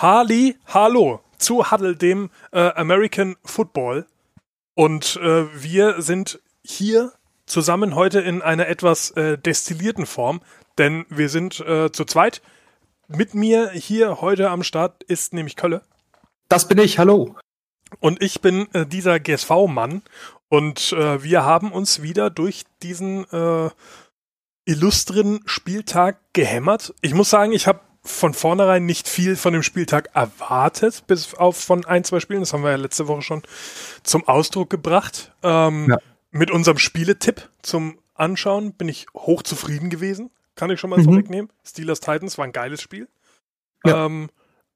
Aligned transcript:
Harley, 0.00 0.56
hallo 0.64 1.20
zu 1.36 1.70
Huddle, 1.70 1.94
dem 1.94 2.30
äh, 2.52 2.72
American 2.72 3.36
Football. 3.44 4.06
Und 4.74 5.16
äh, 5.16 5.62
wir 5.62 6.00
sind 6.00 6.40
hier 6.64 7.12
zusammen 7.44 7.94
heute 7.94 8.20
in 8.20 8.40
einer 8.40 8.66
etwas 8.68 9.10
äh, 9.10 9.36
destillierten 9.36 10.06
Form, 10.06 10.40
denn 10.78 11.04
wir 11.10 11.28
sind 11.28 11.60
äh, 11.60 11.92
zu 11.92 12.06
zweit. 12.06 12.40
Mit 13.08 13.34
mir 13.34 13.72
hier 13.72 14.22
heute 14.22 14.48
am 14.48 14.62
Start 14.62 15.02
ist 15.02 15.34
nämlich 15.34 15.56
Kölle. 15.56 15.82
Das 16.48 16.66
bin 16.66 16.78
ich, 16.78 16.98
hallo. 16.98 17.36
Und 17.98 18.22
ich 18.22 18.40
bin 18.40 18.72
äh, 18.72 18.86
dieser 18.86 19.20
GSV-Mann. 19.20 20.00
Und 20.48 20.92
äh, 20.92 21.22
wir 21.22 21.44
haben 21.44 21.72
uns 21.72 22.00
wieder 22.00 22.30
durch 22.30 22.64
diesen 22.82 23.26
illustren 24.64 25.40
Spieltag 25.44 26.18
gehämmert. 26.32 26.94
Ich 27.02 27.12
muss 27.12 27.28
sagen, 27.28 27.52
ich 27.52 27.66
habe 27.66 27.80
von 28.02 28.32
vornherein 28.32 28.86
nicht 28.86 29.08
viel 29.08 29.36
von 29.36 29.52
dem 29.52 29.62
Spieltag 29.62 30.10
erwartet, 30.14 31.06
bis 31.06 31.34
auf 31.34 31.56
von 31.56 31.84
ein, 31.84 32.04
zwei 32.04 32.20
Spielen. 32.20 32.40
Das 32.40 32.52
haben 32.52 32.62
wir 32.62 32.70
ja 32.70 32.76
letzte 32.76 33.08
Woche 33.08 33.22
schon 33.22 33.42
zum 34.02 34.26
Ausdruck 34.26 34.70
gebracht. 34.70 35.32
Ähm, 35.42 35.88
ja. 35.90 35.98
Mit 36.30 36.50
unserem 36.50 36.78
Spieletipp 36.78 37.48
zum 37.62 37.98
Anschauen 38.14 38.72
bin 38.72 38.88
ich 38.88 39.06
hoch 39.14 39.42
zufrieden 39.42 39.90
gewesen. 39.90 40.30
Kann 40.54 40.70
ich 40.70 40.80
schon 40.80 40.90
mal 40.90 40.98
mhm. 40.98 41.04
vorwegnehmen. 41.04 41.50
Steelers 41.64 42.00
Titans 42.00 42.38
war 42.38 42.44
ein 42.44 42.52
geiles 42.52 42.80
Spiel. 42.80 43.08
Ja. 43.84 44.06
Ähm, 44.06 44.30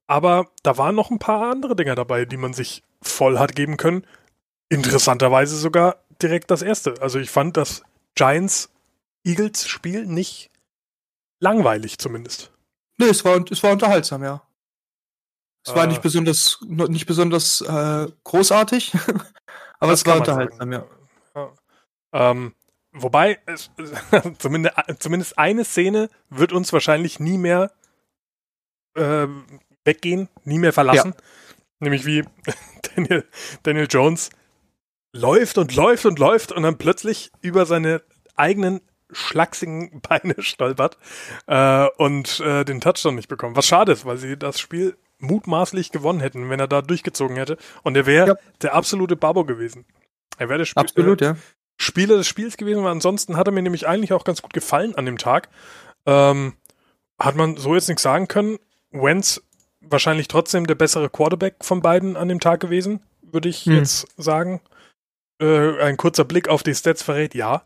aber 0.06 0.48
da 0.62 0.76
waren 0.76 0.94
noch 0.94 1.10
ein 1.10 1.18
paar 1.18 1.50
andere 1.50 1.76
Dinger 1.76 1.94
dabei, 1.94 2.24
die 2.24 2.36
man 2.36 2.52
sich 2.52 2.82
voll 3.00 3.38
hat 3.38 3.54
geben 3.54 3.76
können. 3.76 4.06
Interessanterweise 4.68 5.56
sogar 5.56 5.96
direkt 6.20 6.50
das 6.50 6.62
erste. 6.62 7.00
Also 7.00 7.18
ich 7.18 7.30
fand 7.30 7.56
das 7.56 7.82
Giants 8.14 8.70
Eagles 9.24 9.66
Spiel 9.66 10.06
nicht 10.06 10.50
langweilig 11.40 11.98
zumindest. 11.98 12.53
Nee, 12.96 13.06
es 13.06 13.24
war, 13.24 13.44
es 13.50 13.62
war 13.62 13.72
unterhaltsam, 13.72 14.22
ja. 14.22 14.42
Es 15.66 15.72
äh, 15.72 15.76
war 15.76 15.86
nicht 15.86 16.02
besonders, 16.02 16.58
nicht 16.62 17.06
besonders 17.06 17.60
äh, 17.60 18.06
großartig, 18.24 18.92
aber 19.80 19.92
es 19.92 20.04
war 20.06 20.16
unterhaltsam, 20.16 20.72
ja. 20.72 20.86
ja. 21.34 21.52
Ähm, 22.12 22.54
wobei, 22.92 23.40
es, 23.46 23.70
zumindest, 24.38 24.76
zumindest 24.98 25.38
eine 25.38 25.64
Szene 25.64 26.10
wird 26.28 26.52
uns 26.52 26.72
wahrscheinlich 26.72 27.18
nie 27.18 27.38
mehr 27.38 27.72
äh, 28.94 29.26
weggehen, 29.84 30.28
nie 30.44 30.58
mehr 30.58 30.72
verlassen. 30.72 31.14
Ja. 31.16 31.24
Nämlich 31.80 32.06
wie 32.06 32.24
Daniel, 32.94 33.28
Daniel 33.62 33.88
Jones 33.90 34.30
läuft 35.12 35.58
und 35.58 35.74
läuft 35.74 36.06
und 36.06 36.18
läuft 36.18 36.52
und 36.52 36.62
dann 36.62 36.78
plötzlich 36.78 37.30
über 37.40 37.66
seine 37.66 38.02
eigenen 38.36 38.80
schlachsigen 39.10 40.00
Beine 40.00 40.34
stolpert 40.38 40.98
äh, 41.46 41.86
und 41.96 42.40
äh, 42.40 42.64
den 42.64 42.80
Touchdown 42.80 43.14
nicht 43.14 43.28
bekommt. 43.28 43.56
Was 43.56 43.66
schade 43.66 43.92
ist, 43.92 44.04
weil 44.04 44.16
sie 44.16 44.36
das 44.36 44.58
Spiel 44.58 44.96
mutmaßlich 45.18 45.90
gewonnen 45.90 46.20
hätten, 46.20 46.50
wenn 46.50 46.60
er 46.60 46.68
da 46.68 46.82
durchgezogen 46.82 47.36
hätte. 47.36 47.56
Und 47.82 47.96
er 47.96 48.06
wäre 48.06 48.28
ja. 48.28 48.34
der 48.62 48.74
absolute 48.74 49.16
Babo 49.16 49.44
gewesen. 49.44 49.86
Er 50.38 50.48
wäre 50.48 50.58
der 50.58 50.66
Sp 50.68 50.80
Absolut, 50.80 51.22
äh, 51.22 51.24
ja. 51.26 51.36
Spieler 51.76 52.16
des 52.16 52.26
Spiels 52.26 52.56
gewesen, 52.56 52.84
weil 52.84 52.92
ansonsten 52.92 53.36
hat 53.36 53.48
er 53.48 53.52
mir 53.52 53.62
nämlich 53.62 53.86
eigentlich 53.86 54.12
auch 54.12 54.24
ganz 54.24 54.42
gut 54.42 54.52
gefallen 54.52 54.94
an 54.94 55.06
dem 55.06 55.18
Tag. 55.18 55.48
Ähm, 56.06 56.54
hat 57.18 57.36
man 57.36 57.56
so 57.56 57.74
jetzt 57.74 57.88
nichts 57.88 58.02
sagen 58.02 58.28
können. 58.28 58.58
Wentz 58.90 59.42
wahrscheinlich 59.80 60.28
trotzdem 60.28 60.66
der 60.66 60.74
bessere 60.76 61.10
Quarterback 61.10 61.56
von 61.62 61.82
beiden 61.82 62.16
an 62.16 62.28
dem 62.28 62.40
Tag 62.40 62.60
gewesen, 62.60 63.00
würde 63.22 63.48
ich 63.48 63.64
hm. 63.64 63.74
jetzt 63.76 64.06
sagen. 64.16 64.60
Äh, 65.40 65.80
ein 65.82 65.96
kurzer 65.96 66.24
Blick 66.24 66.48
auf 66.48 66.62
die 66.62 66.74
Stats 66.74 67.02
verrät, 67.02 67.34
ja, 67.34 67.62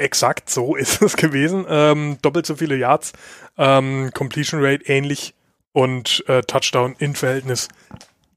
Exakt 0.00 0.50
so 0.50 0.74
ist 0.76 1.02
es 1.02 1.16
gewesen. 1.16 1.66
Ähm, 1.68 2.18
doppelt 2.22 2.46
so 2.46 2.56
viele 2.56 2.76
Yards, 2.76 3.12
ähm, 3.58 4.10
Completion 4.14 4.64
Rate 4.64 4.84
ähnlich 4.86 5.34
und 5.72 6.24
äh, 6.26 6.42
Touchdown 6.42 6.96
in 6.98 7.14
Verhältnis 7.14 7.68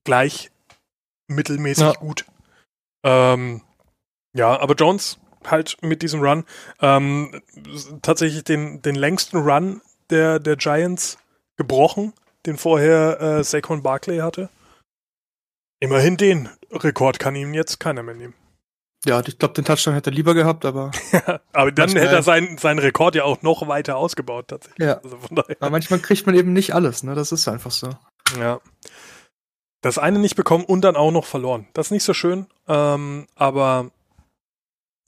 gleich 0.03 0.51
mittelmäßig 1.27 1.83
ja. 1.83 1.93
gut. 1.93 2.25
Ähm, 3.03 3.61
ja, 4.35 4.59
aber 4.59 4.75
Jones 4.75 5.19
halt 5.45 5.77
mit 5.81 6.01
diesem 6.01 6.21
Run 6.21 6.45
ähm, 6.81 7.41
tatsächlich 8.01 8.43
den, 8.43 8.81
den 8.81 8.95
längsten 8.95 9.37
Run 9.37 9.81
der, 10.09 10.39
der 10.39 10.55
Giants 10.55 11.17
gebrochen, 11.57 12.13
den 12.45 12.57
vorher 12.57 13.19
äh, 13.21 13.43
Saquon 13.43 13.83
Barkley 13.83 14.19
hatte. 14.19 14.49
Immerhin 15.79 16.17
den 16.17 16.49
Rekord 16.71 17.19
kann 17.19 17.35
ihm 17.35 17.53
jetzt 17.53 17.79
keiner 17.79 18.03
mehr 18.03 18.15
nehmen. 18.15 18.33
Ja, 19.05 19.21
ich 19.25 19.37
glaube, 19.37 19.53
den 19.53 19.65
Touchdown 19.65 19.95
hätte 19.95 20.11
er 20.11 20.13
lieber 20.13 20.33
gehabt, 20.33 20.63
aber. 20.65 20.91
aber 21.53 21.71
dann 21.71 21.85
manchmal, 21.85 22.03
hätte 22.03 22.15
er 22.15 22.23
seinen, 22.23 22.57
seinen 22.57 22.79
Rekord 22.79 23.15
ja 23.15 23.25
auch 23.25 23.41
noch 23.41 23.67
weiter 23.67 23.97
ausgebaut, 23.97 24.47
tatsächlich. 24.47 24.87
Ja. 24.87 25.01
Also 25.03 25.17
aber 25.59 25.69
manchmal 25.69 25.99
kriegt 25.99 26.25
man 26.25 26.35
eben 26.35 26.53
nicht 26.53 26.73
alles, 26.73 27.03
ne? 27.03 27.13
Das 27.13 27.31
ist 27.31 27.47
einfach 27.47 27.71
so. 27.71 27.89
Ja. 28.39 28.61
Das 29.81 29.97
eine 29.97 30.19
nicht 30.19 30.35
bekommen 30.35 30.63
und 30.63 30.81
dann 30.81 30.95
auch 30.95 31.11
noch 31.11 31.25
verloren. 31.25 31.67
Das 31.73 31.87
ist 31.87 31.91
nicht 31.91 32.05
so 32.05 32.13
schön, 32.13 32.47
ähm, 32.69 33.27
aber 33.35 33.91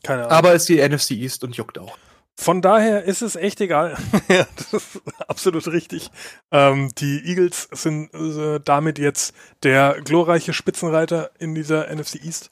keine 0.04 0.24
Ahnung. 0.24 0.32
Aber 0.32 0.54
ist 0.54 0.68
die 0.68 0.86
NFC 0.86 1.12
East 1.12 1.46
und 1.46 1.56
juckt 1.56 1.80
auch. 1.80 1.98
Von 2.38 2.62
daher 2.62 3.06
ist 3.06 3.22
es 3.22 3.38
echt 3.38 3.62
egal. 3.62 3.98
ja, 4.28 4.46
das 4.58 4.74
ist 4.74 5.02
absolut 5.28 5.68
richtig. 5.68 6.12
Ähm, 6.52 6.92
die 6.98 7.24
Eagles 7.26 7.70
sind 7.72 8.14
äh, 8.14 8.60
damit 8.60 9.00
jetzt 9.00 9.34
der 9.64 10.02
glorreiche 10.04 10.52
Spitzenreiter 10.52 11.32
in 11.40 11.56
dieser 11.56 11.88
NFC 11.94 12.16
East. 12.26 12.52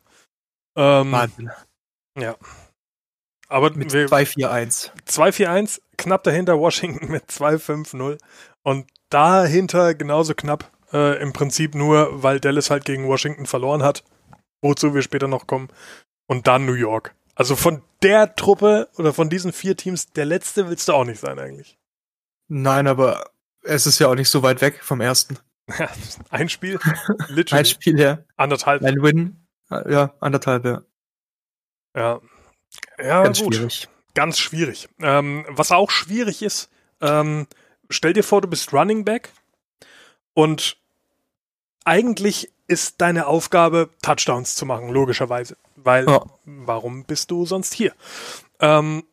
Ähm, 0.75 1.11
Wahnsinn. 1.11 1.51
Ja. 2.17 2.35
Aber 3.47 3.71
mit 3.71 3.91
2-4-1. 3.91 4.91
2-4-1, 5.07 5.81
knapp 5.97 6.23
dahinter 6.23 6.59
Washington 6.59 7.07
mit 7.11 7.29
2-5-0. 7.29 8.17
Und 8.63 8.87
dahinter 9.09 9.93
genauso 9.93 10.33
knapp, 10.33 10.71
äh, 10.91 11.21
im 11.21 11.33
Prinzip 11.33 11.75
nur, 11.75 12.23
weil 12.23 12.39
Dallas 12.39 12.69
halt 12.69 12.85
gegen 12.85 13.07
Washington 13.07 13.45
verloren 13.45 13.83
hat, 13.83 14.03
wozu 14.61 14.93
wir 14.93 15.01
später 15.01 15.27
noch 15.27 15.47
kommen. 15.47 15.69
Und 16.27 16.47
dann 16.47 16.65
New 16.65 16.73
York. 16.73 17.13
Also 17.35 17.55
von 17.55 17.81
der 18.01 18.35
Truppe 18.35 18.89
oder 18.97 19.13
von 19.13 19.29
diesen 19.29 19.53
vier 19.53 19.75
Teams, 19.75 20.11
der 20.13 20.25
letzte 20.25 20.69
willst 20.69 20.87
du 20.87 20.93
auch 20.93 21.03
nicht 21.03 21.19
sein 21.19 21.39
eigentlich. 21.39 21.77
Nein, 22.47 22.87
aber 22.87 23.31
es 23.63 23.85
ist 23.87 23.99
ja 23.99 24.07
auch 24.07 24.15
nicht 24.15 24.29
so 24.29 24.43
weit 24.43 24.61
weg 24.61 24.83
vom 24.83 25.01
ersten. 25.01 25.39
Ein 26.29 26.49
Spiel? 26.49 26.79
Literally. 27.27 27.59
Ein 27.59 27.65
Spiel, 27.65 27.99
ja. 27.99 28.19
Anderthalb. 28.35 28.83
Ein 28.83 29.01
Win, 29.01 29.42
ja, 29.89 30.13
anderthalb, 30.19 30.65
ja. 30.65 30.81
Ja. 31.95 32.19
Ja, 32.97 33.23
Ganz 33.23 33.41
gut. 33.41 33.55
schwierig. 33.55 33.87
Ganz 34.15 34.39
schwierig. 34.39 34.89
Ähm, 34.99 35.45
was 35.49 35.71
auch 35.71 35.91
schwierig 35.91 36.41
ist, 36.41 36.69
ähm, 37.01 37.47
stell 37.89 38.13
dir 38.13 38.23
vor, 38.23 38.41
du 38.41 38.47
bist 38.47 38.73
Running 38.73 39.05
Back 39.05 39.29
und 40.33 40.77
eigentlich 41.85 42.51
ist 42.67 43.01
deine 43.01 43.27
Aufgabe, 43.27 43.89
Touchdowns 44.01 44.55
zu 44.55 44.65
machen, 44.65 44.89
logischerweise. 44.89 45.57
Weil, 45.75 46.07
ja. 46.07 46.23
warum 46.45 47.03
bist 47.03 47.29
du 47.31 47.45
sonst 47.45 47.73
hier? 47.73 47.93
Ähm, 48.59 49.03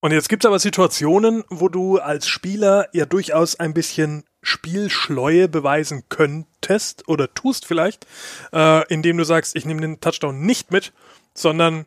und 0.00 0.12
jetzt 0.12 0.28
gibt 0.28 0.44
es 0.44 0.48
aber 0.48 0.58
Situationen, 0.58 1.44
wo 1.48 1.68
du 1.68 1.98
als 1.98 2.28
Spieler 2.28 2.88
ja 2.92 3.04
durchaus 3.04 3.56
ein 3.56 3.74
bisschen 3.74 4.24
Spielschleue 4.42 5.48
beweisen 5.48 6.04
könntest 6.60 7.08
oder 7.08 7.32
tust 7.32 7.66
vielleicht, 7.66 8.06
äh, 8.52 8.86
indem 8.92 9.16
du 9.16 9.24
sagst, 9.24 9.56
ich 9.56 9.64
nehme 9.64 9.80
den 9.80 10.00
Touchdown 10.00 10.40
nicht 10.40 10.70
mit, 10.70 10.92
sondern 11.34 11.86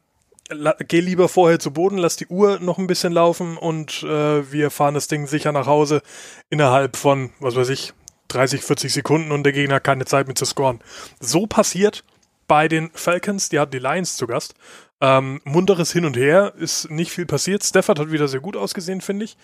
geh 0.87 0.99
lieber 0.99 1.29
vorher 1.29 1.59
zu 1.59 1.71
Boden, 1.71 1.97
lass 1.97 2.17
die 2.17 2.27
Uhr 2.27 2.59
noch 2.59 2.77
ein 2.77 2.87
bisschen 2.87 3.13
laufen 3.13 3.57
und 3.57 4.03
äh, 4.03 4.51
wir 4.51 4.69
fahren 4.69 4.95
das 4.95 5.07
Ding 5.07 5.27
sicher 5.27 5.51
nach 5.51 5.65
Hause 5.65 6.01
innerhalb 6.49 6.97
von, 6.97 7.31
was 7.39 7.55
weiß 7.55 7.69
ich, 7.69 7.93
30, 8.27 8.61
40 8.61 8.93
Sekunden 8.93 9.31
und 9.31 9.43
der 9.43 9.53
Gegner 9.53 9.75
hat 9.75 9.83
keine 9.83 10.05
Zeit 10.05 10.27
mehr 10.27 10.35
zu 10.35 10.45
scoren. 10.45 10.79
So 11.19 11.47
passiert 11.47 12.03
bei 12.47 12.67
den 12.67 12.89
Falcons, 12.93 13.49
die 13.49 13.59
hatten 13.59 13.71
die 13.71 13.79
Lions 13.79 14.17
zu 14.17 14.27
Gast. 14.27 14.55
Ähm, 14.99 15.41
munteres 15.45 15.93
Hin 15.93 16.05
und 16.05 16.17
Her, 16.17 16.53
ist 16.57 16.91
nicht 16.91 17.11
viel 17.11 17.25
passiert. 17.25 17.63
Stafford 17.63 17.99
hat 17.99 18.11
wieder 18.11 18.27
sehr 18.27 18.39
gut 18.39 18.55
ausgesehen, 18.55 19.01
finde 19.01 19.25
ich. 19.25 19.37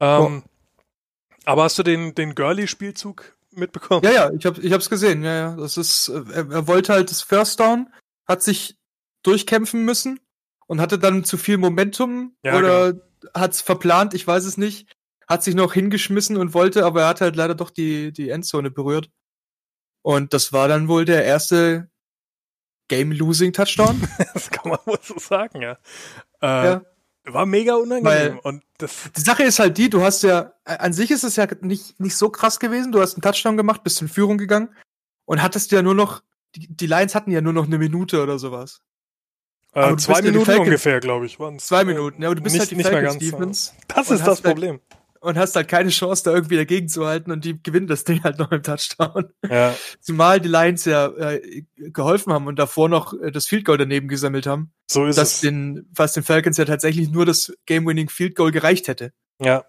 Ähm, 0.00 0.42
oh. 0.44 0.48
Aber 1.44 1.64
hast 1.64 1.78
du 1.78 1.82
den, 1.82 2.14
den 2.14 2.34
Girly-Spielzug 2.34 3.34
mitbekommen? 3.52 4.02
Ja, 4.04 4.10
ja, 4.10 4.30
ich, 4.32 4.46
hab, 4.46 4.58
ich 4.58 4.72
hab's 4.72 4.90
gesehen. 4.90 5.22
Ja, 5.22 5.34
ja. 5.34 5.56
Das 5.56 5.76
ist, 5.76 6.08
äh, 6.08 6.22
er, 6.32 6.50
er 6.50 6.66
wollte 6.66 6.92
halt 6.92 7.10
das 7.10 7.22
First 7.22 7.60
Down, 7.60 7.92
hat 8.26 8.42
sich 8.42 8.76
durchkämpfen 9.22 9.84
müssen 9.84 10.20
und 10.66 10.80
hatte 10.80 10.98
dann 10.98 11.24
zu 11.24 11.36
viel 11.36 11.58
Momentum 11.58 12.36
ja, 12.42 12.56
oder 12.56 12.92
genau. 12.92 13.04
hat's 13.34 13.60
verplant, 13.60 14.14
ich 14.14 14.26
weiß 14.26 14.44
es 14.44 14.56
nicht. 14.56 14.94
Hat 15.28 15.42
sich 15.44 15.54
noch 15.54 15.72
hingeschmissen 15.72 16.36
und 16.36 16.52
wollte, 16.52 16.84
aber 16.84 17.02
er 17.02 17.08
hat 17.08 17.20
halt 17.20 17.36
leider 17.36 17.54
doch 17.54 17.70
die, 17.70 18.12
die 18.12 18.30
Endzone 18.30 18.70
berührt. 18.70 19.10
Und 20.02 20.34
das 20.34 20.52
war 20.52 20.68
dann 20.68 20.88
wohl 20.88 21.04
der 21.04 21.24
erste 21.24 21.88
Game-Losing-Touchdown. 22.88 24.08
das 24.34 24.50
kann 24.50 24.70
man 24.70 24.80
wohl 24.84 24.98
so 25.00 25.18
sagen, 25.18 25.62
ja. 25.62 25.78
Äh, 26.42 26.66
ja. 26.66 26.82
War 27.24 27.46
mega 27.46 27.74
unangenehm. 27.74 28.04
Weil 28.04 28.38
und 28.42 28.64
das 28.78 29.10
die 29.16 29.20
Sache 29.20 29.44
ist 29.44 29.58
halt 29.58 29.78
die, 29.78 29.88
du 29.88 30.02
hast 30.02 30.22
ja, 30.22 30.52
an 30.64 30.92
sich 30.92 31.10
ist 31.10 31.22
es 31.22 31.36
ja 31.36 31.46
nicht, 31.60 32.00
nicht 32.00 32.16
so 32.16 32.30
krass 32.30 32.58
gewesen. 32.58 32.90
Du 32.90 33.00
hast 33.00 33.14
einen 33.14 33.22
Touchdown 33.22 33.56
gemacht, 33.56 33.84
bist 33.84 34.02
in 34.02 34.08
Führung 34.08 34.38
gegangen 34.38 34.74
und 35.24 35.40
hattest 35.40 35.70
ja 35.70 35.82
nur 35.82 35.94
noch, 35.94 36.22
die, 36.56 36.66
die 36.68 36.86
Lions 36.86 37.14
hatten 37.14 37.30
ja 37.30 37.40
nur 37.40 37.52
noch 37.52 37.66
eine 37.66 37.78
Minute 37.78 38.22
oder 38.22 38.38
sowas. 38.38 38.80
Äh, 39.74 39.96
zwei 39.96 40.20
Minuten 40.20 40.50
ungefähr, 40.50 41.00
glaube 41.00 41.26
ich, 41.26 41.40
waren 41.40 41.58
Zwei 41.58 41.84
Minuten, 41.84 42.20
ja, 42.20 42.28
aber 42.28 42.34
du 42.34 42.42
bist 42.42 42.54
nicht, 42.54 42.60
halt 42.60 42.70
die 42.72 42.76
nicht 42.76 42.90
mehr 42.90 43.02
ganz, 43.02 43.18
Defense. 43.18 43.72
Das 43.88 44.10
ist 44.10 44.20
das 44.20 44.26
halt 44.26 44.42
Problem. 44.42 44.80
Halt, 44.90 45.01
und 45.22 45.38
hast 45.38 45.56
halt 45.56 45.68
keine 45.68 45.88
Chance, 45.90 46.24
da 46.24 46.32
irgendwie 46.32 46.56
dagegen 46.56 46.88
zu 46.88 47.06
halten 47.06 47.30
und 47.30 47.44
die 47.44 47.62
gewinnen 47.62 47.86
das 47.86 48.04
Ding 48.04 48.22
halt 48.22 48.38
noch 48.38 48.50
im 48.52 48.62
Touchdown. 48.62 49.32
Ja. 49.48 49.74
Zumal 50.00 50.40
die 50.40 50.48
Lions 50.48 50.84
ja 50.84 51.06
äh, 51.08 51.62
geholfen 51.76 52.32
haben 52.32 52.46
und 52.46 52.58
davor 52.58 52.88
noch 52.88 53.14
äh, 53.14 53.30
das 53.30 53.46
Field 53.46 53.64
Goal 53.64 53.78
daneben 53.78 54.08
gesammelt 54.08 54.46
haben. 54.46 54.72
So 54.90 55.06
ist 55.06 55.16
dass 55.16 55.34
es. 55.34 55.40
Den, 55.40 55.86
was 55.94 56.12
den 56.12 56.22
Falcons 56.22 56.56
ja 56.58 56.64
tatsächlich 56.64 57.08
nur 57.10 57.24
das 57.24 57.52
Game-Winning 57.66 58.08
Field 58.08 58.34
Goal 58.36 58.50
gereicht 58.50 58.88
hätte. 58.88 59.12
Ja. 59.40 59.64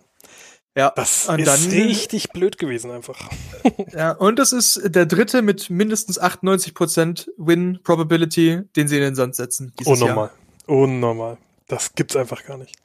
Ja, 0.76 0.92
Das 0.96 1.30
und 1.30 1.38
ist 1.40 1.48
dann- 1.48 1.72
richtig 1.72 2.32
blöd 2.32 2.58
gewesen 2.58 2.90
einfach. 2.90 3.30
ja, 3.96 4.12
und 4.14 4.40
das 4.40 4.52
ist 4.54 4.82
der 4.84 5.06
dritte 5.06 5.44
mit 5.44 5.70
mindestens 5.70 6.20
98% 6.20 7.28
Win 7.38 7.80
Probability, 7.84 8.62
den 8.76 8.88
sie 8.88 8.96
in 8.98 9.04
den 9.04 9.16
Sand 9.16 9.36
setzen. 9.36 9.72
Unnormal. 9.86 10.32
Unnormal. 10.66 11.38
Das 11.68 11.94
gibt's 11.94 12.16
einfach 12.16 12.44
gar 12.44 12.58
nicht. 12.58 12.76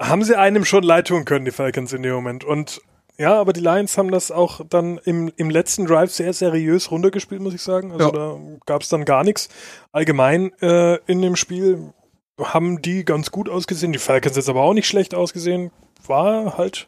Haben 0.00 0.22
sie 0.24 0.36
einem 0.38 0.64
schon 0.64 0.82
leid 0.84 1.08
tun 1.08 1.24
können, 1.24 1.44
die 1.44 1.50
Falcons 1.50 1.92
in 1.92 2.02
dem 2.02 2.14
Moment. 2.14 2.44
Und 2.44 2.80
ja, 3.16 3.34
aber 3.40 3.52
die 3.52 3.60
Lions 3.60 3.98
haben 3.98 4.12
das 4.12 4.30
auch 4.30 4.60
dann 4.68 4.98
im, 4.98 5.32
im 5.36 5.50
letzten 5.50 5.86
Drive 5.86 6.12
sehr 6.12 6.32
seriös 6.32 6.90
runtergespielt, 6.92 7.40
muss 7.40 7.54
ich 7.54 7.62
sagen. 7.62 7.90
Also 7.90 8.06
Ja. 8.06 8.12
da 8.12 8.38
gab's 8.64 8.88
dann 8.88 9.04
gar 9.04 9.24
nichts. 9.24 9.48
Allgemein 9.90 10.52
äh, 10.60 10.96
in 11.06 11.20
dem 11.20 11.34
Spiel 11.34 11.92
haben 12.40 12.80
die 12.80 13.04
ganz 13.04 13.32
gut 13.32 13.48
ausgesehen. 13.48 13.92
Die 13.92 13.98
Falcons 13.98 14.36
jetzt 14.36 14.48
aber 14.48 14.62
auch 14.62 14.74
nicht 14.74 14.86
schlecht 14.86 15.14
ausgesehen. 15.16 15.72
War 16.06 16.56
halt 16.56 16.86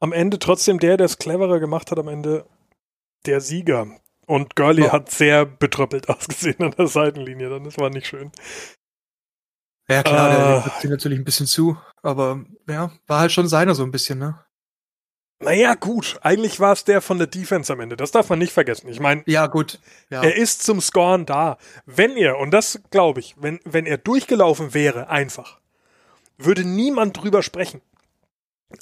am 0.00 0.12
Ende 0.12 0.40
trotzdem 0.40 0.80
der, 0.80 0.96
der 0.96 1.06
es 1.06 1.18
cleverer 1.18 1.60
gemacht 1.60 1.92
hat, 1.92 1.98
am 2.00 2.08
Ende 2.08 2.44
der 3.26 3.40
Sieger. 3.40 3.86
Und 4.26 4.56
Gurley 4.56 4.86
Ja. 4.86 4.92
hat 4.92 5.10
sehr 5.10 5.44
betröppelt 5.46 6.08
ausgesehen 6.08 6.56
an 6.64 6.74
der 6.76 6.88
Seitenlinie, 6.88 7.48
dann 7.48 7.62
das 7.62 7.78
war 7.78 7.90
nicht 7.90 8.08
schön. 8.08 8.32
Ja, 9.90 10.02
klar, 10.02 10.28
der, 10.30 10.38
Ah. 10.38 10.52
der 10.54 10.62
gibt 10.62 10.80
sich 10.80 10.90
natürlich 10.90 11.18
ein 11.18 11.24
bisschen 11.24 11.46
zu, 11.46 11.76
aber 12.02 12.44
ja, 12.68 12.90
war 13.06 13.20
halt 13.20 13.32
schon 13.32 13.48
seiner 13.48 13.74
so 13.74 13.82
ein 13.82 13.90
bisschen, 13.90 14.18
ne? 14.18 14.38
Naja, 15.42 15.74
gut, 15.74 16.18
eigentlich 16.22 16.60
war 16.60 16.72
es 16.72 16.84
der 16.84 17.00
von 17.00 17.16
der 17.16 17.26
Defense 17.26 17.72
am 17.72 17.80
Ende. 17.80 17.96
Das 17.96 18.10
darf 18.10 18.28
man 18.28 18.38
nicht 18.38 18.52
vergessen. 18.52 18.88
Ich 18.88 19.00
meine, 19.00 19.22
Ja, 19.26 19.46
gut. 19.46 19.78
Ja. 20.10 20.22
er 20.22 20.36
ist 20.36 20.62
zum 20.62 20.82
Scoren 20.82 21.24
da. 21.24 21.56
Wenn 21.86 22.14
er, 22.18 22.36
und 22.38 22.50
das 22.50 22.80
glaube 22.90 23.20
ich, 23.20 23.34
wenn, 23.38 23.58
wenn 23.64 23.86
er 23.86 23.96
durchgelaufen 23.96 24.74
wäre, 24.74 25.08
einfach, 25.08 25.58
würde 26.36 26.64
niemand 26.64 27.16
drüber 27.22 27.42
sprechen. 27.42 27.80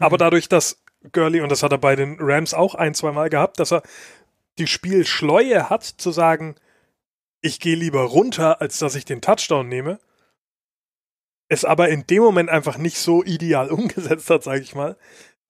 Aber 0.01 0.17
Mhm. 0.17 0.19
dadurch, 0.19 0.49
dass 0.49 0.83
Gurley, 1.13 1.41
und 1.43 1.51
das 1.51 1.63
hat 1.63 1.71
er 1.71 1.79
bei 1.79 1.95
den 1.95 2.17
Rams 2.19 2.55
auch 2.55 2.75
ein, 2.75 2.93
zwei 2.93 3.13
Mal 3.13 3.31
gehabt, 3.31 3.61
dass 3.61 3.73
er 3.73 3.83
die 4.59 4.67
Spielschleue 4.67 5.71
hat, 5.71 5.85
zu 5.85 6.11
sagen, 6.11 6.57
ich 7.41 7.61
gehe 7.61 7.77
lieber 7.77 8.03
runter, 8.03 8.61
als 8.61 8.79
dass 8.81 8.97
ich 8.97 9.05
den 9.05 9.21
Touchdown 9.21 9.69
nehme, 9.69 10.01
es 11.49 11.65
aber 11.65 11.89
in 11.89 12.07
dem 12.07 12.23
Moment 12.23 12.51
einfach 12.51 12.79
nicht 12.79 12.99
so 12.99 13.23
ideal 13.25 13.71
umgesetzt 13.73 14.31
hat, 14.31 14.43
sage 14.43 14.61
ich 14.61 14.75
mal, 14.75 14.97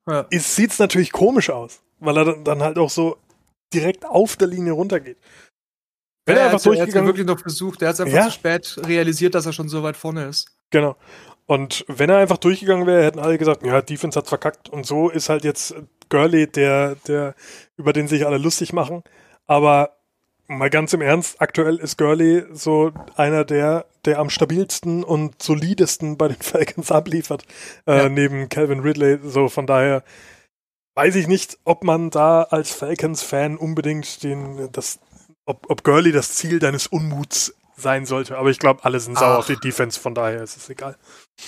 ja. 0.08 0.26
ist, 0.30 0.54
sieht's 0.56 0.78
natürlich 0.78 1.12
komisch 1.12 1.50
aus, 1.50 1.80
weil 2.00 2.16
er 2.16 2.36
dann- 2.36 2.62
halt 2.62 2.78
auch 2.78 2.90
so 2.90 3.16
direkt 3.74 4.06
auf 4.06 4.36
der 4.36 4.48
Linie 4.48 4.72
runtergeht. 4.72 5.18
Wenn 6.26 6.36
ja, 6.36 6.42
er 6.42 6.46
er 6.48 6.52
einfach 6.52 6.58
hat 6.60 6.64
ja 6.66 6.72
durchgegangen 6.80 7.06
wirklich 7.08 7.26
noch 7.26 7.40
versucht, 7.40 7.82
er 7.82 7.88
hat 7.88 8.00
einfach 8.00 8.14
Ja. 8.16 8.24
zu 8.26 8.32
spät 8.32 8.76
realisiert, 8.86 9.34
dass 9.34 9.46
er 9.46 9.52
schon 9.52 9.68
so 9.68 9.82
weit 9.82 9.96
vorne 9.96 10.26
ist. 10.26 10.50
Genau. 10.70 10.96
Und 11.46 11.84
wenn 11.88 12.10
er 12.10 12.18
einfach 12.18 12.36
durchgegangen 12.36 12.86
wäre, 12.86 13.02
hätten 13.02 13.18
alle 13.18 13.38
gesagt, 13.38 13.64
ja, 13.64 13.80
Defense 13.80 14.18
hat 14.18 14.28
verkackt. 14.28 14.68
Und 14.68 14.84
so 14.84 15.08
ist 15.08 15.30
halt 15.30 15.44
jetzt 15.44 15.74
Gurley, 16.10 16.46
der, 16.46 16.96
der, 17.06 17.34
über 17.78 17.94
den 17.94 18.08
sich 18.08 18.26
alle 18.26 18.36
lustig 18.36 18.74
machen. 18.74 19.02
Aber 19.46 19.96
mal 20.46 20.68
ganz 20.68 20.92
im 20.92 21.00
Ernst, 21.00 21.40
aktuell 21.40 21.76
ist 21.76 21.96
Gurley 21.96 22.44
so 22.52 22.92
einer 23.16 23.44
der, 23.46 23.86
der 24.08 24.18
am 24.18 24.30
stabilsten 24.30 25.04
und 25.04 25.40
solidesten 25.42 26.16
bei 26.16 26.28
den 26.28 26.36
Falcons 26.40 26.90
abliefert, 26.90 27.44
äh, 27.86 27.96
Ja. 27.98 28.08
neben 28.08 28.48
Calvin 28.48 28.80
Ridley. 28.80 29.18
So 29.22 29.48
von 29.48 29.66
daher 29.66 30.02
weiß 30.96 31.14
ich 31.14 31.28
nicht, 31.28 31.58
ob 31.64 31.84
man 31.84 32.10
da 32.10 32.42
als 32.42 32.72
Falcons-Fan 32.72 33.56
unbedingt 33.56 34.22
den, 34.24 34.68
das, 34.72 34.98
ob, 35.46 35.70
ob 35.70 35.84
Gurley 35.84 36.10
das 36.10 36.34
Ziel 36.34 36.58
deines 36.58 36.88
Unmuts 36.88 37.54
sein 37.76 38.04
sollte. 38.06 38.36
Aber 38.36 38.50
ich 38.50 38.58
glaube, 38.58 38.84
alle 38.84 38.98
sind 38.98 39.16
sauer 39.16 39.34
Ach. 39.34 39.38
auf 39.38 39.46
die 39.46 39.54
Defense, 39.60 40.00
von 40.00 40.12
daher 40.14 40.42
ist 40.42 40.56
es 40.56 40.68
egal. 40.68 40.96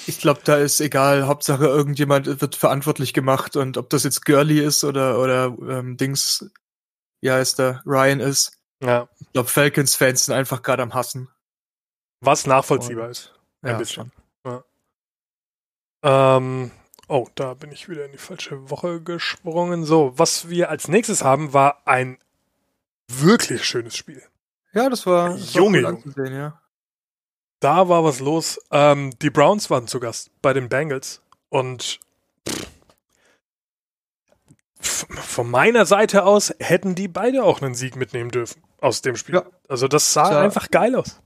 Ich 0.06 0.20
glaube, 0.20 0.40
da 0.44 0.56
ist 0.56 0.80
egal, 0.80 1.26
Hauptsache 1.26 1.64
irgendjemand 1.66 2.40
wird 2.40 2.54
verantwortlich 2.54 3.12
gemacht 3.12 3.56
und 3.56 3.76
ob 3.76 3.90
das 3.90 4.04
jetzt 4.04 4.24
Gurley 4.24 4.60
ist 4.60 4.84
oder, 4.84 5.18
oder 5.18 5.46
ähm, 5.68 5.96
Dings, 5.96 6.48
ja, 7.20 7.40
ist 7.40 7.58
der 7.58 7.82
Ryan 7.84 8.20
ist. 8.20 8.52
Ja. 8.80 9.08
Ich 9.18 9.32
glaube, 9.32 9.48
Falcons-Fans 9.48 10.26
sind 10.26 10.34
einfach 10.34 10.62
gerade 10.62 10.84
am 10.84 10.94
Hassen. 10.94 11.28
Was 12.20 12.46
nachvollziehbar 12.46 13.08
ist. 13.10 13.32
Ein 13.62 13.70
Ja, 13.72 13.78
bisschen. 13.78 14.12
Ähm, 16.02 16.70
oh, 17.08 17.28
da 17.34 17.52
bin 17.54 17.72
ich 17.72 17.88
wieder 17.90 18.06
in 18.06 18.12
die 18.12 18.18
falsche 18.18 18.70
Woche 18.70 19.02
gesprungen. 19.02 19.84
So, 19.84 20.12
was 20.16 20.48
wir 20.48 20.70
als 20.70 20.88
nächstes 20.88 21.22
haben, 21.22 21.52
war 21.52 21.82
ein 21.86 22.18
wirklich 23.08 23.64
schönes 23.64 23.96
Spiel. 23.96 24.22
Ja, 24.72 24.88
das 24.88 25.04
war, 25.06 25.30
das 25.30 25.52
Junge, 25.52 25.82
war 25.82 25.92
cool 26.16 26.32
ja. 26.32 26.60
Da 27.58 27.88
war 27.90 28.02
was 28.04 28.20
los. 28.20 28.58
Ähm, 28.70 29.10
die 29.20 29.28
Browns 29.28 29.68
waren 29.68 29.86
zu 29.86 30.00
Gast 30.00 30.30
bei 30.40 30.54
den 30.54 30.70
Bengals 30.70 31.20
und 31.50 32.00
von 34.80 35.50
meiner 35.50 35.84
Seite 35.84 36.24
aus 36.24 36.54
hätten 36.60 36.94
die 36.94 37.08
beide 37.08 37.42
auch 37.44 37.60
einen 37.60 37.74
Sieg 37.74 37.96
mitnehmen 37.96 38.30
dürfen 38.30 38.62
aus 38.80 39.02
dem 39.02 39.16
Spiel. 39.16 39.34
Ja. 39.34 39.44
Also 39.68 39.88
das 39.88 40.14
sah 40.14 40.24
Sah- 40.26 40.40
einfach 40.40 40.70
geil 40.70 40.94
aus. 40.96 41.20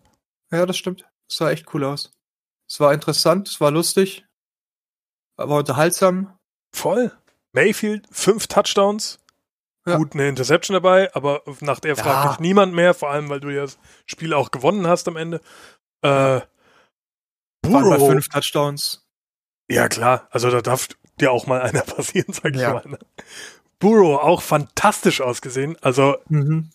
Ja, 0.54 0.66
das 0.66 0.76
stimmt. 0.76 1.04
Es 1.28 1.36
sah 1.36 1.50
echt 1.50 1.72
cool 1.74 1.84
aus. 1.84 2.12
Es 2.68 2.80
war 2.80 2.92
interessant, 2.94 3.48
es 3.48 3.60
war 3.60 3.70
lustig, 3.70 4.24
war 5.36 5.48
unterhaltsam. 5.58 6.38
Voll. 6.74 7.12
Mayfield, 7.52 8.06
fünf 8.10 8.46
Touchdowns. 8.46 9.18
Ja. 9.86 9.96
Gut, 9.98 10.14
eine 10.14 10.28
Interception 10.28 10.74
dabei, 10.74 11.14
aber 11.14 11.42
nach 11.60 11.78
der 11.80 11.94
Ja. 11.94 12.02
fragt 12.02 12.30
dich 12.32 12.38
niemand 12.40 12.72
mehr, 12.74 12.94
vor 12.94 13.10
allem, 13.10 13.28
weil 13.28 13.40
du 13.40 13.50
ja 13.50 13.62
das 13.62 13.78
Spiel 14.06 14.32
auch 14.32 14.50
gewonnen 14.50 14.86
hast 14.86 15.06
am 15.08 15.16
Ende. 15.16 15.40
Äh, 16.02 16.08
Waren 16.08 16.42
bei 17.62 17.80
Burrow, 17.80 18.10
fünf 18.10 18.28
Touchdowns. 18.28 19.06
ja 19.70 19.88
klar, 19.88 20.26
also 20.30 20.50
da 20.50 20.62
darf 20.62 20.88
dir 21.20 21.30
auch 21.32 21.46
mal 21.46 21.60
einer 21.62 21.82
passieren, 21.82 22.32
sag 22.32 22.54
ich 22.54 22.60
Ja. 22.62 22.74
mal. 22.74 22.84
Ne? 22.86 22.98
Burrow 23.78 24.20
auch 24.22 24.40
fantastisch 24.42 25.20
ausgesehen, 25.20 25.76
also 25.82 26.16
Mhm. 26.28 26.70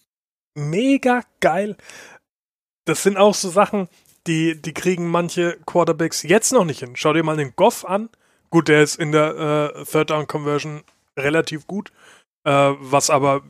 mega 0.56 1.24
geil. 1.40 1.78
Das 2.90 3.04
sind 3.04 3.18
auch 3.18 3.36
so 3.36 3.50
Sachen, 3.50 3.88
die, 4.26 4.60
die 4.60 4.74
kriegen 4.74 5.08
manche 5.08 5.60
Quarterbacks 5.68 6.24
jetzt 6.24 6.52
noch 6.52 6.66
nicht 6.66 6.80
hin. 6.80 6.96
Schau 6.96 7.14
dir 7.14 7.24
mal 7.24 7.38
den 7.38 7.56
Goff 7.56 7.86
an. 7.86 8.10
Gut, 8.50 8.68
der 8.68 8.82
ist 8.82 8.96
in 8.96 9.12
der 9.12 9.74
äh, 9.76 9.86
Third 9.86 10.10
Down 10.10 10.26
Conversion 10.26 10.84
relativ 11.16 11.68
gut, 11.68 11.92
äh, 12.46 12.52
was 12.80 13.12
aber 13.12 13.44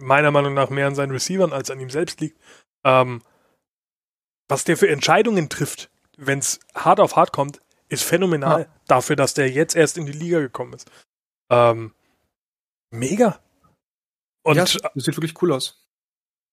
meiner 0.00 0.30
Meinung 0.30 0.52
nach 0.52 0.68
mehr 0.68 0.86
an 0.86 0.94
seinen 0.94 1.10
Receivern 1.12 1.54
als 1.54 1.70
an 1.70 1.80
ihm 1.80 1.88
selbst 1.88 2.20
liegt. 2.20 2.38
Ähm, 2.84 3.22
was 4.48 4.64
der 4.64 4.76
für 4.76 4.88
Entscheidungen 4.90 5.48
trifft, 5.48 5.88
wenn 6.18 6.40
es 6.40 6.60
hart 6.74 7.00
auf 7.00 7.16
hart 7.16 7.32
kommt, 7.32 7.62
ist 7.88 8.02
phänomenal 8.04 8.60
Ja. 8.62 8.66
dafür, 8.88 9.16
dass 9.16 9.32
der 9.32 9.50
jetzt 9.50 9.74
erst 9.74 9.96
in 9.96 10.04
die 10.04 10.12
Liga 10.12 10.40
gekommen 10.40 10.74
ist. 10.74 10.90
Ähm, 11.50 11.94
mega. 12.90 13.40
Und 14.42 14.56
ja, 14.56 14.64
das 14.64 14.72
sieht 14.96 15.16
wirklich 15.16 15.40
cool 15.40 15.52
aus. 15.52 15.81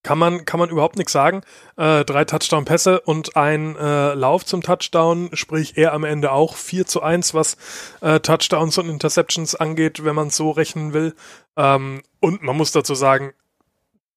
Kann 0.03 0.17
man, 0.17 0.45
kann 0.45 0.59
man 0.59 0.69
überhaupt 0.69 0.95
nichts 0.97 1.11
sagen. 1.11 1.41
Äh, 1.75 2.05
drei 2.05 2.23
Touchdown-Pässe 2.25 3.01
und 3.01 3.35
ein 3.35 3.75
äh, 3.75 4.13
Lauf 4.13 4.45
zum 4.45 4.61
Touchdown, 4.61 5.29
sprich 5.33 5.77
er 5.77 5.93
am 5.93 6.03
Ende 6.03 6.31
auch 6.31 6.55
4 6.55 6.85
zu 6.85 7.01
1, 7.03 7.33
was 7.33 7.57
äh, 8.01 8.19
Touchdowns 8.19 8.77
und 8.77 8.89
Interceptions 8.89 9.55
angeht, 9.55 10.03
wenn 10.05 10.15
man 10.15 10.27
es 10.27 10.35
so 10.37 10.51
rechnen 10.51 10.93
will. 10.93 11.15
Ähm, 11.57 12.01
und 12.21 12.41
man 12.43 12.55
muss 12.55 12.71
dazu 12.71 12.95
sagen, 12.95 13.33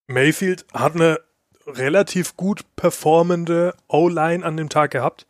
Mayfield 0.06 0.64
hat 0.72 0.94
eine 0.94 1.20
relativ 1.66 2.36
gut 2.36 2.64
performende 2.76 3.74
O-Line 3.88 4.44
an 4.44 4.56
dem 4.56 4.68
Tag 4.68 4.90
gehabt. 4.92 5.26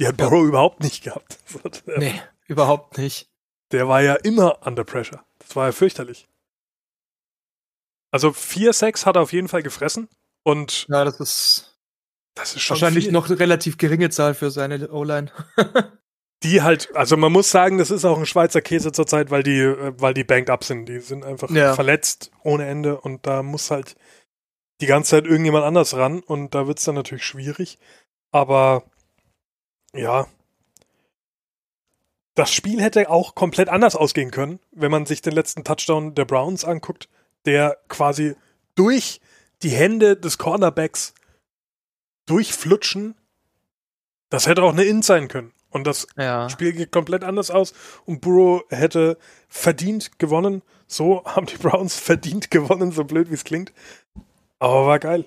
Die 0.00 0.06
hat 0.06 0.18
Ja. 0.20 0.28
Burrow 0.28 0.44
überhaupt 0.44 0.82
nicht 0.82 1.04
gehabt. 1.04 1.38
Nee, 1.96 2.20
überhaupt 2.46 2.98
nicht. 2.98 3.28
der 3.72 3.88
war 3.88 4.02
ja 4.02 4.14
immer 4.14 4.66
under 4.66 4.84
pressure. 4.84 5.20
Das 5.38 5.56
war 5.56 5.66
ja 5.66 5.72
fürchterlich. 5.72 6.26
Also 8.14 8.28
4-6 8.28 9.06
hat 9.06 9.16
er 9.16 9.22
auf 9.22 9.32
jeden 9.32 9.48
Fall 9.48 9.64
gefressen. 9.64 10.08
Und 10.44 10.86
Ja, 10.88 11.04
das 11.04 11.18
ist 11.18 11.76
das 12.36 12.54
ist 12.54 12.62
schon 12.62 12.76
wahrscheinlich 12.76 13.06
viel. 13.06 13.12
noch 13.12 13.26
eine 13.28 13.40
relativ 13.40 13.76
geringe 13.76 14.08
Zahl 14.10 14.34
für 14.34 14.52
seine 14.52 14.88
O-Line. 14.92 15.32
Die 16.44 16.62
halt, 16.62 16.94
also 16.94 17.16
man 17.16 17.32
muss 17.32 17.50
sagen, 17.50 17.78
das 17.78 17.90
ist 17.90 18.04
auch 18.04 18.16
ein 18.16 18.26
Schweizer 18.26 18.60
Käse 18.60 18.92
zurzeit, 18.92 19.32
weil 19.32 19.42
die, 19.42 19.58
äh, 19.58 19.94
weil 19.96 20.14
die 20.14 20.22
banked 20.22 20.48
up 20.50 20.62
sind. 20.62 20.86
Die 20.88 21.00
sind 21.00 21.24
einfach 21.24 21.50
Ja. 21.50 21.74
verletzt 21.74 22.30
ohne 22.44 22.66
Ende 22.66 23.00
und 23.00 23.26
da 23.26 23.42
muss 23.42 23.72
halt 23.72 23.96
die 24.80 24.86
ganze 24.86 25.10
Zeit 25.10 25.24
irgendjemand 25.24 25.64
anders 25.64 25.96
ran 25.96 26.20
und 26.20 26.54
da 26.54 26.68
wird's 26.68 26.84
dann 26.84 26.94
natürlich 26.94 27.24
schwierig. 27.24 27.78
Aber 28.30 28.84
ja, 29.92 30.28
das 32.36 32.52
Spiel 32.52 32.80
hätte 32.80 33.10
auch 33.10 33.34
komplett 33.34 33.68
anders 33.68 33.96
ausgehen 33.96 34.30
können, 34.30 34.60
wenn 34.70 34.90
man 34.92 35.04
sich 35.06 35.20
den 35.20 35.32
letzten 35.32 35.64
Touchdown 35.64 36.14
der 36.14 36.26
Browns 36.26 36.64
anguckt, 36.64 37.08
der 37.46 37.78
quasi 37.88 38.36
durch 38.74 39.20
die 39.62 39.70
Hände 39.70 40.16
des 40.16 40.38
Cornerbacks 40.38 41.14
durchflutschen. 42.26 43.14
Das 44.30 44.46
hätte 44.46 44.62
auch 44.62 44.72
eine 44.72 44.84
In 44.84 45.02
sein 45.02 45.28
können. 45.28 45.52
und 45.70 45.86
das 45.86 46.06
ja. 46.16 46.48
Spiel 46.48 46.72
geht 46.72 46.92
komplett 46.92 47.24
anders 47.24 47.50
aus 47.50 47.74
und 48.04 48.20
Burrow 48.20 48.62
hätte 48.70 49.18
verdient 49.48 50.18
gewonnen. 50.18 50.62
So 50.86 51.24
haben 51.26 51.46
die 51.46 51.56
Browns 51.56 51.98
verdient 51.98 52.50
gewonnen, 52.50 52.92
so 52.92 53.04
blöd 53.04 53.30
wie 53.30 53.34
es 53.34 53.44
klingt. 53.44 53.72
Aber 54.58 54.86
war 54.86 54.98
geil. 54.98 55.24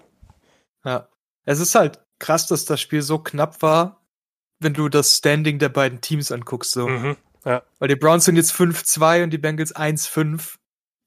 Ja. 0.84 1.08
Es 1.46 1.60
ist 1.60 1.76
halt 1.76 2.00
krass, 2.20 2.48
dass 2.48 2.66
das 2.66 2.82
Spiel 2.82 3.02
so 3.02 3.20
knapp 3.20 3.62
war, 3.62 4.02
wenn 4.60 4.74
du 4.74 4.90
das 4.90 5.18
Standing 5.18 5.60
der 5.60 5.70
beiden 5.70 6.02
Teams 6.02 6.32
anguckst. 6.32 6.72
So. 6.72 6.88
Mhm, 6.88 7.18
ja. 7.46 7.64
Weil 7.80 7.90
die 7.90 7.96
Browns 7.96 8.26
sind 8.26 8.38
jetzt 8.38 8.54
5-2 8.54 9.24
und 9.24 9.30
die 9.30 9.38
Bengals 9.38 9.76
1-5. 9.76 10.57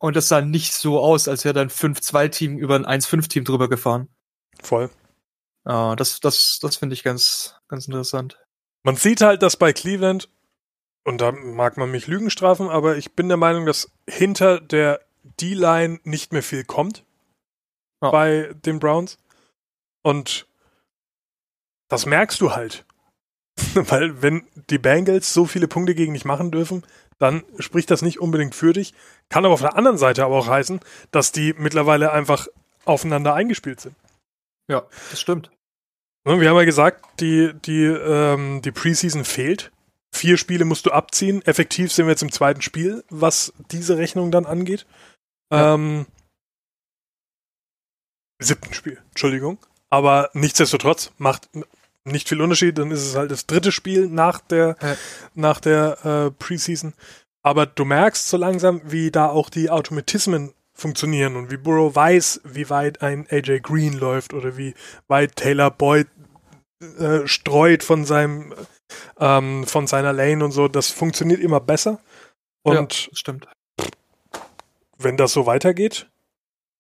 Und 0.01 0.17
das 0.17 0.29
sah 0.29 0.41
nicht 0.41 0.73
so 0.73 0.99
aus, 0.99 1.29
als 1.29 1.45
wäre 1.45 1.53
dann 1.53 1.69
5-2-Team 1.69 2.57
über 2.59 2.75
ein 2.75 2.87
1-5-Team 2.87 3.45
drüber 3.45 3.69
gefahren. 3.69 4.09
Voll. 4.63 4.91
Ja, 5.67 5.95
das, 5.95 6.21
das, 6.21 6.59
das 6.61 6.77
finde 6.77 6.95
ich 6.95 7.03
ganz, 7.03 7.55
ganz 7.69 7.87
interessant. 7.87 8.39
Man 8.83 8.97
sieht 8.97 9.21
halt, 9.21 9.43
dass 9.43 9.57
bei 9.57 9.75
Cleveland, 9.75 10.31
und 11.05 11.21
da 11.21 11.33
mag 11.33 11.77
man 11.77 11.91
mich 11.91 12.07
Lügen 12.07 12.31
strafen, 12.31 12.71
aber 12.71 12.97
ich 12.97 13.13
bin 13.13 13.29
der 13.29 13.37
Meinung, 13.37 13.67
dass 13.67 13.93
hinter 14.09 14.59
der 14.59 15.01
D-Line 15.41 16.01
nicht 16.05 16.33
mehr 16.33 16.43
viel 16.43 16.65
kommt 16.65 17.05
ja. 18.03 18.11
bei 18.11 18.55
den 18.65 18.79
Browns. 18.79 19.19
Und 20.03 20.47
das 21.89 22.07
merkst 22.07 22.41
du 22.41 22.53
halt. 22.53 22.87
Weil 23.75 24.23
wenn 24.23 24.47
die 24.71 24.79
Bengals 24.79 25.35
so 25.35 25.45
viele 25.45 25.69
Punkte 25.69 25.95
gegen 25.95 26.15
dich 26.15 26.25
machen 26.25 26.51
dürfen, 26.51 26.87
dann 27.21 27.45
spricht 27.59 27.91
das 27.91 28.03
nicht 28.03 28.19
unbedingt 28.19 28.55
für 28.55 28.73
dich. 28.73 28.95
Kann 29.29 29.45
aber 29.45 29.55
auf 29.55 29.61
der 29.61 29.77
anderen 29.77 29.99
Seite 29.99 30.25
aber 30.25 30.37
auch 30.37 30.49
heißen, 30.49 30.81
dass 31.11 31.33
die 31.33 31.55
mittlerweile 31.57 32.13
einfach 32.13 32.49
aufeinander 32.85 33.35
eingespielt 33.35 33.81
sind. 33.81 33.95
Ja, 34.69 34.87
das 35.11 35.21
stimmt. 35.21 35.51
Ne, 36.25 36.41
wir 36.41 36.49
haben 36.49 36.57
ja 36.57 36.65
gesagt, 36.65 37.21
die, 37.21 37.53
die, 37.55 37.85
ähm, 37.85 38.63
die 38.63 38.73
Preseason 38.73 39.25
fehlt. 39.25 39.71
Vier 40.13 40.37
Spiele 40.39 40.65
musst 40.65 40.87
du 40.87 40.91
abziehen. 40.91 41.43
Effektiv 41.43 41.93
sind 41.93 42.07
wir 42.07 42.13
jetzt 42.13 42.23
im 42.23 42.33
zweiten 42.33 42.63
Spiel, 42.63 43.05
was 43.11 43.53
diese 43.71 43.97
Rechnung 43.99 44.31
dann 44.31 44.47
angeht. 44.47 44.87
Ja. 45.53 45.75
Ähm, 45.75 46.07
siebten 48.41 48.73
Spiel, 48.75 49.01
Entschuldigung. 49.11 49.59
Aber 49.91 50.31
nichtsdestotrotz 50.33 51.13
macht 51.19 51.49
nicht 52.05 52.29
viel 52.29 52.41
Unterschied. 52.41 52.79
Dann 52.79 52.91
ist 52.91 53.07
es 53.07 53.17
halt 53.17 53.31
das 53.31 53.47
dritte 53.47 53.73
Spiel 53.73 54.09
nach 54.09 54.41
der, 54.41 54.77
ja. 54.83 54.97
nach 55.35 55.61
der 55.61 56.05
äh, 56.05 56.31
Preseason. 56.31 56.95
Aber 57.43 57.67
du 57.67 57.85
merkst 57.85 58.29
so 58.29 58.37
langsam, 58.37 58.83
wie 58.85 59.11
da 59.11 59.29
auch 59.29 59.51
die 59.51 59.71
Automatismen 59.71 60.53
funktionieren 60.75 61.37
und 61.37 61.51
wie 61.51 61.57
Burrow 61.57 61.95
weiß, 61.95 62.43
wie 62.45 62.71
weit 62.71 63.03
ein 63.03 63.27
AJ 63.31 63.61
Green 63.61 63.93
läuft 63.93 64.33
oder 64.35 64.57
wie 64.57 64.75
weit 65.09 65.37
Taylor 65.37 65.71
Boyd 65.71 66.09
äh, 66.99 67.27
streut 67.27 67.83
von 67.83 68.05
seinem 68.05 68.55
ähm, 69.19 69.67
von 69.67 69.87
seiner 69.87 70.13
Lane 70.13 70.45
und 70.45 70.53
so. 70.53 70.69
Das 70.69 70.91
funktioniert 70.91 71.41
immer 71.41 71.61
besser. 71.61 72.01
Und 72.63 73.07
ja, 73.07 73.11
stimmt. 73.13 73.47
Wenn 74.99 75.17
das 75.17 75.33
so 75.33 75.47
weitergeht, 75.47 76.09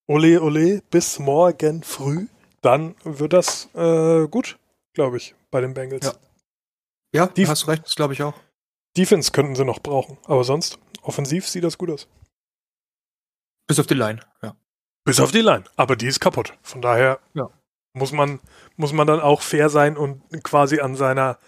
ole 0.07 0.43
ole 0.43 0.83
bis 0.91 1.19
morgen 1.19 1.83
früh, 1.83 2.27
dann 2.61 2.95
wird 3.05 3.33
das 3.33 3.69
äh, 3.75 4.27
gut, 4.27 4.59
glaube 5.01 5.17
ich, 5.17 5.35
bei 5.51 5.63
den 5.63 5.73
Bengals. 5.73 6.05
Ja, 6.05 6.15
ja 7.15 7.27
Def 7.27 7.49
hast 7.49 7.67
recht, 7.69 7.87
das 7.87 7.95
glaube 7.95 8.13
ich 8.13 8.23
auch. 8.23 8.35
Defense 8.99 9.33
könnten 9.33 9.55
sie 9.57 9.65
noch 9.65 9.79
brauchen, 9.79 10.19
aber 10.25 10.45
sonst 10.45 10.79
offensiv 11.01 11.49
sieht 11.49 11.65
das 11.65 11.79
gut 11.79 11.89
aus. 11.89 12.07
Bis 13.67 13.81
auf 13.81 13.87
die 13.87 13.95
Line, 13.95 14.21
ja. 14.43 14.55
Bis 15.07 15.19
auf 15.19 15.33
die 15.33 15.41
Line, 15.41 15.65
aber 15.77 15.97
die 15.97 16.07
ist 16.07 16.21
kaputt. 16.21 16.53
Von 16.61 16.83
daher 16.83 17.19
ja. 17.33 17.49
muss 17.95 18.13
man 18.13 18.41
muss 18.77 18.93
man 18.93 19.07
dann 19.07 19.21
auch 19.21 19.41
fair 19.41 19.71
sein 19.71 19.97
und 19.97 20.23
quasi 20.43 20.81
an 20.81 20.97
seiner 20.97 21.39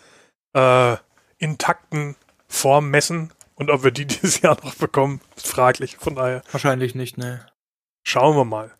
äh, 0.54 0.96
intakten 1.36 2.16
Form 2.48 2.88
messen. 2.88 3.34
Und 3.54 3.70
ob 3.70 3.84
wir 3.84 3.90
die 3.90 4.06
dieses 4.12 4.40
Jahr 4.40 4.56
noch 4.64 4.76
bekommen, 4.76 5.20
ist 5.36 5.46
fraglich. 5.46 5.98
Von 5.98 6.14
daher. 6.14 6.42
Wahrscheinlich 6.52 6.94
nicht, 6.94 7.18
ne. 7.18 7.44
Schauen 8.02 8.34
wir 8.34 8.46
mal. 8.46 8.72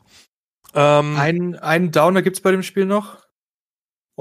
Ähm, 0.74 1.18
einen, 1.18 1.56
einen 1.56 1.92
Downer 1.92 2.22
gibt's 2.22 2.40
bei 2.40 2.52
dem 2.52 2.62
Spiel 2.62 2.86
noch. 2.86 3.21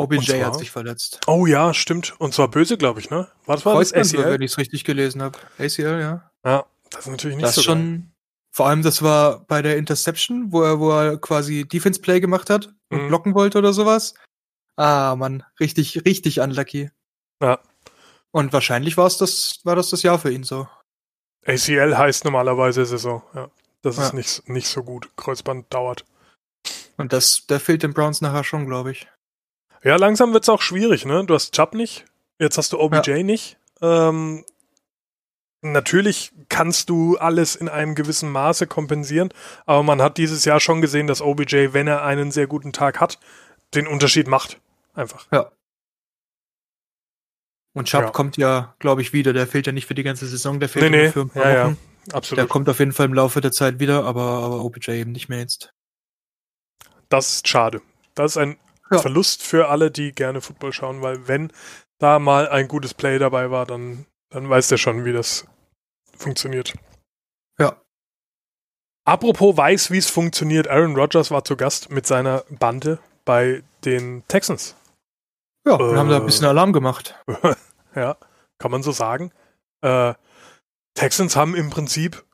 OBJ 0.03 0.43
hat 0.43 0.55
sich 0.57 0.71
verletzt. 0.71 1.19
Oh 1.27 1.45
ja, 1.45 1.73
stimmt. 1.73 2.19
Und 2.19 2.33
zwar 2.33 2.49
böse, 2.49 2.77
glaube 2.77 2.99
ich, 2.99 3.09
ne? 3.09 3.27
Was 3.45 3.65
war 3.65 3.79
das? 3.79 3.93
ACL? 3.93 4.31
Wenn 4.31 4.41
ich 4.41 4.51
es 4.51 4.57
richtig 4.57 4.83
gelesen 4.83 5.21
habe. 5.21 5.37
ACL, 5.57 5.99
ja. 5.99 6.31
Ja, 6.45 6.65
das 6.89 7.05
ist 7.05 7.11
natürlich 7.11 7.37
nicht 7.37 7.47
das 7.47 7.55
so 7.55 7.61
schon, 7.61 8.11
vor 8.51 8.67
allem, 8.67 8.81
das 8.81 9.01
war 9.01 9.45
bei 9.45 9.61
der 9.61 9.77
Interception, 9.77 10.51
wo 10.51 10.61
er, 10.61 10.79
wo 10.79 10.91
er 10.91 11.17
quasi 11.17 11.67
Defense 11.67 12.01
Play 12.01 12.19
gemacht 12.19 12.49
hat 12.49 12.73
und 12.89 13.03
mhm. 13.03 13.07
blocken 13.07 13.35
wollte 13.35 13.57
oder 13.57 13.73
sowas. 13.73 14.13
Ah, 14.75 15.15
Mann, 15.15 15.43
richtig, 15.59 16.05
richtig 16.05 16.39
unlucky. 16.39 16.91
Ja. 17.41 17.59
Und 18.31 18.53
wahrscheinlich 18.53 18.97
war 18.97 19.07
es 19.07 19.17
das, 19.17 19.59
war 19.63 19.75
das 19.75 19.89
das 19.89 20.03
Jahr 20.03 20.19
für 20.19 20.31
ihn 20.31 20.43
so. 20.43 20.67
ACL 21.45 21.97
heißt 21.97 22.25
normalerweise 22.25 22.85
Saison, 22.85 23.23
ja. 23.33 23.49
Das 23.81 23.97
ist 23.97 24.09
ja. 24.09 24.15
nicht, 24.15 24.47
nicht 24.47 24.67
so 24.67 24.83
gut. 24.83 25.09
Kreuzband 25.15 25.73
dauert. 25.73 26.05
Und 26.97 27.13
das, 27.13 27.47
der 27.47 27.59
fehlt 27.59 27.81
den 27.81 27.93
Browns 27.93 28.21
nachher 28.21 28.43
schon, 28.43 28.67
glaube 28.67 28.91
ich. 28.91 29.07
Ja, 29.83 29.95
langsam 29.95 30.33
wird's 30.33 30.49
auch 30.49 30.61
schwierig, 30.61 31.05
ne? 31.05 31.25
Du 31.25 31.33
hast 31.33 31.53
Chubb 31.53 31.73
nicht, 31.73 32.05
jetzt 32.39 32.57
hast 32.57 32.73
du 32.73 32.79
OBJ 32.79 33.11
ja. 33.11 33.23
nicht. 33.23 33.57
Ähm, 33.81 34.45
Natürlich 35.63 36.31
kannst 36.49 36.89
du 36.89 37.17
alles 37.17 37.55
in 37.55 37.69
einem 37.69 37.93
gewissen 37.93 38.31
Maße 38.31 38.65
kompensieren, 38.65 39.29
aber 39.67 39.83
man 39.83 40.01
hat 40.01 40.17
dieses 40.17 40.43
Jahr 40.43 40.59
schon 40.59 40.81
gesehen, 40.81 41.05
dass 41.05 41.21
OBJ, 41.21 41.73
wenn 41.73 41.87
er 41.87 42.03
einen 42.03 42.31
sehr 42.31 42.47
guten 42.47 42.73
Tag 42.73 42.99
hat, 42.99 43.19
den 43.75 43.85
Unterschied 43.85 44.27
macht. 44.27 44.59
Einfach. 44.95 45.27
Ja. 45.31 45.51
Und 47.73 47.87
Chubb 47.87 48.05
ja. 48.05 48.09
kommt 48.09 48.37
ja, 48.37 48.73
glaube 48.79 49.03
ich, 49.03 49.13
wieder. 49.13 49.33
Der 49.33 49.45
fehlt 49.45 49.67
ja 49.67 49.71
nicht 49.71 49.85
für 49.85 49.93
die 49.93 50.03
ganze 50.03 50.25
Saison, 50.25 50.59
der 50.59 50.67
fehlt 50.67 50.89
nee, 50.89 51.03
nee. 51.03 51.11
für 51.11 51.21
ein 51.21 51.29
paar 51.29 51.51
ja, 51.51 51.65
Wochen. 51.65 51.77
Ja, 52.07 52.15
absolut. 52.15 52.39
Der 52.39 52.47
kommt 52.47 52.67
auf 52.67 52.79
jeden 52.79 52.91
Fall 52.91 53.05
im 53.05 53.13
Laufe 53.13 53.39
der 53.39 53.51
Zeit 53.51 53.79
wieder, 53.79 54.03
aber, 54.03 54.21
aber 54.21 54.63
OBJ 54.65 54.91
eben 54.93 55.11
nicht 55.11 55.29
mehr 55.29 55.39
jetzt. 55.39 55.73
Das 57.07 57.35
ist 57.35 57.47
schade. 57.47 57.81
Das 58.15 58.31
ist 58.31 58.37
ein 58.37 58.57
ja. 58.91 58.99
Verlust 58.99 59.43
für 59.43 59.69
alle, 59.69 59.91
die 59.91 60.11
gerne 60.11 60.41
Football 60.41 60.73
schauen, 60.73 61.01
weil 61.01 61.27
wenn 61.27 61.51
da 61.99 62.19
mal 62.19 62.49
ein 62.49 62.67
gutes 62.67 62.93
Play 62.93 63.19
dabei 63.19 63.51
war, 63.51 63.65
dann 63.65 64.05
dann 64.31 64.49
weiß 64.49 64.69
der 64.69 64.77
schon, 64.77 65.05
wie 65.05 65.13
das 65.13 65.45
funktioniert. 66.17 66.73
Ja. 67.59 67.81
Apropos 69.05 69.55
weiß, 69.57 69.91
wie 69.91 69.97
es 69.97 70.09
funktioniert, 70.09 70.67
Aaron 70.67 70.95
Rodgers 70.95 71.31
war 71.31 71.43
zu 71.43 71.55
Gast 71.55 71.91
mit 71.91 72.07
seiner 72.07 72.45
Bande 72.49 72.99
bei 73.25 73.63
den 73.83 74.23
Texans. 74.27 74.75
Ja, 75.65 75.75
äh, 75.75 75.95
haben 75.95 76.09
da 76.09 76.17
ein 76.17 76.25
bisschen 76.25 76.47
Alarm 76.47 76.73
gemacht. 76.73 77.15
ja, 77.95 78.15
kann 78.57 78.71
man 78.71 78.83
so 78.83 78.91
sagen. 78.91 79.31
Äh, 79.81 80.13
Texans 80.95 81.35
haben 81.35 81.55
im 81.55 81.69
Prinzip 81.69 82.25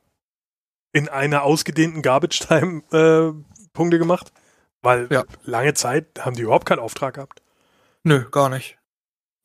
in 0.94 1.10
einer 1.10 1.44
ausgedehnten 1.44 2.02
Garbage 2.02 2.40
Time 2.40 2.84
äh, 2.92 3.34
Punkte 3.74 3.98
gemacht, 3.98 4.32
weil 4.88 5.08
ja. 5.12 5.26
lange 5.44 5.74
Zeit 5.74 6.08
haben 6.20 6.36
die 6.36 6.44
überhaupt 6.44 6.66
keinen 6.66 6.80
Auftrag 6.80 7.16
gehabt. 7.16 7.44
Nö, 8.04 8.30
gar 8.32 8.50
nicht. 8.50 8.78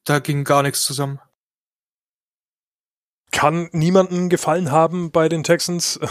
Da 0.05 0.19
ging 0.19 0.45
gar 0.45 0.63
nichts 0.63 0.83
zusammen 0.85 1.21
kann 3.33 3.71
niemanden 3.73 4.29
gefallen 4.29 4.71
haben 4.71 5.11
bei 5.11 5.29
den 5.29 5.43
Texans. 5.43 5.99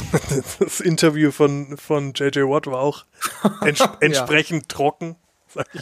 Das 0.60 0.80
Interview 0.80 1.32
von, 1.32 1.78
von 1.78 2.14
JJ 2.14 2.42
Watt 2.42 2.68
war 2.68 2.80
auch 2.80 3.06
ents 3.62 3.80
ja. 3.80 3.98
entsprechend 4.02 4.68
trocken. 4.70 5.16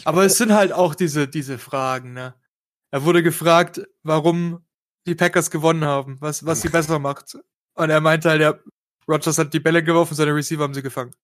Aber 0.04 0.24
es 0.24 0.36
sind 0.36 0.52
halt 0.52 0.72
auch 0.72 0.94
diese, 0.94 1.28
diese 1.28 1.58
Fragen, 1.58 2.12
ne? 2.12 2.34
Er 2.92 3.04
wurde 3.04 3.22
gefragt, 3.22 3.80
warum 4.02 4.64
die 5.06 5.14
Packers 5.14 5.50
gewonnen 5.50 5.84
haben, 5.84 6.20
was, 6.20 6.44
was 6.44 6.60
sie 6.60 6.68
besser 6.68 6.98
macht. 6.98 7.38
Und 7.74 7.90
er 7.90 8.00
meinte 8.00 8.28
halt, 8.28 8.40
ja, 8.42 8.54
Rogers 9.08 9.38
hat 9.38 9.54
die 9.54 9.60
Bälle 9.60 9.82
geworfen, 9.82 10.14
seine 10.14 10.34
Receiver 10.34 10.64
haben 10.64 10.74
sie 10.74 10.82
gefangen. 10.82 11.14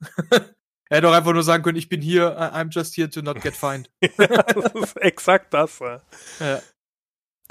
er 0.90 0.96
hätte 0.96 1.08
auch 1.08 1.14
einfach 1.14 1.32
nur 1.32 1.44
sagen 1.44 1.62
können, 1.62 1.78
ich 1.78 1.88
bin 1.88 2.02
hier, 2.02 2.36
I'm 2.36 2.68
just 2.70 2.96
here 2.96 3.08
to 3.08 3.22
not 3.22 3.40
get 3.40 3.54
fined. 3.54 3.88
ja, 4.02 4.26
das 4.26 4.72
ist 4.74 4.96
exakt 4.96 5.54
das. 5.54 5.78
Ja. 5.78 6.00
ja. 6.40 6.62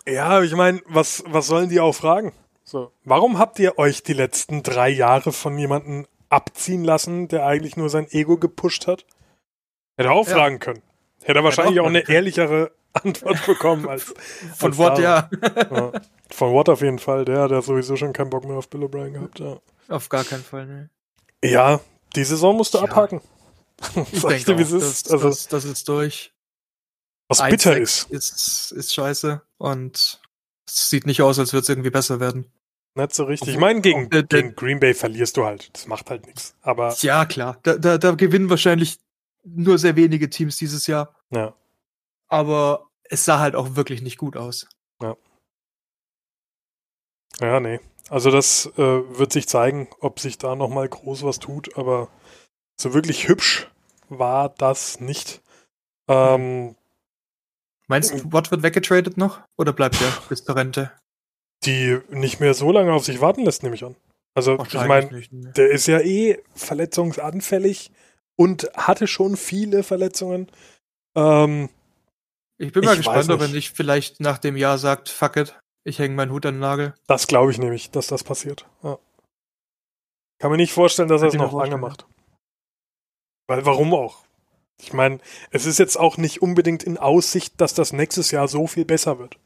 Ja, 0.07 0.41
ich 0.41 0.53
meine, 0.53 0.81
was, 0.85 1.23
was 1.25 1.47
sollen 1.47 1.69
die 1.69 1.79
auch 1.79 1.93
fragen? 1.93 2.33
So, 2.63 2.91
warum 3.03 3.39
habt 3.39 3.57
ihr 3.59 3.77
euch 3.79 4.03
die 4.03 4.13
letzten 4.13 4.61
drei 4.61 4.89
Jahre 4.89 5.31
von 5.31 5.57
jemandem 5.57 6.05
abziehen 6.29 6.83
lassen, 6.83 7.29
der 7.29 7.45
eigentlich 7.45 7.77
nur 7.77 7.89
sein 7.89 8.07
Ego 8.11 8.37
gepusht 8.37 8.87
hat? 8.87 9.05
Hätte 9.97 10.09
er 10.09 10.13
auch 10.13 10.27
ja. 10.27 10.35
fragen 10.35 10.59
können. 10.59 10.81
Hätte 11.23 11.39
er 11.39 11.43
wahrscheinlich 11.43 11.79
auch, 11.79 11.85
auch 11.85 11.89
eine 11.89 12.03
können. 12.03 12.15
ehrlichere 12.15 12.71
Antwort 12.93 13.45
bekommen 13.45 13.87
als 13.87 14.13
von 14.57 14.77
Watt, 14.77 14.99
ja. 14.99 15.29
ja. 15.71 15.91
Von 16.29 16.53
Watt 16.53 16.69
auf 16.69 16.81
jeden 16.81 16.99
Fall, 16.99 17.23
der, 17.23 17.47
der 17.47 17.61
sowieso 17.61 17.95
schon 17.95 18.13
keinen 18.13 18.29
Bock 18.29 18.45
mehr 18.45 18.57
auf 18.57 18.69
Bill 18.69 18.83
O'Brien 18.83 19.13
gehabt. 19.13 19.39
Ja. 19.39 19.59
Auf 19.87 20.09
gar 20.09 20.23
keinen 20.23 20.43
Fall, 20.43 20.65
ne. 20.65 20.89
Ja, 21.43 21.79
die 22.15 22.23
Saison 22.23 22.55
musst 22.55 22.73
du 22.73 22.79
ja. 22.79 22.85
abhaken. 22.85 23.21
Ich 24.11 24.21
denke, 24.23 24.57
wie 24.57 24.61
es 24.61 24.71
ist. 24.71 25.05
Das, 25.05 25.13
also, 25.13 25.29
das, 25.29 25.47
das 25.47 25.65
ist 25.65 25.87
durch. 25.87 26.33
Was 27.27 27.41
bitter 27.47 27.77
ist. 27.77 28.09
ist. 28.09 28.71
Ist 28.71 28.93
scheiße 28.93 29.41
und 29.57 30.19
es 30.67 30.89
sieht 30.89 31.05
nicht 31.05 31.21
aus, 31.21 31.39
als 31.39 31.53
würde 31.53 31.63
es 31.63 31.69
irgendwie 31.69 31.89
besser 31.91 32.19
werden. 32.19 32.51
Nicht 32.95 33.13
so 33.13 33.23
richtig. 33.23 33.49
Ich 33.49 33.57
meine, 33.57 33.81
gegen, 33.81 34.09
der, 34.09 34.23
der, 34.23 34.41
gegen 34.41 34.55
Green 34.55 34.79
Bay 34.79 34.93
verlierst 34.93 35.37
du 35.37 35.45
halt. 35.45 35.69
Das 35.73 35.87
macht 35.87 36.09
halt 36.09 36.25
nichts. 36.25 36.55
Aber. 36.61 36.93
Ja, 36.99 37.25
klar. 37.25 37.59
Da, 37.63 37.77
da, 37.77 37.97
da 37.97 38.11
gewinnen 38.11 38.49
wahrscheinlich 38.49 38.99
nur 39.43 39.77
sehr 39.77 39.95
wenige 39.95 40.29
Teams 40.29 40.57
dieses 40.57 40.87
Jahr. 40.87 41.15
Ja. 41.29 41.53
Aber 42.27 42.89
es 43.03 43.25
sah 43.25 43.39
halt 43.39 43.55
auch 43.55 43.75
wirklich 43.75 44.01
nicht 44.01 44.17
gut 44.17 44.35
aus. 44.35 44.67
Ja. 45.01 45.15
Ja, 47.39 47.59
nee. 47.59 47.79
Also 48.09 48.31
das 48.31 48.65
äh, 48.77 48.81
wird 49.17 49.31
sich 49.31 49.47
zeigen, 49.47 49.87
ob 49.99 50.19
sich 50.19 50.37
da 50.37 50.55
nochmal 50.55 50.87
groß 50.89 51.23
was 51.23 51.39
tut, 51.39 51.77
aber 51.77 52.09
so 52.79 52.93
wirklich 52.93 53.27
hübsch 53.27 53.69
war 54.09 54.49
das 54.49 54.99
nicht. 54.99 55.41
Ähm, 56.07 56.75
Meinst 57.87 58.11
du, 58.11 58.31
Watt 58.31 58.51
wird 58.51 58.63
weggetradet 58.63 59.17
noch? 59.17 59.41
Oder 59.57 59.73
bleibt 59.73 59.99
er 60.01 60.11
bis 60.29 60.43
zur 60.43 60.55
Rente? 60.55 60.91
Die 61.65 61.99
nicht 62.09 62.39
mehr 62.39 62.53
so 62.53 62.71
lange 62.71 62.93
auf 62.93 63.03
sich 63.03 63.21
warten 63.21 63.43
lässt, 63.43 63.63
nehme 63.63 63.75
ich 63.75 63.83
an. 63.83 63.95
Also, 64.35 64.63
ich 64.63 64.73
meine, 64.73 65.09
ne. 65.31 65.51
der 65.53 65.69
ist 65.71 65.87
ja 65.87 65.99
eh 65.99 66.41
verletzungsanfällig 66.53 67.91
und 68.35 68.69
hatte 68.75 69.07
schon 69.07 69.35
viele 69.35 69.83
Verletzungen. 69.83 70.47
Ähm, 71.15 71.69
ich 72.57 72.71
bin 72.71 72.85
mal 72.85 72.91
ich 72.91 72.99
gespannt, 72.99 73.29
ob 73.31 73.41
er 73.41 73.47
nicht 73.47 73.75
vielleicht 73.75 74.19
nach 74.19 74.37
dem 74.37 74.55
Jahr 74.55 74.77
sagt, 74.77 75.09
fuck 75.09 75.35
it, 75.37 75.58
ich 75.83 75.99
hänge 75.99 76.15
meinen 76.15 76.31
Hut 76.31 76.45
an 76.45 76.55
den 76.55 76.61
Nagel. 76.61 76.93
Das 77.07 77.27
glaube 77.27 77.51
ich 77.51 77.57
nämlich, 77.57 77.91
dass 77.91 78.07
das 78.07 78.23
passiert. 78.23 78.67
Ja. 78.83 78.97
Kann 80.39 80.51
mir 80.51 80.57
nicht 80.57 80.73
vorstellen, 80.73 81.09
dass 81.09 81.21
er 81.21 81.29
es 81.29 81.33
noch 81.33 81.53
lange 81.53 81.77
macht. 81.77 82.05
Weil 83.47 83.65
warum 83.65 83.93
auch? 83.93 84.23
Ich 84.81 84.93
meine, 84.93 85.19
es 85.51 85.65
ist 85.65 85.79
jetzt 85.79 85.97
auch 85.97 86.17
nicht 86.17 86.41
unbedingt 86.41 86.83
in 86.83 86.97
Aussicht, 86.97 87.59
dass 87.59 87.73
das 87.73 87.91
nächstes 87.91 88.31
Jahr 88.31 88.47
so 88.47 88.67
viel 88.67 88.85
besser 88.85 89.19
wird. 89.19 89.37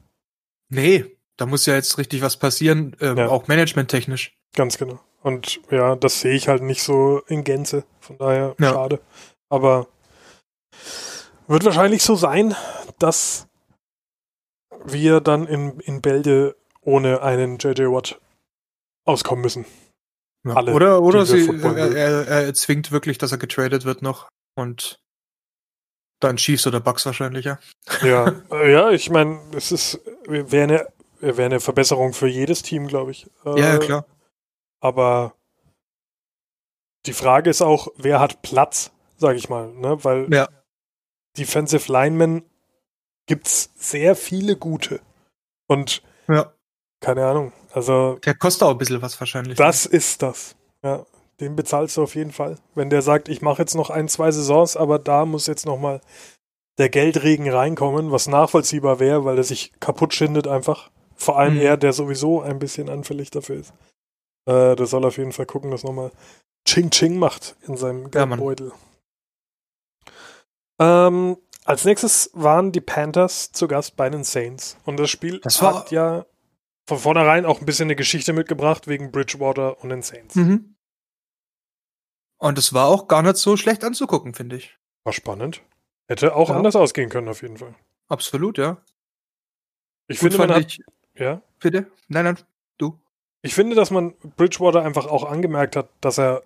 Nee, 0.70 1.06
da 1.38 1.46
muss 1.46 1.66
ja 1.66 1.74
jetzt 1.74 1.98
richtig 1.98 2.22
was 2.22 2.38
passieren, 2.38 2.96
ähm, 3.00 3.18
ja. 3.18 3.30
auch 3.30 3.48
managementtechnisch. 3.48 4.38
Ganz 4.56 4.78
genau. 4.78 5.00
Und 5.24 5.62
ja, 5.72 5.96
das 5.96 6.22
sehe 6.22 6.34
ich 6.34 6.48
halt 6.48 6.62
nicht 6.62 6.84
so 6.84 7.22
in 7.28 7.44
Gänze. 7.44 7.86
Von 8.00 8.18
daher 8.18 8.56
ja. 8.60 8.74
schade. 8.74 9.00
Aber 9.50 9.88
wird 11.48 11.66
wahrscheinlich 11.66 12.04
so 12.04 12.16
sein, 12.16 12.56
dass 13.00 13.48
wir 14.86 15.22
dann 15.22 15.48
in, 15.48 15.80
in 15.80 16.02
Bälde 16.02 16.56
ohne 16.82 17.22
einen 17.22 17.58
JJ 17.58 17.84
Watt 17.86 18.20
auskommen 19.06 19.42
müssen. 19.42 19.66
Ja. 20.46 20.56
Alle, 20.56 20.74
oder 20.74 21.02
oder 21.02 21.26
sie, 21.26 21.48
er, 21.48 21.96
er, 21.96 22.28
er, 22.28 22.54
zwingt 22.54 22.92
wirklich, 22.92 23.18
dass 23.18 23.32
er 23.32 23.38
getradet 23.38 23.86
wird 23.86 24.02
noch 24.02 24.28
und 24.56 25.00
dann 26.20 26.38
Chiefs 26.38 26.68
oder 26.68 26.80
Bucks 26.80 27.06
wahrscheinlich, 27.06 27.46
ja. 27.46 27.60
Ja, 28.02 28.34
äh, 28.52 28.72
ja 28.72 28.92
ich 28.92 29.10
meine, 29.10 29.40
es 29.56 29.72
ist 29.72 30.02
wäre 30.28 30.64
eine, 30.64 31.38
wär 31.38 31.46
eine 31.46 31.60
Verbesserung 31.60 32.14
für 32.14 32.28
jedes 32.28 32.62
Team, 32.62 32.88
glaube 32.88 33.12
ich. 33.12 33.30
Äh, 33.46 33.60
ja, 33.60 33.78
klar. 33.78 34.06
Aber 34.82 35.36
die 37.06 37.14
Frage 37.14 37.50
ist 37.50 37.62
auch, 37.62 37.88
wer 37.96 38.20
hat 38.20 38.42
Platz, 38.42 38.92
sage 39.18 39.38
ich 39.38 39.50
mal, 39.50 39.74
ne? 39.74 40.04
Weil 40.04 40.28
ja. 40.34 40.50
Defensive 41.38 41.92
Linemen 41.92 42.44
gibt's 43.28 43.72
sehr 43.76 44.16
viele 44.16 44.56
gute. 44.56 45.00
Und 45.68 46.02
ja. 46.28 46.54
keine 47.00 47.26
Ahnung. 47.26 47.54
Also. 47.72 48.20
Der 48.26 48.36
kostet 48.36 48.64
auch 48.64 48.72
ein 48.72 48.78
bisschen 48.78 49.02
was 49.02 49.20
wahrscheinlich. 49.20 49.58
Das 49.58 49.90
ne? 49.90 49.98
ist 49.98 50.22
das. 50.22 50.56
Ja. 50.84 51.06
Den 51.40 51.56
bezahlst 51.56 51.98
du 51.98 52.04
auf 52.04 52.16
jeden 52.16 52.32
Fall. 52.32 52.58
Wenn 52.76 52.90
der 52.90 53.02
sagt, 53.02 53.28
ich 53.28 53.42
mache 53.42 53.62
jetzt 53.62 53.76
noch 53.76 53.90
ein, 53.90 54.08
zwei 54.08 54.32
Saisons, 54.32 54.78
aber 54.78 55.00
da 55.00 55.26
muss 55.26 55.48
jetzt 55.48 55.66
nochmal 55.66 56.00
der 56.78 56.90
Geldregen 56.90 57.50
reinkommen, 57.50 58.12
was 58.12 58.28
nachvollziehbar 58.28 59.00
wäre, 59.00 59.26
weil 59.26 59.38
er 59.38 59.44
sich 59.44 59.72
kaputt 59.80 60.14
schindet 60.14 60.48
einfach. 60.48 60.90
Vor 61.16 61.38
allem 61.38 61.56
mhm. 61.56 61.62
er, 61.62 61.78
der 61.78 61.94
sowieso 61.94 62.42
ein 62.42 62.60
bisschen 62.60 62.90
anfällig 62.90 63.32
dafür 63.32 63.58
ist. 63.58 63.74
Äh, 64.46 64.76
der 64.76 64.86
soll 64.86 65.06
auf 65.06 65.18
jeden 65.18 65.32
Fall 65.32 65.46
gucken, 65.46 65.72
dass 65.72 65.84
nochmal 65.84 66.12
Ching 66.68 66.90
Ching 66.90 67.18
macht 67.18 67.56
in 67.68 67.78
seinem 67.78 68.10
Geldbeutel. 68.10 68.72
Ja, 70.80 71.08
ähm, 71.08 71.38
als 71.66 71.86
nächstes 71.86 72.30
waren 72.34 72.72
die 72.72 72.82
Panthers 72.82 73.52
zu 73.52 73.68
Gast 73.68 73.96
bei 73.96 74.10
den 74.10 74.24
Saints. 74.24 74.78
Und 74.86 74.98
das 74.98 75.10
Spiel 75.10 75.40
das 75.40 75.62
hat 75.62 75.92
ja 75.92 76.26
von 76.86 77.00
vornherein 77.00 77.46
auch 77.46 77.60
ein 77.60 77.66
bisschen 77.66 77.86
eine 77.86 77.96
Geschichte 77.96 78.34
mitgebracht 78.34 78.88
wegen 78.88 79.12
Bridgewater 79.12 79.82
und 79.82 79.90
den 79.90 80.02
Saints. 80.02 80.36
Mhm. 80.36 80.76
Und 82.38 82.58
es 82.58 82.74
war 82.74 82.88
auch 82.88 83.08
gar 83.08 83.22
nicht 83.22 83.38
so 83.38 83.56
schlecht 83.56 83.84
anzugucken, 83.84 84.34
finde 84.34 84.58
ich. 84.58 84.78
War 85.06 85.14
spannend. 85.14 85.62
Hätte 86.08 86.36
auch 86.36 86.50
ja. 86.50 86.56
anders 86.56 86.76
ausgehen 86.76 87.10
können, 87.10 87.30
auf 87.30 87.42
jeden 87.42 87.58
Fall. 87.58 87.76
Absolut, 88.10 88.58
ja. 88.58 88.78
Ich 90.08 90.20
Gut 90.20 90.34
finde, 90.34 90.48
man 90.48 90.56
hat, 90.58 90.66
ich, 90.66 90.82
ja. 91.16 91.42
Bitte? 91.60 91.90
Nein, 92.10 92.26
nein, 92.26 92.38
du. 92.78 93.00
Ich 93.42 93.54
finde, 93.54 93.76
dass 93.76 93.92
man 93.92 94.14
Bridgewater 94.36 94.84
einfach 94.84 95.06
auch 95.06 95.24
angemerkt 95.24 95.78
hat, 95.78 95.90
dass 96.02 96.20
er 96.20 96.44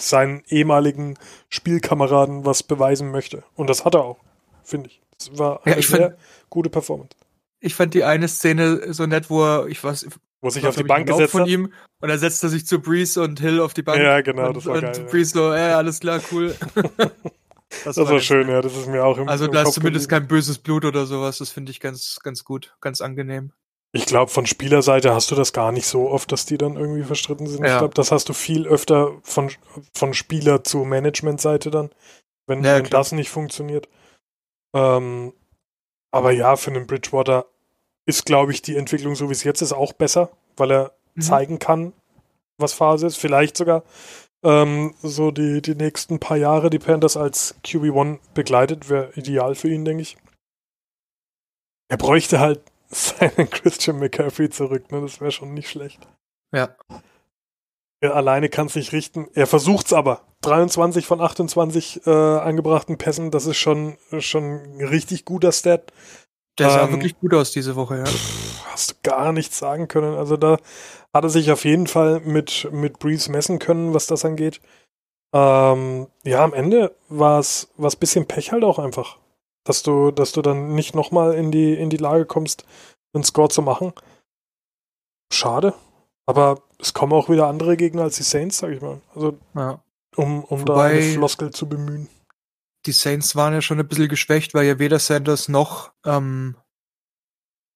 seinen 0.00 0.42
ehemaligen 0.48 1.18
Spielkameraden 1.48 2.44
was 2.44 2.62
beweisen 2.62 3.10
möchte. 3.10 3.44
Und 3.54 3.68
das 3.70 3.84
hat 3.84 3.94
er 3.94 4.04
auch, 4.04 4.18
finde 4.62 4.88
ich. 4.88 5.00
Das 5.18 5.38
war 5.38 5.60
eine 5.66 5.76
ja, 5.76 5.82
sehr 5.82 6.00
fand, 6.00 6.16
gute 6.48 6.70
Performance. 6.70 7.16
Ich 7.60 7.74
fand 7.74 7.94
die 7.94 8.04
eine 8.04 8.28
Szene 8.28 8.92
so 8.92 9.06
nett, 9.06 9.28
wo 9.28 9.44
er, 9.44 9.66
ich 9.66 9.82
weiß, 9.82 10.06
wo 10.40 10.48
sich 10.48 10.66
auf 10.66 10.76
die 10.76 10.84
Bank 10.84 11.06
gesetzt 11.06 11.32
von 11.32 11.42
hat. 11.42 11.48
ihm 11.48 11.72
und 12.00 12.08
dann 12.08 12.18
setzt 12.18 12.42
er 12.42 12.48
sich 12.48 12.66
zu 12.66 12.80
Breeze 12.80 13.20
und 13.22 13.40
Hill 13.40 13.60
auf 13.60 13.74
die 13.74 13.82
Bank. 13.82 14.00
Ja, 14.02 14.22
genau, 14.22 14.48
und, 14.48 14.56
das 14.56 14.66
war 14.66 14.76
und 14.76 14.80
geil. 14.80 14.98
Und 14.98 15.10
Breeze 15.10 15.32
so, 15.32 15.52
ey, 15.52 15.72
alles 15.72 16.00
klar, 16.00 16.20
cool. 16.32 16.56
das, 16.74 17.84
das, 17.84 17.96
war, 17.98 18.08
war 18.08 18.20
schön, 18.20 18.48
ja, 18.48 18.62
das 18.62 18.74
ist 18.74 18.88
mir 18.88 19.04
auch 19.04 19.18
im 19.18 19.28
Also 19.28 19.44
im 19.44 19.52
da 19.52 19.62
ist 19.62 19.74
zumindest 19.74 20.08
geblieben. 20.08 20.28
kein 20.28 20.28
böses 20.28 20.58
Blut 20.58 20.86
oder 20.86 21.04
sowas, 21.04 21.38
das 21.38 21.50
finde 21.50 21.70
ich 21.70 21.80
ganz, 21.80 22.18
ganz 22.22 22.44
gut, 22.44 22.74
ganz 22.80 23.02
angenehm. 23.02 23.52
Ich 23.92 24.06
glaube, 24.06 24.30
von 24.30 24.46
Spielerseite 24.46 25.14
hast 25.14 25.30
du 25.30 25.34
das 25.34 25.52
gar 25.52 25.72
nicht 25.72 25.86
so 25.86 26.10
oft, 26.10 26.30
dass 26.30 26.46
die 26.46 26.58
dann 26.58 26.76
irgendwie 26.76 27.02
verstritten 27.02 27.48
sind. 27.48 27.64
Ja. 27.64 27.72
Ich 27.72 27.78
glaube, 27.78 27.94
das 27.94 28.12
hast 28.12 28.28
du 28.28 28.32
viel 28.32 28.66
öfter 28.66 29.12
von, 29.22 29.50
von 29.94 30.14
Spieler 30.14 30.62
zu 30.62 30.84
Managementseite 30.84 31.70
dann, 31.70 31.90
wenn, 32.46 32.62
ja, 32.62 32.76
wenn 32.76 32.88
das 32.88 33.10
nicht 33.10 33.30
funktioniert. 33.30 33.88
Ähm, 34.74 35.32
aber 36.12 36.30
ja, 36.30 36.54
für 36.56 36.70
einen 36.70 36.86
Bridgewater 36.86 37.46
ist, 38.06 38.26
glaube 38.26 38.52
ich, 38.52 38.62
die 38.62 38.76
Entwicklung, 38.76 39.16
so 39.16 39.28
wie 39.28 39.32
es 39.32 39.44
jetzt 39.44 39.60
ist, 39.60 39.72
auch 39.72 39.92
besser, 39.92 40.30
weil 40.56 40.70
er 40.70 40.92
mhm. 41.14 41.22
zeigen 41.22 41.58
kann, 41.58 41.92
was 42.58 42.72
Phase 42.72 43.08
ist. 43.08 43.16
Vielleicht 43.16 43.56
sogar 43.56 43.82
ähm, 44.44 44.94
so 45.02 45.32
die, 45.32 45.60
die 45.62 45.74
nächsten 45.74 46.20
paar 46.20 46.36
Jahre 46.36 46.70
die 46.70 46.78
Panthers 46.78 47.16
als 47.16 47.56
QB1 47.64 48.18
begleitet, 48.34 48.88
wäre 48.88 49.12
ideal 49.16 49.56
für 49.56 49.68
ihn, 49.68 49.84
denke 49.84 50.02
ich. 50.02 50.16
Er 51.88 51.96
bräuchte 51.96 52.38
halt 52.38 52.62
seinen 52.90 53.48
Christian 53.50 53.98
McCaffrey 53.98 54.50
zurück, 54.50 54.90
ne? 54.90 55.00
Das 55.00 55.20
wäre 55.20 55.32
schon 55.32 55.54
nicht 55.54 55.70
schlecht. 55.70 56.06
Ja. 56.52 56.74
Er 58.00 58.14
alleine 58.14 58.48
kann 58.48 58.66
es 58.66 58.74
nicht 58.74 58.92
richten. 58.92 59.28
Er 59.34 59.46
versucht 59.46 59.86
es 59.86 59.92
aber. 59.92 60.22
23 60.42 61.06
von 61.06 61.20
28 61.20 62.06
äh, 62.06 62.10
angebrachten 62.10 62.96
Pässen, 62.96 63.30
das 63.30 63.44
ist 63.44 63.58
schon, 63.58 63.98
schon 64.18 64.78
ein 64.78 64.84
richtig 64.86 65.26
guter 65.26 65.52
Stat. 65.52 65.92
Der 66.58 66.70
sah 66.70 66.84
ähm, 66.84 66.92
wirklich 66.92 67.18
gut 67.18 67.34
aus 67.34 67.52
diese 67.52 67.76
Woche, 67.76 67.98
ja. 67.98 68.04
hast 68.72 68.90
du 68.90 68.94
gar 69.02 69.32
nichts 69.32 69.58
sagen 69.58 69.86
können. 69.86 70.16
Also 70.16 70.38
da 70.38 70.56
hat 71.12 71.24
er 71.24 71.30
sich 71.30 71.52
auf 71.52 71.64
jeden 71.64 71.86
Fall 71.86 72.20
mit, 72.20 72.68
mit 72.72 72.98
Breeze 72.98 73.30
messen 73.30 73.58
können, 73.58 73.92
was 73.92 74.06
das 74.06 74.24
angeht. 74.24 74.60
Ähm, 75.34 76.08
ja, 76.24 76.42
am 76.42 76.54
Ende 76.54 76.96
war 77.08 77.38
es 77.38 77.70
ein 77.78 77.90
bisschen 78.00 78.26
Pech 78.26 78.50
halt 78.50 78.64
auch 78.64 78.78
einfach 78.78 79.19
dass 79.64 79.82
du, 79.82 80.10
dass 80.10 80.32
du 80.32 80.42
dann 80.42 80.74
nicht 80.74 80.94
nochmal 80.94 81.34
in 81.34 81.50
die, 81.50 81.74
in 81.74 81.90
die 81.90 81.96
Lage 81.96 82.26
kommst, 82.26 82.64
einen 83.12 83.24
Score 83.24 83.48
zu 83.48 83.62
machen. 83.62 83.92
Schade. 85.32 85.74
Aber 86.26 86.62
es 86.78 86.94
kommen 86.94 87.12
auch 87.12 87.28
wieder 87.28 87.46
andere 87.46 87.76
Gegner 87.76 88.02
als 88.02 88.16
die 88.16 88.22
Saints, 88.22 88.58
sag 88.58 88.70
ich 88.70 88.80
mal. 88.80 89.00
Also, 89.14 89.38
ja. 89.54 89.82
um, 90.16 90.44
um 90.44 90.64
da 90.64 90.82
eine 90.84 91.02
Floskel 91.02 91.50
zu 91.50 91.68
bemühen. 91.68 92.08
Die 92.86 92.92
Saints 92.92 93.36
waren 93.36 93.52
ja 93.52 93.60
schon 93.60 93.78
ein 93.78 93.88
bisschen 93.88 94.08
geschwächt, 94.08 94.54
weil 94.54 94.66
ja 94.66 94.78
weder 94.78 94.98
Sanders 94.98 95.48
noch 95.48 95.92
ähm, 96.06 96.56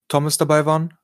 Thomas 0.08 0.38
dabei 0.38 0.64
waren. 0.66 0.96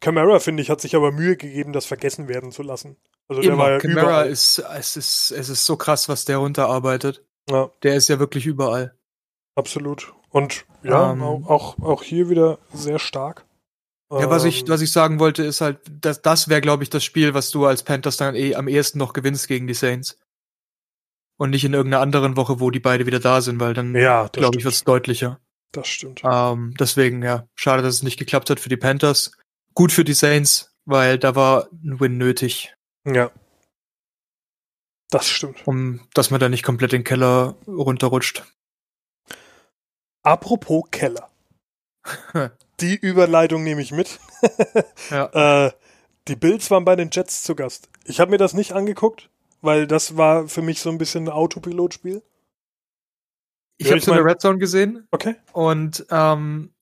Camara, 0.00 0.38
finde 0.38 0.62
ich, 0.62 0.70
hat 0.70 0.80
sich 0.80 0.96
aber 0.96 1.12
Mühe 1.12 1.36
gegeben, 1.36 1.72
das 1.72 1.86
vergessen 1.86 2.28
werden 2.28 2.52
zu 2.52 2.62
lassen. 2.62 2.96
Also 3.28 3.42
Immer. 3.42 3.50
der 3.50 3.58
war 3.58 3.70
ja 3.72 3.78
Camara 3.78 4.00
überall. 4.00 4.30
ist, 4.30 4.58
es 4.58 4.96
ist, 4.96 5.30
es 5.30 5.48
ist 5.48 5.66
so 5.66 5.76
krass, 5.76 6.08
was 6.08 6.24
der 6.24 6.38
runterarbeitet. 6.38 7.24
Ja. 7.50 7.70
Der 7.82 7.96
ist 7.96 8.08
ja 8.08 8.18
wirklich 8.18 8.46
überall. 8.46 8.96
Absolut. 9.54 10.12
Und 10.30 10.66
ja, 10.82 11.12
ähm, 11.12 11.22
auch, 11.22 11.78
auch 11.78 12.02
hier 12.02 12.28
wieder 12.28 12.58
sehr 12.72 12.98
stark. 12.98 13.46
Ja, 14.10 14.30
was 14.30 14.44
ich, 14.44 14.62
ähm, 14.62 14.68
was 14.68 14.80
ich 14.80 14.92
sagen 14.92 15.18
wollte, 15.18 15.42
ist 15.42 15.60
halt, 15.60 15.78
dass 16.00 16.22
das 16.22 16.48
wäre, 16.48 16.60
glaube 16.60 16.82
ich, 16.82 16.90
das 16.90 17.04
Spiel, 17.04 17.34
was 17.34 17.50
du 17.50 17.66
als 17.66 17.82
Panthers 17.82 18.16
dann 18.16 18.34
eh 18.34 18.54
am 18.54 18.68
ehesten 18.68 18.98
noch 18.98 19.12
gewinnst 19.12 19.48
gegen 19.48 19.66
die 19.66 19.74
Saints. 19.74 20.18
Und 21.36 21.50
nicht 21.50 21.64
in 21.64 21.74
irgendeiner 21.74 22.02
anderen 22.02 22.36
Woche, 22.36 22.60
wo 22.60 22.70
die 22.70 22.80
beide 22.80 23.06
wieder 23.06 23.18
da 23.18 23.40
sind, 23.40 23.58
weil 23.58 23.74
dann, 23.74 23.94
ja, 23.94 24.28
glaube 24.28 24.58
ich, 24.58 24.64
wird 24.64 24.74
es 24.74 24.84
deutlicher. 24.84 25.40
Das 25.72 25.88
stimmt. 25.88 26.22
Ähm, 26.24 26.74
deswegen, 26.78 27.22
ja, 27.22 27.48
schade, 27.56 27.82
dass 27.82 27.94
es 27.94 28.02
nicht 28.04 28.18
geklappt 28.18 28.50
hat 28.50 28.60
für 28.60 28.68
die 28.68 28.76
Panthers. 28.76 29.32
Gut 29.74 29.90
für 29.90 30.04
die 30.04 30.14
Saints, 30.14 30.72
weil 30.84 31.18
da 31.18 31.34
war 31.34 31.68
ein 31.72 31.98
Win 31.98 32.18
nötig. 32.18 32.74
Ja. 33.04 33.32
Das 35.10 35.28
stimmt. 35.28 35.66
Um, 35.66 36.00
dass 36.14 36.30
man 36.30 36.38
da 36.38 36.48
nicht 36.48 36.62
komplett 36.62 36.92
in 36.92 37.00
den 37.00 37.04
Keller 37.04 37.56
runterrutscht. 37.66 38.44
Apropos 40.24 40.84
Keller. 40.90 41.30
Die 42.80 42.96
Überleitung 42.96 43.62
nehme 43.62 43.82
ich 43.82 43.92
mit. 43.92 44.18
ja. 45.10 45.66
äh, 45.66 45.72
die 46.26 46.36
Bills 46.36 46.70
waren 46.70 46.84
bei 46.84 46.96
den 46.96 47.10
Jets 47.12 47.42
zu 47.42 47.54
Gast. 47.54 47.88
Ich 48.04 48.18
habe 48.18 48.30
mir 48.30 48.38
das 48.38 48.54
nicht 48.54 48.72
angeguckt, 48.72 49.30
weil 49.60 49.86
das 49.86 50.16
war 50.16 50.48
für 50.48 50.62
mich 50.62 50.80
so 50.80 50.90
ein 50.90 50.98
bisschen 50.98 51.24
ein 51.24 51.30
Autopilotspiel. 51.30 52.22
Ich 53.76 53.88
habe 53.88 53.98
es 53.98 54.08
in 54.08 54.14
der 54.14 54.24
Red 54.24 54.40
Zone 54.40 54.58
gesehen. 54.58 55.06
Okay. 55.10 55.36
Und 55.52 56.06
ähm, 56.10 56.72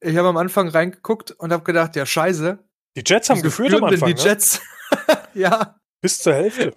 ich 0.00 0.16
habe 0.16 0.28
am 0.28 0.36
Anfang 0.36 0.68
reingeguckt 0.68 1.32
und 1.32 1.52
habe 1.52 1.64
gedacht, 1.64 1.96
ja, 1.96 2.06
scheiße. 2.06 2.58
Die 2.96 3.02
Jets 3.04 3.30
haben 3.30 3.42
geführt 3.42 3.74
am 3.74 3.84
Anfang. 3.84 4.08
Die 4.08 4.14
ne? 4.14 4.20
Jets. 4.20 4.60
ja. 5.34 5.78
Bis 6.00 6.18
zur 6.18 6.34
Hälfte. 6.34 6.74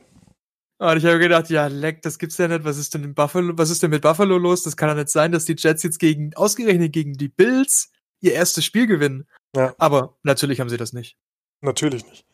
Und 0.82 0.98
ich 0.98 1.06
habe 1.06 1.20
gedacht, 1.20 1.48
ja, 1.52 1.68
leck, 1.68 2.02
das 2.02 2.18
gibt's 2.18 2.40
ja 2.40 2.48
nicht. 2.48 2.64
Was 2.64 2.80
ist 2.80 2.96
denn 2.96 3.04
in 3.04 3.14
Buffalo, 3.14 3.56
was 3.56 3.70
ist 3.70 3.84
denn 3.84 3.92
mit 3.92 4.02
Buffalo 4.02 4.40
los? 4.40 4.64
Das 4.64 4.76
kann 4.76 4.90
ja 4.90 4.96
nicht 4.96 5.10
sein, 5.10 5.32
dass 5.32 5.46
die 5.46 5.54
Jets 5.56 5.84
jetzt 5.84 6.00
gegen, 6.00 6.34
ausgerechnet 6.34 6.92
gegen 6.92 7.14
die 7.14 7.28
Bills 7.28 7.92
ihr 8.20 8.34
erstes 8.34 8.66
Spiel 8.66 8.88
gewinnen. 8.88 9.28
Ja. 9.56 9.76
Aber 9.78 10.18
natürlich 10.24 10.60
haben 10.60 10.70
sie 10.70 10.78
das 10.78 10.92
nicht. 10.92 11.18
Natürlich 11.62 12.04
nicht. 12.08 12.26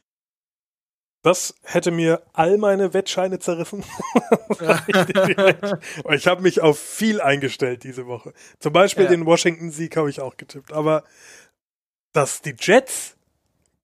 Das 1.24 1.56
hätte 1.62 1.92
mir 1.92 2.24
all 2.32 2.58
meine 2.58 2.94
Wettscheine 2.94 3.40
zerrissen. 3.40 3.84
ich 6.10 6.28
habe 6.28 6.42
mich 6.42 6.62
auf 6.62 6.80
viel 6.80 7.20
eingestellt 7.20 7.84
diese 7.84 8.08
Woche. 8.08 8.32
Zum 8.60 8.72
Beispiel 8.72 9.04
ja. 9.04 9.10
den 9.10 9.26
Washington-Sieg 9.26 9.98
habe 9.98 10.10
ich 10.10 10.22
auch 10.22 10.38
getippt. 10.38 10.72
Aber 10.72 11.04
dass 12.14 12.42
die 12.42 12.56
Jets 12.58 13.18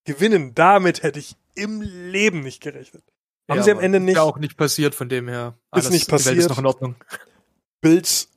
gewinnen, 0.06 0.56
damit 0.56 1.04
hätte 1.04 1.20
ich 1.20 1.36
im 1.54 1.82
Leben 1.82 2.44
nicht 2.44 2.62
gerechnet. 2.62 3.04
Haben 3.50 3.58
ja, 3.58 3.64
sie 3.64 3.72
am 3.72 3.80
Ende 3.80 4.00
nicht. 4.00 4.14
Ist 4.14 4.18
ja 4.18 4.24
auch 4.24 4.38
nicht 4.38 4.58
passiert 4.58 4.96
von 4.96 5.10
dem 5.10 5.28
her. 5.28 5.56
Alles, 5.72 5.86
ist 5.86 5.92
nicht 5.92 6.10
passiert. 6.10 6.38
ist 6.38 6.50
noch 6.50 6.60
in 6.60 6.66
Ordnung. 6.66 6.96
Bills 7.82 8.30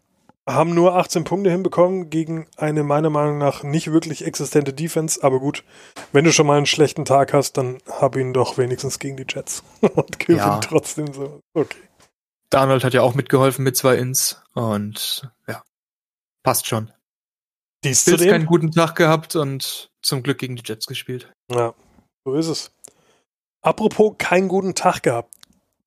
haben 0.48 0.74
nur 0.74 0.96
18 0.96 1.24
Punkte 1.24 1.50
hinbekommen 1.50 2.08
gegen 2.08 2.46
eine 2.56 2.84
meiner 2.84 3.10
Meinung 3.10 3.38
nach 3.38 3.62
nicht 3.62 3.92
wirklich 3.92 4.24
existente 4.24 4.72
Defense. 4.72 5.22
Aber 5.22 5.40
gut, 5.40 5.64
wenn 6.12 6.24
du 6.24 6.32
schon 6.32 6.46
mal 6.46 6.56
einen 6.56 6.66
schlechten 6.66 7.04
Tag 7.04 7.32
hast, 7.32 7.56
dann 7.56 7.78
hab 7.88 8.16
ihn 8.16 8.32
doch 8.32 8.56
wenigstens 8.56 8.98
gegen 8.98 9.16
die 9.16 9.26
Jets 9.28 9.62
und 9.80 10.18
gewinn 10.18 10.38
ja. 10.38 10.58
trotzdem 10.60 11.12
so. 11.12 11.40
Okay. 11.54 11.78
Donald 12.50 12.84
hat 12.84 12.94
ja 12.94 13.02
auch 13.02 13.14
mitgeholfen 13.14 13.64
mit 13.64 13.76
zwei 13.76 13.96
Ins 13.96 14.40
und 14.54 15.28
ja, 15.48 15.64
passt 16.44 16.66
schon. 16.66 16.92
Dies 17.82 18.04
Bills 18.04 18.22
keinen 18.22 18.46
guten 18.46 18.70
Tag 18.70 18.94
gehabt 18.94 19.34
und 19.34 19.90
zum 20.00 20.22
Glück 20.22 20.38
gegen 20.38 20.54
die 20.54 20.62
Jets 20.64 20.86
gespielt. 20.86 21.32
Ja, 21.50 21.74
so 22.24 22.34
ist 22.34 22.46
es. 22.46 22.72
Apropos 23.66 24.14
keinen 24.16 24.46
guten 24.46 24.76
Tag 24.76 25.02
gehabt. 25.02 25.34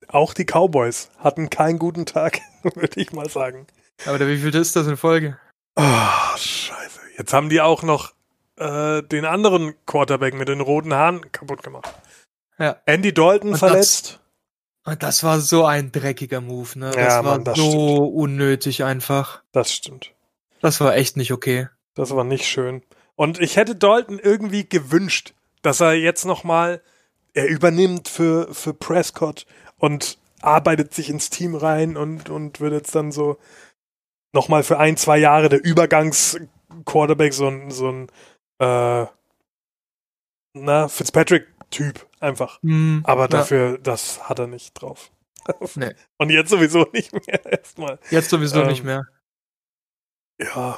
Auch 0.10 0.34
die 0.34 0.44
Cowboys 0.44 1.12
hatten 1.18 1.50
keinen 1.50 1.80
guten 1.80 2.06
Tag, 2.06 2.42
würde 2.64 3.00
ich 3.00 3.14
mal 3.14 3.30
sagen. 3.30 3.68
Aber 4.06 4.20
wie 4.28 4.38
viel 4.38 4.54
ist 4.54 4.76
das 4.76 4.86
in 4.86 4.98
Folge? 4.98 5.40
Oh, 5.78 6.36
scheiße. 6.36 7.00
Jetzt 7.18 7.32
haben 7.32 7.48
die 7.48 7.62
auch 7.62 7.82
noch 7.84 8.12
äh, 8.58 9.02
den 9.04 9.24
anderen 9.24 9.76
Quarterback 9.86 10.34
mit 10.34 10.50
den 10.50 10.60
roten 10.60 10.94
Haaren 10.94 11.32
kaputt 11.32 11.64
gemacht. 11.64 11.90
Ja. 12.58 12.76
Andy 12.86 13.14
Dalton 13.14 13.52
und 13.52 13.58
verletzt. 13.58 14.20
Das, 14.84 14.94
und 14.94 15.04
das 15.04 15.24
war 15.24 15.40
so 15.40 15.64
ein 15.64 15.94
dreckiger 15.94 16.42
Move, 16.42 16.78
ne? 16.78 16.92
Das 16.92 16.98
ja, 16.98 17.24
war 17.24 17.38
Mann, 17.38 17.46
das 17.46 17.58
so 17.58 17.72
stimmt. 17.72 18.14
unnötig 18.14 18.84
einfach. 18.84 19.42
Das 19.54 19.72
stimmt. 19.72 20.12
Das 20.60 20.82
war 20.82 20.98
echt 20.98 21.16
nicht 21.16 21.32
okay. 21.32 21.70
Das 21.96 22.14
war 22.14 22.26
nicht 22.26 22.46
schön. 22.46 22.84
Und 23.16 23.40
ich 23.40 23.56
hätte 23.56 23.78
Dalton 23.78 24.20
irgendwie 24.20 24.68
gewünscht, 24.68 25.34
dass 25.62 25.80
er 25.80 25.94
jetzt 25.94 26.26
noch 26.26 26.44
mal 26.44 26.82
er 27.34 27.48
übernimmt 27.48 28.08
für, 28.08 28.54
für 28.54 28.74
Prescott 28.74 29.46
und 29.78 30.18
arbeitet 30.42 30.94
sich 30.94 31.10
ins 31.10 31.30
Team 31.30 31.56
rein 31.56 31.98
und, 31.98 32.30
und 32.30 32.60
wird 32.60 32.74
jetzt 32.74 32.96
dann 32.96 33.12
so 33.12 33.38
nochmal 34.34 34.64
für 34.64 34.80
ein, 34.80 34.98
zwei 34.98 35.18
Jahre 35.18 35.50
der 35.50 35.64
Übergangs-Quarterback, 35.64 37.34
so 37.34 37.48
ein, 37.48 37.72
so 37.72 37.92
ein 37.92 38.08
äh, 38.60 39.08
na, 40.54 40.88
Fitzpatrick-Typ 40.88 42.08
einfach. 42.20 42.60
Mm, 42.62 43.00
Aber 43.04 43.28
dafür, 43.28 43.72
ja. 43.72 43.78
das 43.78 44.30
hat 44.30 44.40
er 44.40 44.48
nicht 44.48 44.74
drauf. 44.74 45.12
Nee. 45.76 45.96
Und 46.18 46.30
jetzt 46.30 46.52
sowieso 46.52 46.88
nicht 46.94 47.12
mehr 47.12 47.44
erstmal. 47.44 47.98
Jetzt 48.12 48.30
sowieso 48.30 48.62
ähm, 48.62 48.68
nicht 48.68 48.84
mehr. 48.84 49.08
Ja, 50.40 50.78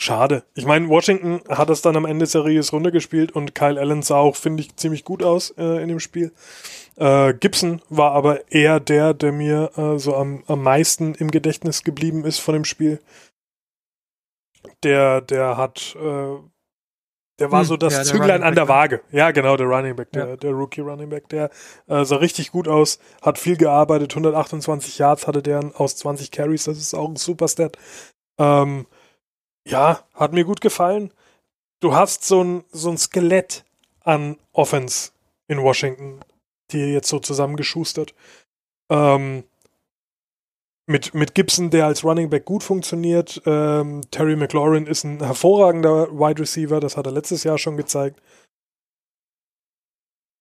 schade. 0.00 0.44
Ich 0.54 0.64
meine, 0.64 0.88
Washington 0.88 1.40
hat 1.48 1.70
es 1.70 1.82
dann 1.82 1.96
am 1.96 2.06
Ende 2.06 2.26
seriös 2.26 2.72
runtergespielt 2.72 3.32
und 3.32 3.54
Kyle 3.54 3.78
Allen 3.78 4.02
sah 4.02 4.16
auch, 4.16 4.36
finde 4.36 4.62
ich, 4.62 4.74
ziemlich 4.76 5.04
gut 5.04 5.22
aus 5.22 5.50
äh, 5.58 5.82
in 5.82 5.88
dem 5.88 6.00
Spiel. 6.00 6.32
Äh, 6.96 7.34
Gibson 7.34 7.82
war 7.88 8.12
aber 8.12 8.50
eher 8.50 8.80
der, 8.80 9.14
der 9.14 9.32
mir 9.32 9.70
äh, 9.76 9.98
so 9.98 10.16
am, 10.16 10.42
am 10.46 10.62
meisten 10.62 11.14
im 11.14 11.30
Gedächtnis 11.30 11.84
geblieben 11.84 12.24
ist 12.24 12.38
von 12.38 12.54
dem 12.54 12.64
Spiel. 12.64 13.00
Der, 14.82 15.20
der 15.20 15.56
hat, 15.58 15.94
äh, 15.96 16.36
der 17.38 17.52
war 17.52 17.60
hm, 17.60 17.66
so 17.66 17.76
das 17.76 17.94
ja, 17.94 18.02
Züglein 18.02 18.42
an 18.42 18.54
der 18.54 18.64
ne? 18.64 18.68
Waage. 18.70 19.00
Ja, 19.12 19.30
genau, 19.32 19.56
der 19.56 19.66
Running 19.66 19.96
Back, 19.96 20.12
der, 20.12 20.28
ja. 20.28 20.36
der 20.36 20.52
Rookie 20.52 20.80
Running 20.80 21.10
Back, 21.10 21.28
der 21.28 21.50
äh, 21.88 22.04
sah 22.04 22.16
richtig 22.16 22.52
gut 22.52 22.68
aus, 22.68 22.98
hat 23.20 23.38
viel 23.38 23.56
gearbeitet, 23.56 24.12
128 24.12 24.98
Yards 24.98 25.26
hatte 25.26 25.42
der 25.42 25.72
aus 25.76 25.96
20 25.96 26.30
Carries, 26.30 26.64
das 26.64 26.78
ist 26.78 26.94
auch 26.94 27.08
ein 27.08 27.16
Superstat. 27.16 27.76
Ähm, 28.38 28.86
ja, 29.66 30.04
hat 30.14 30.32
mir 30.32 30.44
gut 30.44 30.60
gefallen. 30.60 31.12
Du 31.80 31.94
hast 31.94 32.24
so 32.24 32.42
ein, 32.42 32.64
so 32.72 32.90
ein 32.90 32.98
Skelett 32.98 33.64
an 34.00 34.36
Offense 34.52 35.12
in 35.48 35.62
Washington 35.62 36.20
die 36.72 36.78
jetzt 36.78 37.08
so 37.08 37.18
zusammengeschustert. 37.18 38.14
Ähm, 38.90 39.44
mit, 40.86 41.14
mit 41.14 41.34
Gibson, 41.34 41.70
der 41.70 41.86
als 41.86 42.02
Running 42.04 42.30
Back 42.30 42.44
gut 42.44 42.62
funktioniert. 42.62 43.40
Ähm, 43.46 44.02
Terry 44.10 44.36
McLaurin 44.36 44.86
ist 44.86 45.04
ein 45.04 45.22
hervorragender 45.22 46.10
Wide 46.10 46.40
Receiver, 46.40 46.80
das 46.80 46.96
hat 46.96 47.06
er 47.06 47.12
letztes 47.12 47.44
Jahr 47.44 47.58
schon 47.58 47.76
gezeigt. 47.76 48.20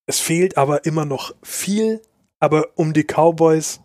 Es 0.07 0.19
fehlt 0.19 0.57
aber 0.57 0.85
immer 0.85 1.05
noch 1.05 1.35
viel, 1.43 2.01
aber 2.39 2.69
um 2.75 2.93
die 2.93 3.03
Cowboys 3.03 3.79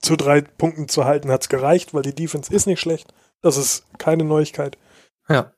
zu 0.00 0.16
drei 0.16 0.40
Punkten 0.40 0.88
zu 0.88 1.04
halten, 1.04 1.30
hat 1.30 1.42
es 1.42 1.48
gereicht, 1.48 1.94
weil 1.94 2.02
die 2.02 2.14
Defense 2.14 2.52
ist 2.52 2.66
nicht 2.66 2.80
schlecht. 2.80 3.12
Das 3.42 3.56
ist 3.56 3.84
keine 3.98 4.24
Neuigkeit. 4.24 4.78
Ja. 5.28 5.52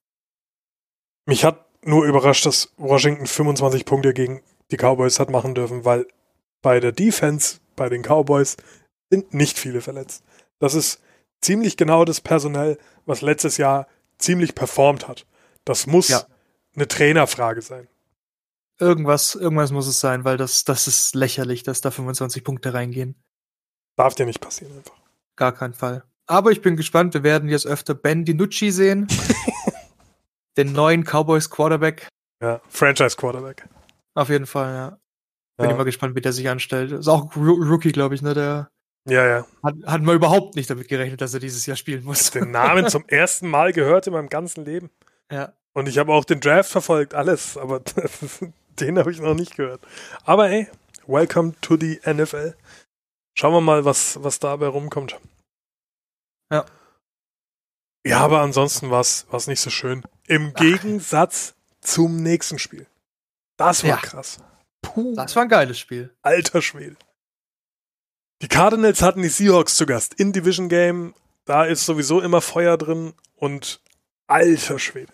Mich 1.27 1.45
hat 1.45 1.65
nur 1.83 2.05
überrascht, 2.05 2.47
dass 2.47 2.73
Washington 2.77 3.27
25 3.27 3.85
Punkte 3.85 4.15
gegen 4.15 4.43
die 4.71 4.77
Cowboys 4.77 5.21
hat 5.21 5.31
machen 5.31 5.55
dürfen, 5.55 5.85
weil 5.85 6.07
bei 6.63 6.81
der 6.81 6.93
Defense, 6.93 7.59
bei 7.77 7.89
den 7.89 8.03
Cowboys, 8.03 8.57
sind 9.11 9.35
nicht 9.35 9.59
viele 9.59 9.81
verletzt. 9.81 10.25
Das 10.59 10.75
ist 10.75 11.01
ziemlich 11.43 11.77
genau 11.77 12.05
das 12.05 12.21
Personell, 12.21 12.79
was 13.05 13.21
letztes 13.21 13.59
Jahr 13.59 13.87
ziemlich 14.19 14.55
performt 14.55 15.07
hat. 15.07 15.27
Das 15.65 15.87
muss 15.87 16.09
ja. 16.09 16.27
eine 16.75 16.89
Trainerfrage 16.89 17.63
sein. 17.63 17.89
Irgendwas, 18.81 19.35
irgendwas 19.35 19.71
muss 19.71 19.87
es 19.87 20.01
sein, 20.01 20.25
weil 20.25 20.37
das, 20.37 20.65
das 20.65 20.89
ist 20.89 21.15
lächerlich, 21.15 21.63
dass 21.63 21.81
da 21.81 21.91
25 21.91 22.43
Punkte 22.43 22.75
reingehen. 22.75 23.15
Darf 23.97 24.15
dir 24.15 24.27
nicht 24.27 24.41
passieren 24.41 24.77
einfach. 24.77 24.97
Gar 25.37 25.53
keinen 25.53 25.75
Fall. 25.75 26.05
Aber 26.27 26.51
ich 26.51 26.63
bin 26.63 26.77
gespannt, 26.77 27.15
wir 27.15 27.23
werden 27.23 27.49
jetzt 27.49 27.67
öfter 27.67 27.95
Ben 27.95 28.25
DiNucci 28.25 28.71
sehen. 28.71 29.07
den 30.57 30.73
neuen 30.73 31.05
Cowboys 31.05 31.51
Quarterback. 31.51 32.09
Ja, 32.41 32.61
Franchise 32.69 33.17
Quarterback. 33.17 33.69
Auf 34.15 34.29
jeden 34.29 34.47
Fall, 34.47 34.75
ja. 34.75 34.99
Bin 35.57 35.69
ja. 35.69 35.75
immer 35.75 35.85
gespannt, 35.85 36.17
wie 36.17 36.21
der 36.21 36.33
sich 36.33 36.49
anstellt. 36.49 36.93
Ist 36.93 37.09
auch 37.09 37.37
Rookie, 37.37 37.93
glaube 37.93 38.15
ich, 38.15 38.23
ne? 38.23 38.35
Der 38.35 38.69
ja, 39.07 39.27
ja. 39.27 39.47
Hat, 39.63 39.75
hat 39.85 40.03
man 40.03 40.17
überhaupt 40.17 40.57
nicht 40.57 40.71
damit 40.71 40.89
gerechnet, 40.89 41.21
dass 41.21 41.35
er 41.35 41.41
dieses 41.41 41.67
Jahr 41.67 41.77
spielen 41.77 42.05
muss. 42.05 42.31
Den 42.31 42.51
Namen 42.51 42.89
zum 42.89 43.05
ersten 43.09 43.49
Mal 43.49 43.73
gehört 43.73 44.07
in 44.07 44.15
meinem 44.15 44.29
ganzen 44.29 44.65
Leben. 44.65 44.91
Ja. 45.31 45.53
Und 45.75 45.89
ich 45.89 45.99
habe 45.99 46.13
auch 46.13 46.25
den 46.25 46.41
Draft 46.41 46.71
verfolgt, 46.71 47.15
alles, 47.15 47.59
aber 47.59 47.83
den 48.81 48.99
habe 48.99 49.11
ich 49.11 49.21
noch 49.21 49.35
nicht 49.35 49.57
gehört. 49.57 49.81
Aber 50.25 50.49
ey, 50.49 50.69
welcome 51.07 51.55
to 51.61 51.77
the 51.79 52.01
NFL. 52.07 52.55
Schauen 53.37 53.53
wir 53.53 53.61
mal, 53.61 53.85
was, 53.85 54.23
was 54.23 54.39
dabei 54.39 54.69
rumkommt. 54.69 55.19
Ja. 56.51 56.65
Ja, 58.07 58.21
aber 58.21 58.41
ansonsten 58.41 58.91
war 58.91 59.01
es 59.01 59.47
nicht 59.47 59.61
so 59.61 59.71
schön. 59.71 60.05
Im 60.27 60.53
Ach. 60.55 60.61
Gegensatz 60.61 61.55
zum 61.81 62.23
nächsten 62.23 62.59
Spiel. 62.59 62.87
Das 63.57 63.83
war 63.83 63.91
ja. 63.91 63.97
krass. 63.97 64.39
Puh. 64.83 65.15
Das 65.15 65.35
war 65.37 65.45
ein 65.45 65.49
geiles 65.49 65.79
Spiel. 65.79 66.15
Alter 66.23 66.61
Schwede. 66.61 66.97
Die 68.43 68.49
Cardinals 68.49 69.01
hatten 69.01 69.23
die 69.23 69.29
Seahawks 69.29 69.77
zu 69.77 69.87
Gast 69.87 70.15
in 70.15 70.33
Division 70.33 70.69
Game. 70.69 71.15
Da 71.45 71.65
ist 71.65 71.87
sowieso 71.87 72.21
immer 72.21 72.41
Feuer 72.41 72.77
drin 72.77 73.15
und 73.37 73.81
alter 74.27 74.79
Schwede. 74.79 75.13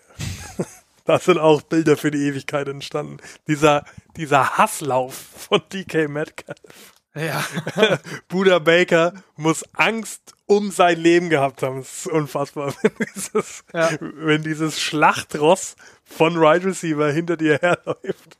da 1.05 1.19
sind 1.19 1.37
auch 1.37 1.61
Bilder 1.61 1.97
für 1.97 2.11
die 2.11 2.25
Ewigkeit 2.25 2.67
entstanden. 2.67 3.17
Dieser, 3.47 3.85
dieser 4.17 4.57
Hasslauf 4.57 5.13
von 5.13 5.61
DK 5.71 6.09
Metcalf. 6.09 6.90
Ja. 7.15 7.43
Buda 8.29 8.59
Baker 8.59 9.13
muss 9.35 9.63
Angst 9.73 10.33
um 10.45 10.71
sein 10.71 10.99
Leben 10.99 11.29
gehabt 11.29 11.61
haben. 11.63 11.79
Das 11.79 12.05
ist 12.05 12.07
unfassbar. 12.07 12.73
Wenn 12.81 13.07
dieses, 13.15 13.63
ja. 13.73 13.89
wenn 13.99 14.43
dieses 14.43 14.81
Schlachtross 14.81 15.75
von 16.03 16.37
Right 16.37 16.63
Receiver 16.63 17.11
hinter 17.11 17.37
dir 17.37 17.57
herläuft, 17.59 18.37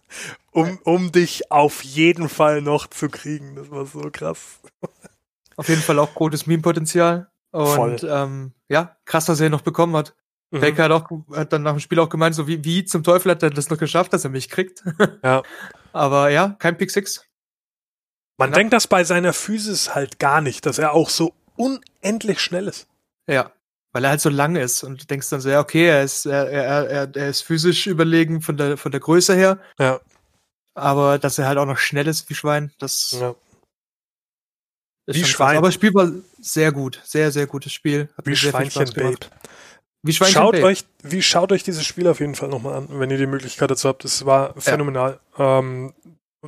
um, 0.51 0.79
um 0.84 1.12
dich 1.12 1.51
auf 1.51 1.84
jeden 1.84 2.29
Fall 2.29 2.62
noch 2.62 2.88
zu 2.88 3.10
kriegen. 3.10 3.55
Das 3.55 3.71
war 3.71 3.86
so 3.86 4.10
krass. 4.12 4.60
Auf 5.55 5.69
jeden 5.69 5.81
Fall 5.81 5.99
auch 5.99 6.13
gutes 6.13 6.47
Meme-Potenzial. 6.47 7.29
Und 7.51 8.05
ähm, 8.10 8.53
ja, 8.69 8.95
krass, 9.05 9.25
dass 9.25 9.39
er 9.39 9.47
ihn 9.47 9.51
noch 9.51 9.62
bekommen 9.62 9.95
hat. 9.95 10.15
Mhm. 10.51 10.62
Baker 10.62 10.84
hat, 10.84 10.91
auch, 10.91 11.10
hat 11.34 11.53
dann 11.53 11.63
nach 11.63 11.71
dem 11.71 11.79
Spiel 11.79 11.99
auch 11.99 12.10
gemeint, 12.10 12.36
so 12.36 12.47
wie, 12.47 12.63
wie 12.63 12.84
zum 12.84 13.03
Teufel 13.03 13.31
hat 13.31 13.43
er 13.43 13.49
das 13.49 13.69
noch 13.69 13.77
geschafft, 13.77 14.13
dass 14.13 14.23
er 14.23 14.29
mich 14.29 14.49
kriegt. 14.49 14.84
Ja. 15.23 15.43
Aber 15.93 16.29
ja, 16.29 16.55
kein 16.60 16.77
Pick 16.77 16.91
6. 16.91 17.25
Man 18.41 18.49
ja. 18.51 18.56
denkt 18.56 18.73
das 18.73 18.88
bei 18.88 19.04
seiner 19.04 19.34
Physis 19.34 19.93
halt 19.93 20.17
gar 20.17 20.41
nicht, 20.41 20.65
dass 20.65 20.80
er 20.80 20.93
auch 20.93 21.10
so 21.10 21.34
unendlich 21.56 22.39
schnell 22.39 22.67
ist. 22.67 22.88
Ja. 23.27 23.51
weil 23.93 24.04
er 24.04 24.10
halt 24.10 24.21
so 24.21 24.30
lang 24.30 24.56
ist 24.56 24.84
und 24.84 25.01
du 25.01 25.06
denkst 25.06 25.30
dann 25.30 25.41
so, 25.41 25.49
ja, 25.49 25.60
okay, 25.60 25.88
er 25.88 26.04
ist, 26.04 26.25
er, 26.25 26.49
er, 26.49 26.89
er, 26.89 27.15
er 27.15 27.30
ist 27.30 27.41
physisch 27.41 27.88
überlegen 27.88 28.41
von 28.41 28.58
der, 28.58 28.77
von 28.77 28.91
der 28.91 28.99
Größe 28.99 29.36
her. 29.36 29.60
Ja. 29.80 29.99
Aber 30.73 31.19
dass 31.19 31.38
er 31.38 31.47
halt 31.47 31.58
auch 31.58 31.65
noch 31.65 31.77
schnell 31.77 32.08
ist 32.08 32.30
wie 32.30 32.34
Schwein, 32.36 32.71
das 32.80 33.12
ja. 33.12 33.36
ist 35.06 35.17
Wie 35.17 35.23
Schwein. 35.23 35.49
krass. 35.49 35.58
Aber 35.58 35.67
das 35.67 35.75
Spiel 35.75 35.93
war 35.93 36.12
sehr 36.39 36.71
gut. 36.71 36.99
Sehr, 37.04 37.32
sehr 37.32 37.45
gutes 37.47 37.73
Spiel. 37.73 38.10
Hat 38.17 38.25
Wie 38.25 38.36
Schweinchen. 38.36 38.86
Babe. 38.95 39.17
Wie 40.04 40.13
Schweinchen 40.13 40.34
Schaut 40.41 40.54
Babe. 40.54 40.65
euch, 40.65 40.86
wie 41.04 41.21
schaut 41.21 41.51
euch 41.51 41.63
dieses 41.63 41.86
Spiel 41.86 42.08
auf 42.08 42.21
jeden 42.21 42.36
Fall 42.36 42.49
nochmal 42.49 42.73
an, 42.75 42.88
wenn 42.89 43.12
ihr 43.12 43.17
die 43.17 43.27
Möglichkeit 43.27 43.69
dazu 43.69 43.88
habt. 43.89 44.04
Es 44.04 44.25
war 44.25 44.60
phänomenal. 44.60 45.19
Ähm, 45.38 45.93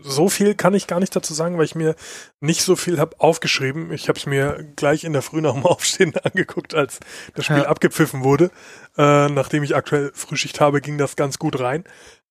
so 0.01 0.27
viel 0.27 0.56
kann 0.56 0.73
ich 0.73 0.88
gar 0.88 0.99
nicht 0.99 1.15
dazu 1.15 1.34
sagen, 1.34 1.58
weil 1.58 1.65
ich 1.65 1.75
mir 1.75 1.95
nicht 2.39 2.63
so 2.63 2.75
viel 2.75 2.99
habe 2.99 3.19
aufgeschrieben. 3.19 3.91
Ich 3.91 4.10
habe 4.10 4.17
es 4.17 4.25
mir 4.25 4.63
gleich 4.75 5.03
in 5.03 5.13
der 5.13 5.21
Früh 5.21 5.41
nach 5.41 5.53
dem 5.53 5.65
Aufstehen 5.65 6.15
angeguckt, 6.17 6.73
als 6.73 6.99
das 7.36 7.45
Spiel 7.45 7.58
Ja. 7.58 7.65
abgepfiffen 7.67 8.23
wurde. 8.23 8.49
Äh, 8.97 9.29
nachdem 9.29 9.63
ich 9.63 9.75
aktuell 9.75 10.12
Frühschicht 10.15 10.60
habe, 10.60 10.82
ging 10.82 10.97
das 10.97 11.15
ganz 11.15 11.38
gut 11.38 11.60
rein. 11.60 11.84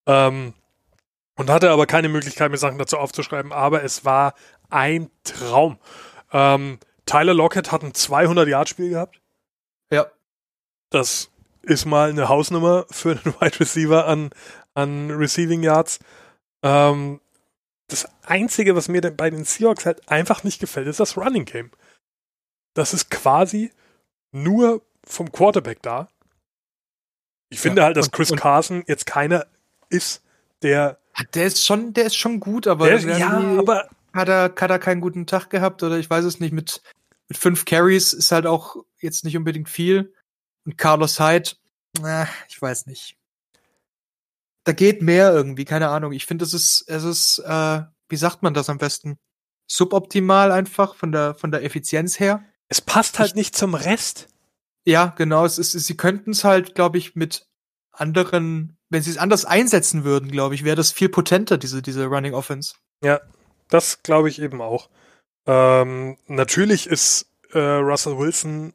Ähm, 0.07 0.55
und 1.37 1.51
hatte 1.51 1.71
aber 1.71 1.87
keine 1.87 2.09
Möglichkeit, 2.09 2.51
mir 2.51 2.59
Sachen 2.59 2.79
dazu 2.79 2.99
aufzuschreiben. 2.99 3.53
Aber 3.53 3.83
es 3.85 4.05
war 4.05 4.35
ein 4.69 5.11
Traum. 5.25 5.79
Ähm, 6.33 6.79
Tyler 7.07 7.35
Lockett 7.35 7.73
hat 7.73 7.83
ein 7.83 7.93
200-Yard-Spiel 7.93 8.91
gehabt. 8.91 9.21
Ja. 9.91 10.07
Das 10.91 11.31
ist 11.63 11.87
mal 11.87 12.11
eine 12.11 12.29
Hausnummer 12.29 12.87
für 12.91 13.13
einen 13.13 13.35
Wide 13.41 13.61
Receiver 13.61 14.07
an, 14.07 14.31
an 14.75 15.11
Receiving 15.11 15.63
Yards. 15.63 16.01
Ähm, 16.63 17.21
das 17.93 18.09
Einzige, 18.23 18.75
was 18.77 18.89
mir 18.89 19.01
denn 19.01 19.17
bei 19.17 19.31
den 19.31 19.45
Seahawks 19.45 19.87
halt 19.87 20.09
einfach 20.09 20.45
nicht 20.45 20.61
gefällt, 20.61 20.87
ist 20.89 21.01
das 21.01 21.17
Running 21.17 21.45
Game. 21.45 21.71
Das 22.75 22.95
ist 22.95 23.11
quasi 23.11 23.71
nur 24.33 24.83
vom 25.05 25.31
Quarterback 25.31 25.83
da. 25.83 26.09
Ich 27.51 27.61
finde 27.61 27.83
Ja, 27.83 27.87
halt, 27.87 27.97
dass 27.97 28.07
und- 28.07 28.13
Chris 28.13 28.31
und- 28.31 28.39
Carson 28.41 28.85
jetzt 28.87 29.07
keiner 29.07 29.47
ist, 29.91 30.23
der. 30.63 30.99
Der 31.35 31.45
ist 31.47 31.65
schon, 31.65 31.93
der 31.93 32.07
ist 32.07 32.17
schon 32.17 32.41
gut, 32.41 32.67
aber 32.67 32.91
irgendwie 32.91 33.19
ja, 33.21 33.29
aber 33.59 33.91
hat 34.15 34.29
er, 34.31 34.45
hat 34.59 34.71
er 34.71 34.79
keinen 34.79 35.03
guten 35.03 35.27
Tag 35.27 35.51
gehabt 35.51 35.83
oder 35.83 35.99
ich 35.99 36.09
weiß 36.09 36.25
es 36.25 36.41
nicht. 36.41 36.53
Mit, 36.53 36.81
mit 37.29 37.37
fünf 37.37 37.67
Carries 37.67 38.15
ist 38.15 38.33
halt 38.33 38.47
auch 38.47 38.77
jetzt 38.99 39.23
nicht 39.25 39.37
unbedingt 39.37 39.69
viel. 39.69 40.15
Und 40.65 40.79
Carlos 40.79 41.21
Hyde, 41.21 41.51
äh, 42.03 42.25
ich 42.49 42.63
weiß 42.63 42.87
nicht. 42.87 43.19
Da 44.65 44.73
geht 44.73 45.03
mehr 45.03 45.33
irgendwie, 45.33 45.65
keine 45.65 45.89
Ahnung. 45.89 46.13
Ich 46.13 46.27
finde, 46.27 46.45
es 46.45 46.55
ist, 46.55 46.85
es 46.89 47.03
ist, 47.05 47.39
äh, 47.41 47.83
wie 48.09 48.17
sagt 48.17 48.43
man 48.43 48.55
das 48.55 48.69
am 48.71 48.79
besten? 48.79 49.19
Suboptimal 49.69 50.53
einfach 50.53 50.95
von 50.95 51.13
der, 51.13 51.35
von 51.35 51.51
der 51.51 51.65
Effizienz 51.65 52.21
her. 52.21 52.45
es 52.69 52.81
passt 52.81 53.19
halt 53.19 53.31
Ich- 53.31 53.35
nicht 53.37 53.57
zum 53.57 53.75
Rest. 53.75 54.29
Ja, 54.85 55.07
genau. 55.17 55.45
Es 55.45 55.59
ist, 55.59 55.73
sie 55.73 55.97
könnten 55.97 56.31
es 56.31 56.43
halt, 56.45 56.75
glaube 56.75 56.99
ich, 56.99 57.15
mit 57.15 57.47
anderen, 57.93 58.77
wenn 58.89 59.03
sie 59.03 59.11
es 59.11 59.19
anders 59.19 59.45
einsetzen 59.45 60.05
würden, 60.05 60.31
glaube 60.31 60.55
ich, 60.55 60.65
wäre 60.65 60.77
das 60.77 60.91
viel 60.93 61.09
potenter, 61.09 61.59
diese, 61.59 61.83
diese 61.83 62.07
Running 62.07 62.35
Offense. 62.35 62.75
Das 63.69 64.03
glaube 64.03 64.29
ich 64.29 64.41
eben 64.41 64.61
auch. 64.61 64.91
Ähm, 65.47 66.19
natürlich 66.27 66.87
ist 66.87 67.27
äh, 67.53 67.59
Russell 67.59 68.19
Wilson 68.19 68.75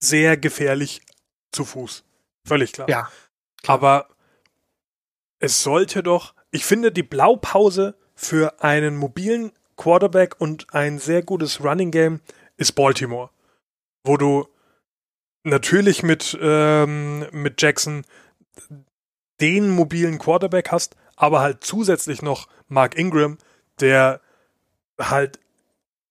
sehr 0.00 0.36
gefährlich 0.36 1.02
zu 1.52 1.64
Fuß. 1.64 2.04
Völlig 2.46 2.72
klar. 2.72 2.88
Ja. 2.88 3.10
klar. 3.62 3.74
Aber 3.76 4.08
es 5.38 5.62
sollte 5.62 6.02
doch, 6.02 6.34
ich 6.50 6.64
finde, 6.64 6.92
die 6.92 7.02
Blaupause 7.02 7.96
für 8.14 8.62
einen 8.62 8.96
mobilen 8.96 9.52
Quarterback 9.76 10.40
und 10.40 10.72
ein 10.74 10.98
sehr 10.98 11.22
gutes 11.22 11.62
Running 11.62 11.90
Game 11.90 12.20
ist 12.56 12.72
Baltimore. 12.72 13.30
Wo 14.04 14.16
du 14.16 14.48
natürlich 15.44 16.02
mit, 16.02 16.36
ähm, 16.40 17.26
mit 17.30 17.62
Jackson 17.62 18.04
den 19.40 19.70
mobilen 19.70 20.18
Quarterback 20.18 20.72
hast, 20.72 20.96
aber 21.16 21.40
halt 21.40 21.62
zusätzlich 21.62 22.22
noch 22.22 22.48
Mark 22.66 22.98
Ingram, 22.98 23.38
der 23.80 24.20
halt 24.98 25.38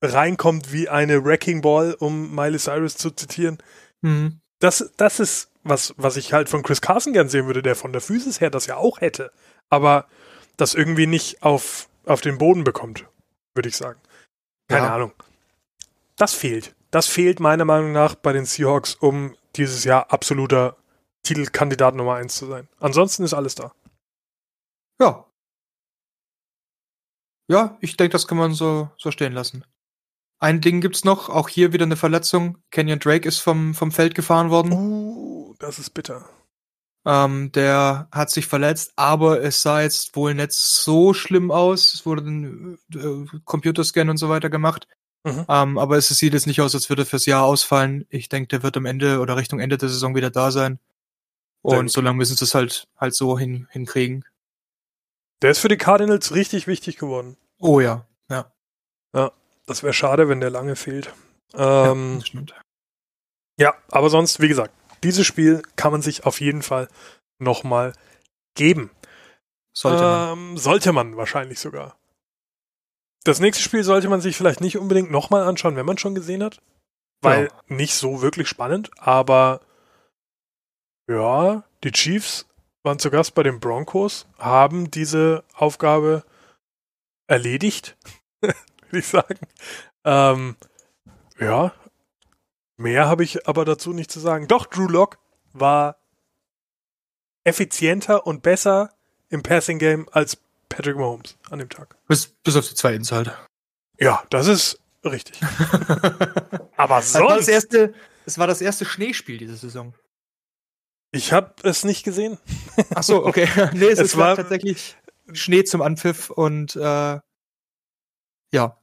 reinkommt 0.02 0.72
wie 0.72 0.88
eine 0.88 1.26
Wrecking 1.26 1.62
Ball, 1.62 1.94
um 1.94 2.34
Miley 2.34 2.60
Cyrus 2.60 2.96
zu 2.96 3.12
zitieren. 3.12 3.58
Mhm. 4.02 4.40
Das, 4.60 4.92
das 4.98 5.20
ist 5.20 5.52
was, 5.64 5.94
was 5.98 6.18
ich 6.18 6.34
halt 6.34 6.50
von 6.50 6.64
Chris 6.64 6.82
Carson 6.82 7.14
gern 7.14 7.30
sehen 7.30 7.46
würde, 7.46 7.62
der 7.62 7.76
von 7.76 7.92
der 7.92 8.02
Physis 8.02 8.40
her 8.42 8.50
das 8.50 8.68
ja 8.68 8.78
auch 8.78 9.02
hätte, 9.02 9.32
aber 9.70 10.08
das 10.56 10.74
irgendwie 10.74 11.08
nicht 11.08 11.44
auf, 11.44 11.90
auf 12.06 12.22
den 12.22 12.38
Boden 12.38 12.64
bekommt, 12.64 13.06
würde 13.54 13.70
ich 13.70 13.78
sagen. 13.78 14.00
Keine 14.68 14.88
Ja. 14.88 14.96
Ahnung. 14.96 15.14
Das 16.16 16.34
fehlt. 16.34 16.76
Das 16.90 17.08
fehlt 17.08 17.40
meiner 17.40 17.66
Meinung 17.66 17.92
nach 17.92 18.16
bei 18.16 18.34
den 18.34 18.46
Seahawks, 18.46 18.96
um 18.96 19.36
dieses 19.56 19.84
Jahr 19.84 20.12
absoluter 20.12 20.78
Titelkandidat 21.24 21.96
Nummer 21.96 22.16
1 22.16 22.36
zu 22.36 22.48
sein. 22.48 22.68
Ansonsten 22.80 23.24
ist 23.24 23.34
alles 23.34 23.56
da. 23.56 23.74
Ja. 25.00 25.26
Ja, 27.50 27.78
ich 27.82 27.98
denke, 27.98 28.14
das 28.14 28.28
kann 28.28 28.38
man 28.38 28.54
so, 28.54 28.90
so 28.98 29.12
stehen 29.12 29.34
lassen. 29.34 29.64
Ein 30.40 30.62
Ding 30.62 30.82
gibt's 30.82 31.04
noch, 31.04 31.30
auch 31.30 31.50
hier 31.50 31.74
wieder 31.74 31.86
eine 31.86 31.96
Verletzung. 31.96 32.60
Kenyon 32.70 33.00
Drake 33.00 33.28
ist 33.28 33.40
vom, 33.40 33.74
vom 33.74 33.92
Feld 33.92 34.14
gefahren 34.14 34.52
worden. 34.52 34.72
Uh, 34.72 35.56
das 35.60 35.80
ist 35.80 35.92
bitter. 35.92 36.30
Ähm, 37.06 37.52
der 37.54 38.08
hat 38.12 38.30
sich 38.30 38.48
verletzt, 38.48 38.92
aber 38.98 39.42
es 39.42 39.62
sah 39.62 39.82
jetzt 39.82 40.16
wohl 40.16 40.34
nicht 40.34 40.52
so 40.52 41.14
schlimm 41.14 41.52
aus. 41.52 41.94
Es 41.94 42.06
wurde 42.06 42.22
ein 42.24 42.78
äh, 42.94 43.40
Computerscan 43.46 44.10
und 44.10 44.18
so 44.18 44.30
weiter 44.30 44.50
gemacht. 44.50 44.88
Mhm. 45.24 45.46
Ähm, 45.50 45.78
aber 45.78 45.98
es 45.98 46.10
sieht 46.10 46.34
jetzt 46.34 46.48
nicht 46.48 46.62
aus, 46.62 46.76
als 46.76 46.90
würde 46.90 47.04
er 47.04 47.06
fürs 47.08 47.26
Jahr 47.26 47.44
ausfallen. 47.44 48.06
Ich 48.10 48.30
denke, 48.30 48.50
der 48.50 48.64
wird 48.64 48.78
am 48.78 48.86
Ende 48.86 49.20
oder 49.20 49.38
Richtung 49.38 49.60
Ende 49.60 49.78
der 49.78 49.90
Saison 49.90 50.16
wieder 50.16 50.30
da 50.30 50.52
sein. 50.52 50.80
Und 51.62 51.90
solange 51.90 52.18
müssen 52.18 52.38
sie 52.38 52.46
es 52.46 52.56
halt, 52.56 52.88
halt 52.96 53.14
so 53.14 53.38
hin, 53.38 53.68
hinkriegen. 53.72 54.24
Der 55.42 55.52
ist 55.52 55.60
für 55.60 55.68
die 55.68 55.78
Cardinals 55.78 56.34
richtig 56.34 56.68
wichtig 56.68 56.98
geworden. 56.98 57.38
Oh 57.60 57.80
ja, 57.80 58.06
ja. 58.30 58.52
Das 59.68 59.84
wäre 59.84 59.94
schade, 59.94 60.30
wenn 60.30 60.40
der 60.40 60.50
lange 60.50 60.76
fehlt. 60.76 61.14
ja 61.54 61.92
Ähm, 61.92 62.16
das 62.20 62.28
stimmt. 62.30 62.56
Ja, 63.60 63.76
aber 63.90 64.10
sonst, 64.10 64.40
wie 64.40 64.48
gesagt, 64.48 64.74
dieses 65.04 65.26
Spiel 65.26 65.62
kann 65.76 65.92
man 65.92 66.02
sich 66.02 66.26
auf 66.26 66.42
jeden 66.42 66.62
Fall 66.62 66.88
nochmal 67.40 67.94
geben. 68.56 68.92
Sollte 69.76 70.04
man. 70.04 70.38
Ähm, 70.38 70.58
sollte 70.58 70.92
man 70.94 71.18
wahrscheinlich 71.18 71.60
sogar. 71.60 71.98
Das 73.24 73.40
nächste 73.40 73.64
Spiel 73.64 73.84
sollte 73.84 74.10
man 74.10 74.22
sich 74.22 74.38
vielleicht 74.38 74.62
nicht 74.62 74.78
unbedingt 74.78 75.12
nochmal 75.12 75.44
anschauen, 75.44 75.76
wenn 75.76 75.86
man 75.86 75.98
schon 75.98 76.16
gesehen 76.16 76.44
hat. 76.44 76.62
Weil 77.22 77.46
Ja. 77.48 77.64
nicht 77.76 77.96
so 77.96 78.22
wirklich 78.22 78.48
spannend, 78.48 78.90
aber 78.98 79.62
ja, 81.10 81.64
die 81.84 81.92
Chiefs 81.92 82.48
waren 82.84 83.00
zu 83.00 83.10
Gast 83.10 83.34
bei 83.34 83.44
den 83.44 83.60
Broncos, 83.60 84.28
haben 84.38 84.92
diese 84.92 85.44
Aufgabe 85.54 86.24
erledigt, 87.28 87.98
würde 88.92 89.00
ich 89.00 89.08
sagen. 89.08 89.40
Ähm, 90.04 90.56
ja, 91.40 91.74
mehr 92.78 93.08
habe 93.08 93.24
ich 93.24 93.48
aber 93.48 93.66
dazu 93.66 93.94
nicht 93.94 94.12
zu 94.12 94.20
sagen. 94.20 94.48
Doch, 94.48 94.66
Drew 94.66 94.88
Lock 94.88 95.18
war 95.54 95.98
effizienter 97.44 98.26
und 98.28 98.42
besser 98.44 98.92
im 99.30 99.44
Passing 99.44 99.80
Game 99.80 100.08
als 100.12 100.38
Patrick 100.70 100.98
Mahomes 100.98 101.38
an 101.50 101.60
dem 101.60 101.70
Tag. 101.70 101.96
Bis, 102.08 102.28
bis 102.28 102.56
auf 102.56 102.68
die 102.68 102.76
zwei 102.76 102.94
Ins 102.94 103.12
halt. 103.12 103.32
Ja, 104.00 104.24
das 104.30 104.48
ist 104.48 104.80
richtig. 105.04 105.40
Aber 106.76 106.98
Das 106.98 107.14
war 107.16 107.22
das 107.30 107.46
sonst, 107.46 107.48
erste, 107.48 107.94
es 108.26 108.38
war 108.38 108.48
das 108.48 108.62
erste 108.62 108.86
Schneespiel 108.86 109.38
diese 109.38 109.56
Saison. 109.56 109.94
ich 111.12 111.32
habe 111.32 111.54
es 111.64 111.84
nicht 111.86 112.04
gesehen. 112.04 112.38
Ach 112.94 113.04
so, 113.04 113.26
okay. 113.26 113.48
nee, 113.74 113.86
es, 113.88 114.00
Es 114.00 114.18
war- 114.18 114.36
tatsächlich 114.36 114.98
Schnee 115.34 115.64
zum 115.64 115.82
Anpfiff 115.82 116.30
und 116.30 116.76
äh, 116.76 117.20
ja, 118.52 118.78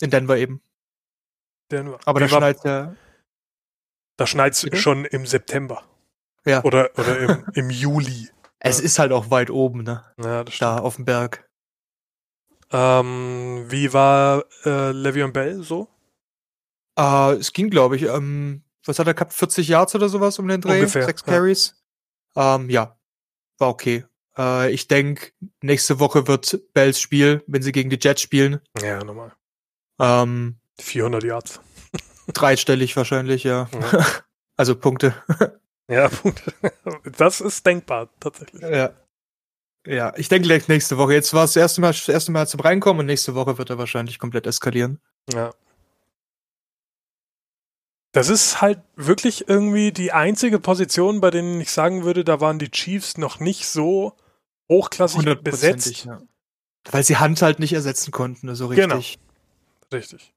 in 0.00 0.10
Denver 0.10 0.36
eben. 0.36 0.62
Der, 1.70 1.98
Aber 2.04 2.20
wie 2.20 2.24
da 2.24 2.28
schneit 2.28 2.64
ja. 2.64 2.96
da 4.16 4.26
schneit's 4.26 4.62
Bitte? 4.62 4.76
schon 4.76 5.04
im 5.04 5.26
September. 5.26 5.84
Ja. 6.44 6.64
Oder, 6.64 6.90
oder 6.98 7.18
im, 7.18 7.44
im 7.54 7.70
Juli. 7.70 8.30
Es 8.58 8.80
ist 8.80 8.98
halt 8.98 9.12
auch 9.12 9.30
weit 9.30 9.50
oben, 9.50 9.82
ne? 9.82 10.04
Ja, 10.18 10.44
das 10.44 10.54
stimmt. 10.54 10.70
Da 10.70 10.78
auf 10.78 10.96
dem 10.96 11.04
Berg. 11.04 11.48
Ähm, 12.72 13.66
wie 13.68 13.92
war 13.92 14.44
äh, 14.64 14.90
Le'Veon 14.90 15.32
Bell 15.32 15.62
so? 15.62 15.88
Äh, 16.96 17.34
es 17.34 17.52
ging, 17.52 17.70
glaube 17.70 17.96
ich, 17.96 18.02
ähm, 18.02 18.62
was 18.84 18.98
hat 18.98 19.06
er 19.06 19.14
gehabt? 19.14 19.32
40 19.32 19.68
Yards 19.68 19.94
oder 19.94 20.08
sowas 20.08 20.38
um 20.38 20.46
den 20.46 20.60
Dreh? 20.60 20.74
Ungefähr, 20.74 21.04
Sechs 21.04 21.22
ja. 21.26 21.32
Carries? 21.32 21.82
Ähm, 22.36 22.70
ja, 22.70 22.98
war 23.58 23.68
okay. 23.68 24.04
Äh, 24.40 24.72
ich 24.72 24.88
denke, 24.88 25.32
nächste 25.60 26.00
Woche 26.00 26.26
wird 26.26 26.60
Bells 26.72 27.00
Spiel, 27.00 27.44
wenn 27.46 27.62
sie 27.62 27.72
gegen 27.72 27.90
die 27.90 27.98
Jets 28.00 28.22
spielen. 28.22 28.60
Ja, 28.80 29.04
normal. 29.04 29.32
Ähm, 30.00 30.56
400 30.80 31.22
Yards. 31.24 31.60
dreistellig 32.32 32.96
wahrscheinlich, 32.96 33.44
ja. 33.44 33.68
Ja. 33.72 34.06
also 34.56 34.74
Punkte. 34.74 35.14
Ja, 35.92 36.08
Punkt. 36.08 36.44
Das 37.18 37.40
ist 37.40 37.66
denkbar, 37.66 38.10
tatsächlich. 38.20 38.62
Ja. 38.62 38.92
Ja, 39.84 40.12
ich 40.16 40.28
denke 40.28 40.46
gleich 40.46 40.68
nächste 40.68 40.98
Woche. 40.98 41.14
Jetzt 41.14 41.34
war 41.34 41.42
es 41.42 41.54
das 41.54 41.62
erste 41.62 41.80
Mal, 41.80 41.88
das 41.88 42.08
erste 42.08 42.30
Mal 42.30 42.46
zum 42.46 42.60
Reinkommen 42.60 43.00
und 43.00 43.06
nächste 43.06 43.34
Woche 43.34 43.58
wird 43.58 43.70
er 43.70 43.78
wahrscheinlich 43.78 44.20
komplett 44.20 44.46
eskalieren. 44.46 45.00
Ja. 45.34 45.52
Das 48.12 48.28
ist 48.28 48.60
halt 48.60 48.78
wirklich 48.94 49.48
irgendwie 49.48 49.90
die 49.90 50.12
einzige 50.12 50.60
Position, 50.60 51.20
bei 51.20 51.32
denen 51.32 51.60
ich 51.60 51.72
sagen 51.72 52.04
würde, 52.04 52.22
da 52.22 52.40
waren 52.40 52.60
die 52.60 52.70
Chiefs 52.70 53.18
noch 53.18 53.40
nicht 53.40 53.66
so 53.66 54.16
hochklassig 54.70 55.42
besetzt. 55.42 56.04
Ja. 56.06 56.22
Weil 56.90 57.04
sie 57.04 57.18
Hand 57.18 57.42
halt 57.42 57.58
nicht 57.58 57.74
ersetzen 57.74 58.10
konnten, 58.10 58.54
so 58.54 58.66
richtig. 58.66 58.88
Genau. 58.88 59.02
Richtig. 59.92 60.32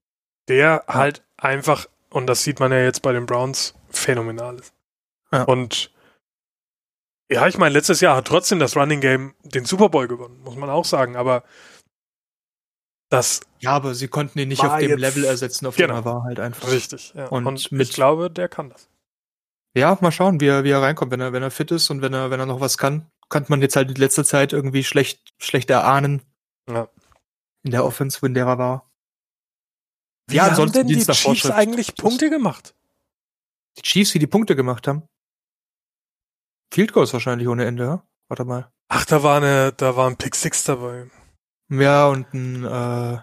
Der 0.50 0.58
ja. 0.58 0.84
halt 0.88 1.24
einfach, 1.38 1.88
und 2.10 2.28
das 2.28 2.44
sieht 2.44 2.60
man 2.60 2.72
ja 2.72 2.80
jetzt 2.80 3.02
bei 3.02 3.14
den 3.14 3.26
Browns, 3.26 3.76
phänomenal 3.90 4.60
ist. 4.60 4.74
Ja. 5.32 5.44
Und 5.44 5.92
ja, 7.32 7.48
ich 7.48 7.58
meine, 7.58 7.74
letztes 7.74 8.02
Jahr 8.02 8.18
hat 8.18 8.28
trotzdem 8.28 8.60
das 8.60 8.76
Running 8.76 9.00
Game 9.00 9.34
den 9.44 9.66
Super 9.66 9.90
Bowl 9.90 10.08
gewonnen, 10.08 10.42
muss 10.44 10.56
man 10.56 10.70
auch 10.70 10.86
sagen, 10.86 11.16
aber 11.16 11.44
das. 13.10 13.42
Ja, 13.60 13.72
aber 13.72 13.96
sie 13.96 14.08
konnten 14.08 14.40
ihn 14.40 14.50
nicht 14.50 14.64
auf 14.64 14.78
dem 14.78 14.98
Level 14.98 15.24
ersetzen, 15.24 15.66
auf 15.68 15.76
genau. 15.76 15.94
dem 15.94 15.98
er 15.98 16.06
war, 16.06 16.24
halt 16.24 16.40
einfach. 16.40 16.70
Richtig, 16.70 17.14
ja. 17.16 17.28
Und, 17.28 17.48
und 17.48 17.72
ich 17.72 17.94
glaube, 17.94 18.30
der 18.30 18.50
kann 18.50 18.70
das. 18.70 18.90
Ja, 19.76 19.98
mal 20.02 20.12
schauen, 20.12 20.40
wie 20.42 20.48
er, 20.48 20.64
wie 20.64 20.72
er 20.72 20.82
reinkommt, 20.82 21.12
wenn 21.12 21.22
er, 21.22 21.34
wenn 21.34 21.42
er 21.42 21.52
fit 21.52 21.72
ist 21.72 21.90
und 21.90 22.02
wenn 22.02 22.14
er, 22.14 22.30
wenn 22.30 22.40
er 22.40 22.46
noch 22.46 22.60
was 22.60 22.78
kann. 22.78 23.08
Kann 23.34 23.46
man 23.48 23.64
jetzt 23.64 23.76
halt 23.76 23.90
in 23.90 23.96
letzter 23.96 24.24
Zeit 24.24 24.54
irgendwie 24.54 24.84
schlecht, 24.84 25.34
schlecht 25.40 25.72
erahnen. 25.72 26.22
Ja. 26.70 26.88
In 27.64 27.72
der 27.72 27.84
Offense, 27.84 28.22
wenn 28.22 28.36
der 28.36 28.46
war. 28.46 28.92
Wie 30.28 30.36
ja, 30.36 30.56
haben 30.56 30.72
denn 30.72 30.86
die 30.86 31.04
Chiefs 31.04 31.50
eigentlich 31.50 31.96
Punkte 31.96 32.30
gemacht? 32.30 32.76
Die 33.78 33.82
Chiefs, 33.82 34.14
wie 34.14 34.20
die 34.20 34.28
Punkte 34.28 34.56
gemacht 34.56 34.88
haben? 34.88 35.02
Field 36.72 36.94
Goals 36.94 37.12
wahrscheinlich 37.14 37.48
ohne 37.48 37.66
Ende, 37.66 37.84
ja? 37.84 38.08
Warte 38.28 38.46
mal. 38.46 38.72
Ach, 38.90 39.04
da 39.06 39.24
war 39.24 39.38
eine, 39.38 39.74
da 39.74 39.96
war 39.96 40.08
ein 40.08 40.18
Pick 40.18 40.36
Six 40.36 40.66
dabei. 40.66 41.10
Ja, 41.70 42.06
und 42.10 42.32
ein, 42.36 42.64
äh, 42.66 43.18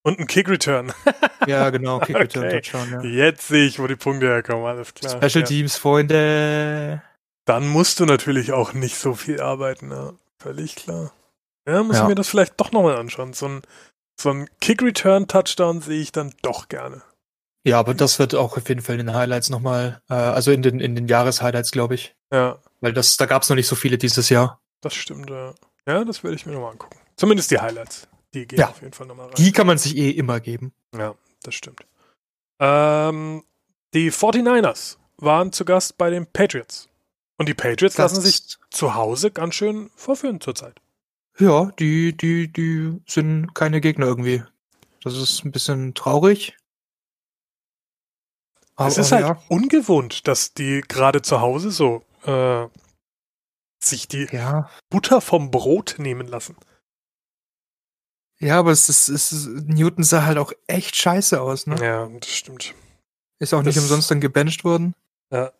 und 0.00 0.18
ein 0.18 0.26
Kick 0.28 0.48
Return. 0.48 0.94
ja, 1.46 1.68
genau, 1.68 1.98
Kick 1.98 2.16
Return 2.16 2.46
okay. 2.46 2.62
Touchdown, 2.62 2.90
ja. 2.90 3.26
Jetzt 3.26 3.48
sehe 3.48 3.66
ich, 3.66 3.78
wo 3.78 3.86
die 3.86 3.96
Punkte 3.96 4.28
herkommen, 4.28 4.64
alles 4.64 4.94
klar. 4.94 5.10
Special 5.10 5.42
ja. 5.42 5.46
Teams, 5.46 5.76
Freunde. 5.76 7.02
Dann 7.44 7.68
musst 7.68 8.00
du 8.00 8.06
natürlich 8.06 8.52
auch 8.52 8.72
nicht 8.72 8.96
so 8.96 9.14
viel 9.14 9.40
arbeiten, 9.40 9.90
ja. 9.90 10.12
Völlig 10.38 10.76
klar. 10.76 11.12
Ja, 11.66 11.82
muss 11.82 11.96
ja. 11.96 12.02
ich 12.02 12.08
mir 12.08 12.14
das 12.14 12.28
vielleicht 12.28 12.60
doch 12.60 12.72
nochmal 12.72 12.96
anschauen. 12.96 13.32
So 13.32 13.46
ein, 13.46 13.62
so 14.20 14.30
ein 14.30 14.48
Kick 14.60 14.82
Return 14.82 15.28
Touchdown 15.28 15.80
sehe 15.80 16.00
ich 16.00 16.12
dann 16.12 16.34
doch 16.42 16.68
gerne. 16.68 17.02
Ja, 17.64 17.78
aber 17.78 17.94
das 17.94 18.18
wird 18.18 18.34
auch 18.34 18.56
auf 18.56 18.68
jeden 18.68 18.80
Fall 18.80 18.98
in 18.98 19.06
den 19.06 19.14
Highlights 19.14 19.50
nochmal, 19.50 20.02
äh, 20.08 20.14
also 20.14 20.50
in 20.50 20.62
den, 20.62 20.80
in 20.80 20.96
den 20.96 21.06
Jahreshighlights, 21.06 21.70
glaube 21.70 21.94
ich. 21.94 22.16
Ja. 22.32 22.58
Weil 22.80 22.92
das, 22.92 23.16
da 23.16 23.26
gab 23.26 23.42
es 23.42 23.48
noch 23.48 23.56
nicht 23.56 23.68
so 23.68 23.76
viele 23.76 23.98
dieses 23.98 24.28
Jahr. 24.28 24.60
Das 24.80 24.94
stimmt, 24.94 25.30
ja. 25.30 25.54
Ja, 25.86 26.04
das 26.04 26.24
werde 26.24 26.36
ich 26.36 26.46
mir 26.46 26.52
nochmal 26.52 26.72
angucken. 26.72 26.98
Zumindest 27.16 27.50
die 27.50 27.60
Highlights. 27.60 28.08
Die 28.34 28.46
gehen 28.46 28.58
ja. 28.58 28.68
auf 28.68 28.80
jeden 28.80 28.92
Fall 28.92 29.06
nochmal 29.06 29.26
rein. 29.26 29.34
Die 29.36 29.52
kann 29.52 29.66
man 29.66 29.78
sich 29.78 29.96
eh 29.96 30.10
immer 30.10 30.40
geben. 30.40 30.72
Ja, 30.96 31.14
das 31.42 31.54
stimmt. 31.54 31.86
Ähm, 32.58 33.44
die 33.94 34.10
49ers 34.10 34.96
waren 35.18 35.52
zu 35.52 35.64
Gast 35.64 35.98
bei 35.98 36.10
den 36.10 36.26
Patriots. 36.26 36.88
Und 37.38 37.48
die 37.48 37.54
Patriots 37.54 37.98
lassen 37.98 38.20
sich 38.20 38.58
zu 38.70 38.94
Hause 38.94 39.30
ganz 39.30 39.54
schön 39.54 39.90
vorführen 39.96 40.40
zurzeit. 40.40 40.80
Ja, 41.38 41.72
die, 41.78 42.16
die, 42.16 42.52
die 42.52 43.00
sind 43.06 43.54
keine 43.54 43.80
Gegner 43.80 44.06
irgendwie. 44.06 44.42
Das 45.02 45.16
ist 45.16 45.44
ein 45.44 45.52
bisschen 45.52 45.94
traurig. 45.94 46.56
Aber, 48.76 48.88
es 48.88 48.98
ist 48.98 49.12
halt 49.12 49.26
ja. 49.26 49.42
ungewohnt, 49.48 50.28
dass 50.28 50.54
die 50.54 50.82
gerade 50.86 51.22
zu 51.22 51.40
Hause 51.40 51.70
so 51.70 52.04
äh, 52.24 52.68
sich 53.82 54.08
die 54.08 54.28
ja. 54.30 54.70
Butter 54.90 55.20
vom 55.20 55.50
Brot 55.50 55.96
nehmen 55.98 56.26
lassen. 56.26 56.56
Ja, 58.38 58.58
aber 58.58 58.72
es 58.72 58.88
ist, 58.88 59.08
es 59.08 59.32
ist, 59.32 59.46
Newton 59.46 60.04
sah 60.04 60.24
halt 60.24 60.38
auch 60.38 60.52
echt 60.66 60.96
scheiße 60.96 61.40
aus, 61.40 61.66
ne? 61.66 61.76
Ja, 61.80 62.08
das 62.08 62.30
stimmt. 62.30 62.74
Ist 63.38 63.54
auch 63.54 63.62
das, 63.62 63.74
nicht 63.74 63.82
umsonst 63.82 64.10
dann 64.10 64.20
gebencht 64.20 64.64
worden. 64.64 64.94
Ja. 65.30 65.52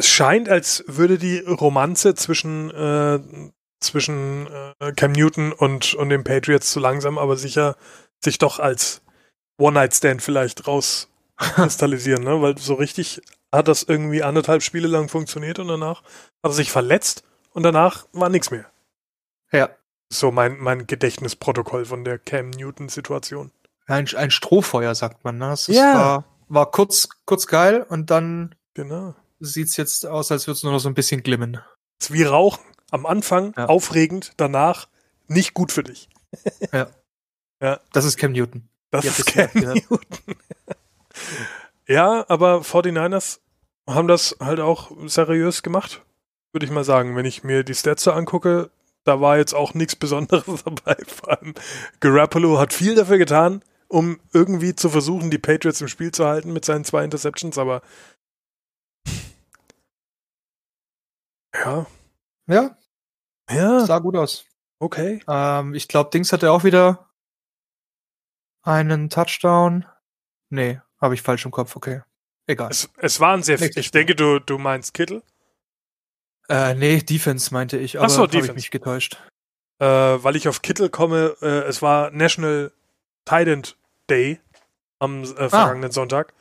Es 0.00 0.08
scheint, 0.08 0.48
als 0.48 0.82
würde 0.86 1.18
die 1.18 1.40
Romanze 1.40 2.14
zwischen, 2.14 2.70
äh, 2.70 3.20
zwischen 3.80 4.46
äh, 4.78 4.92
Cam 4.92 5.12
Newton 5.12 5.52
und, 5.52 5.92
und 5.92 6.08
den 6.08 6.24
Patriots 6.24 6.72
so 6.72 6.80
langsam, 6.80 7.18
aber 7.18 7.36
sicher 7.36 7.76
sich 8.24 8.38
doch 8.38 8.60
als 8.60 9.02
One-Night-Stand 9.58 10.22
vielleicht 10.22 10.66
rauskristallisieren, 10.66 12.24
ne? 12.24 12.40
Weil 12.40 12.56
so 12.56 12.72
richtig 12.72 13.20
hat 13.52 13.68
das 13.68 13.82
irgendwie 13.82 14.22
anderthalb 14.22 14.62
Spiele 14.62 14.88
lang 14.88 15.10
funktioniert 15.10 15.58
und 15.58 15.68
danach 15.68 16.02
hat 16.02 16.44
er 16.44 16.52
sich 16.52 16.72
verletzt 16.72 17.22
und 17.50 17.62
danach 17.62 18.06
war 18.12 18.30
nichts 18.30 18.50
mehr. 18.50 18.64
Ja. 19.52 19.68
So 20.10 20.30
mein, 20.30 20.56
mein 20.60 20.86
Gedächtnisprotokoll 20.86 21.84
von 21.84 22.04
der 22.04 22.18
Cam 22.18 22.48
Newton-Situation. 22.48 23.50
Ein, 23.86 24.08
ein 24.16 24.30
Strohfeuer, 24.30 24.94
sagt 24.94 25.24
man. 25.24 25.36
Ne? 25.36 25.52
Es 25.52 25.66
ja. 25.66 25.94
war, 25.94 26.24
war 26.48 26.70
kurz, 26.70 27.10
kurz 27.26 27.46
geil 27.46 27.84
und 27.86 28.10
dann 28.10 28.54
genau. 28.72 29.14
Sieht's 29.40 29.76
jetzt 29.76 30.06
aus, 30.06 30.30
als 30.30 30.46
würde 30.46 30.56
es 30.56 30.62
nur 30.62 30.72
noch 30.72 30.78
so 30.78 30.88
ein 30.88 30.94
bisschen 30.94 31.22
glimmen. 31.22 31.60
Es 31.98 32.06
ist 32.06 32.12
wie 32.12 32.22
Rauchen. 32.22 32.62
Am 32.90 33.06
Anfang 33.06 33.54
ja. 33.56 33.66
aufregend, 33.66 34.32
danach 34.36 34.88
nicht 35.28 35.54
gut 35.54 35.72
für 35.72 35.82
dich. 35.82 36.08
ja. 36.72 36.88
ja. 37.62 37.80
Das 37.92 38.04
ist 38.04 38.16
Cam 38.16 38.32
Newton. 38.32 38.68
Das 38.90 39.04
ist 39.04 39.26
Cam 39.26 39.48
Newton. 39.54 39.98
ja, 41.86 42.24
aber 42.28 42.60
49ers 42.60 43.38
haben 43.88 44.08
das 44.08 44.36
halt 44.40 44.60
auch 44.60 44.90
seriös 45.06 45.62
gemacht, 45.62 46.02
würde 46.52 46.66
ich 46.66 46.72
mal 46.72 46.84
sagen. 46.84 47.16
Wenn 47.16 47.26
ich 47.26 47.44
mir 47.44 47.64
die 47.64 47.74
Stats 47.74 48.02
so 48.02 48.12
angucke, 48.12 48.70
da 49.04 49.20
war 49.20 49.38
jetzt 49.38 49.54
auch 49.54 49.74
nichts 49.74 49.96
Besonderes 49.96 50.44
dabei. 50.64 50.96
Vor 51.06 51.30
allem 51.30 51.54
Garoppolo 52.00 52.58
hat 52.58 52.72
viel 52.72 52.94
dafür 52.94 53.18
getan, 53.18 53.62
um 53.88 54.20
irgendwie 54.32 54.74
zu 54.74 54.88
versuchen, 54.88 55.30
die 55.30 55.38
Patriots 55.38 55.80
im 55.80 55.88
Spiel 55.88 56.12
zu 56.12 56.26
halten 56.26 56.52
mit 56.52 56.64
seinen 56.64 56.84
zwei 56.84 57.04
Interceptions, 57.04 57.58
aber 57.58 57.82
ja. 61.64 61.86
Ja. 62.46 62.76
Ja. 63.50 63.80
Sah 63.86 63.98
gut 63.98 64.16
aus. 64.16 64.46
Okay. 64.78 65.22
Ähm, 65.28 65.74
ich 65.74 65.88
glaube, 65.88 66.10
Dings 66.10 66.32
hatte 66.32 66.50
auch 66.50 66.64
wieder 66.64 67.10
einen 68.62 69.10
Touchdown. 69.10 69.86
Nee, 70.48 70.80
habe 71.00 71.14
ich 71.14 71.22
falsch 71.22 71.44
im 71.44 71.50
Kopf, 71.50 71.76
okay. 71.76 72.02
Egal. 72.46 72.70
Es, 72.70 72.90
es 72.96 73.20
waren 73.20 73.42
sehr 73.42 73.58
viele. 73.58 73.72
Ich 73.76 73.90
denke, 73.90 74.14
du, 74.14 74.38
du 74.38 74.58
meinst 74.58 74.94
Kittel? 74.94 75.22
Äh, 76.48 76.74
nee, 76.74 76.98
Defense 76.98 77.52
meinte 77.54 77.78
ich, 77.78 77.98
aber 77.98 78.06
Ach 78.06 78.10
so, 78.10 78.26
Defense. 78.26 78.50
ich 78.50 78.56
mich 78.56 78.70
getäuscht. 78.70 79.16
Äh, 79.78 79.86
weil 79.86 80.36
ich 80.36 80.48
auf 80.48 80.62
Kittel 80.62 80.90
komme, 80.90 81.36
äh, 81.40 81.68
es 81.68 81.80
war 81.80 82.10
National 82.10 82.72
Tident 83.24 83.76
Day 84.08 84.40
am 84.98 85.22
äh, 85.22 85.48
vergangenen 85.48 85.90
ah. 85.90 85.92
Sonntag. 85.92 86.34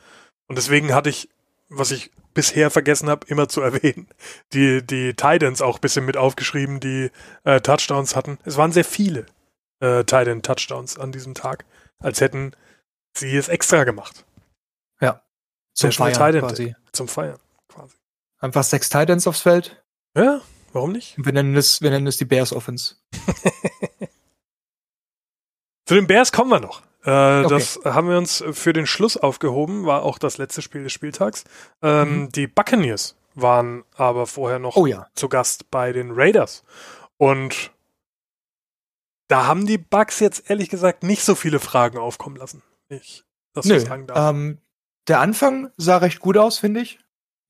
Und 0.47 0.57
deswegen 0.57 0.93
hatte 0.93 1.09
ich, 1.09 1.29
was 1.69 1.91
ich 1.91 2.11
bisher 2.33 2.69
vergessen 2.71 3.09
habe, 3.09 3.25
immer 3.27 3.47
zu 3.47 3.61
erwähnen, 3.61 4.07
die, 4.53 4.85
die 4.85 5.13
Titans 5.13 5.61
auch 5.61 5.77
ein 5.77 5.81
bisschen 5.81 6.05
mit 6.05 6.17
aufgeschrieben, 6.17 6.79
die 6.79 7.11
äh, 7.43 7.61
Touchdowns 7.61 8.15
hatten. 8.15 8.37
Es 8.43 8.57
waren 8.57 8.71
sehr 8.71 8.85
viele 8.85 9.25
äh, 9.79 10.03
Titan 10.03 10.41
Touchdowns 10.41 10.97
an 10.97 11.11
diesem 11.11 11.33
Tag, 11.33 11.65
als 11.99 12.21
hätten 12.21 12.55
sie 13.13 13.35
es 13.35 13.49
extra 13.49 13.83
gemacht. 13.83 14.25
Ja. 14.99 15.21
Zum 15.73 15.91
Feiern 15.91 16.39
quasi. 16.39 16.75
Zum 16.91 17.07
Feiern 17.07 17.39
quasi. 17.67 17.95
Einfach 18.39 18.63
sechs 18.63 18.89
Titans 18.89 19.27
aufs 19.27 19.41
Feld. 19.41 19.83
Ja, 20.15 20.41
warum 20.73 20.91
nicht? 20.91 21.15
Wir 21.17 21.33
nennen 21.33 21.55
es, 21.55 21.81
wir 21.81 21.89
nennen 21.89 22.07
es 22.07 22.17
die 22.17 22.25
Bears 22.25 22.51
Offense. 22.53 22.95
Zu 25.85 25.95
den 25.95 26.07
Bears 26.07 26.31
kommen 26.31 26.51
wir 26.51 26.59
noch. 26.59 26.83
Äh, 27.05 27.45
okay. 27.45 27.49
Das 27.49 27.79
haben 27.85 28.09
wir 28.09 28.17
uns 28.17 28.43
für 28.51 28.73
den 28.73 28.85
Schluss 28.85 29.15
aufgehoben, 29.15 29.85
war 29.85 30.03
auch 30.03 30.17
das 30.17 30.37
letzte 30.37 30.61
Spiel 30.61 30.83
des 30.83 30.93
Spieltags. 30.93 31.45
Ähm, 31.81 32.23
mhm. 32.23 32.31
Die 32.31 32.47
Buccaneers 32.47 33.15
waren 33.35 33.83
aber 33.95 34.27
vorher 34.27 34.59
noch 34.59 34.75
oh, 34.75 34.85
ja. 34.85 35.07
zu 35.15 35.29
Gast 35.29 35.71
bei 35.71 35.93
den 35.93 36.11
Raiders. 36.11 36.63
Und 37.17 37.71
da 39.27 39.45
haben 39.45 39.65
die 39.65 39.77
Bucks 39.77 40.19
jetzt 40.19 40.49
ehrlich 40.49 40.69
gesagt 40.69 41.03
nicht 41.03 41.23
so 41.23 41.35
viele 41.35 41.59
Fragen 41.59 41.97
aufkommen 41.97 42.35
lassen. 42.35 42.63
Ich, 42.89 43.23
das 43.53 43.65
Nö, 43.65 43.79
sagen 43.79 44.07
darf. 44.07 44.31
Ähm, 44.31 44.57
der 45.07 45.19
Anfang 45.19 45.71
sah 45.77 45.97
recht 45.97 46.19
gut 46.19 46.37
aus, 46.37 46.59
finde 46.59 46.81
ich. 46.81 46.99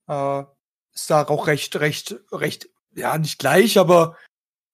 Äh, 0.06 0.44
sah 0.92 1.28
auch 1.28 1.46
recht, 1.46 1.76
recht, 1.76 2.16
recht, 2.30 2.68
ja, 2.94 3.16
nicht 3.18 3.38
gleich, 3.38 3.78
aber 3.78 4.16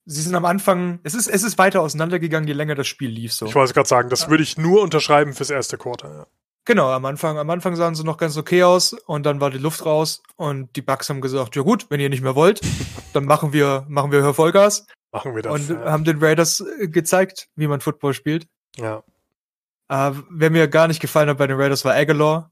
sie 0.06 0.22
sind 0.22 0.34
am 0.34 0.44
Anfang, 0.44 1.00
es 1.02 1.14
ist, 1.14 1.26
es 1.26 1.42
ist 1.42 1.58
weiter 1.58 1.82
auseinandergegangen, 1.82 2.48
je 2.48 2.54
länger 2.54 2.74
das 2.74 2.86
Spiel 2.86 3.10
lief. 3.10 3.32
So. 3.32 3.46
Ich 3.46 3.54
wollte 3.54 3.74
gerade 3.74 3.88
sagen, 3.88 4.08
das 4.08 4.30
würde 4.30 4.42
ich 4.42 4.56
nur 4.56 4.82
unterschreiben 4.82 5.34
fürs 5.34 5.50
erste 5.50 5.76
Quarter, 5.76 6.08
ja. 6.08 6.26
Genau, 6.64 6.90
am 6.90 7.04
Anfang, 7.04 7.38
am 7.38 7.48
Anfang 7.50 7.76
sahen 7.76 7.94
sie 7.94 8.02
noch 8.02 8.16
ganz 8.16 8.36
okay 8.36 8.64
aus 8.64 8.92
und 8.92 9.24
dann 9.24 9.40
war 9.40 9.50
die 9.50 9.58
Luft 9.58 9.86
raus 9.86 10.22
und 10.34 10.74
die 10.74 10.82
Bugs 10.82 11.08
haben 11.08 11.20
gesagt, 11.20 11.54
ja 11.54 11.62
gut, 11.62 11.86
wenn 11.90 12.00
ihr 12.00 12.08
nicht 12.08 12.22
mehr 12.22 12.34
wollt, 12.34 12.60
dann 13.12 13.24
machen 13.24 13.52
wir, 13.52 13.84
machen 13.88 14.10
wir 14.10 14.34
Vollgas. 14.34 14.86
Machen 15.12 15.36
wir 15.36 15.42
das. 15.42 15.52
Und 15.52 15.70
ja. 15.70 15.84
haben 15.92 16.02
den 16.02 16.18
Raiders 16.18 16.64
äh, 16.80 16.88
gezeigt, 16.88 17.48
wie 17.54 17.68
man 17.68 17.80
Football 17.80 18.14
spielt. 18.14 18.48
Ja. 18.76 19.04
Äh, 19.88 20.12
wer 20.28 20.50
mir 20.50 20.66
gar 20.66 20.88
nicht 20.88 21.00
gefallen 21.00 21.28
hat 21.28 21.38
bei 21.38 21.46
den 21.46 21.56
Raiders 21.56 21.84
war 21.84 21.94
Aguilar. 21.94 22.50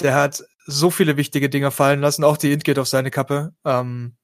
Der 0.00 0.14
hat 0.14 0.44
so 0.66 0.90
viele 0.90 1.16
wichtige 1.16 1.48
Dinge 1.48 1.70
fallen 1.70 2.00
lassen, 2.00 2.24
auch 2.24 2.36
die 2.36 2.52
Int 2.52 2.64
geht 2.64 2.78
auf 2.78 2.88
seine 2.88 3.10
Kappe. 3.10 3.54
Ähm, 3.64 4.16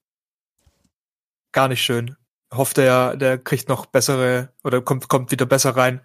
gar 1.53 1.69
nicht 1.69 1.83
schön. 1.83 2.17
Hofft 2.53 2.79
er, 2.79 3.17
der 3.17 3.39
kriegt 3.39 3.69
noch 3.69 3.87
bessere 3.87 4.53
oder 4.63 4.81
kommt, 4.81 5.09
kommt 5.09 5.31
wieder 5.31 5.47
besser 5.47 5.77
rein. 5.77 6.01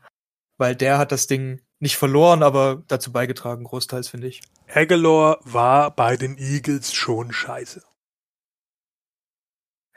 Weil 0.58 0.76
der 0.76 0.98
hat 0.98 1.12
das 1.12 1.28
Ding 1.28 1.62
nicht 1.80 1.98
verloren, 1.98 2.44
aber 2.44 2.84
dazu 2.88 3.12
beigetragen, 3.12 3.64
großteils, 3.64 4.10
finde 4.10 4.28
ich. 4.28 4.42
Aguilar 4.68 5.40
war 5.44 5.92
bei 5.96 6.18
den 6.18 6.38
Eagles 6.38 6.94
schon 6.94 7.32
scheiße. 7.32 7.84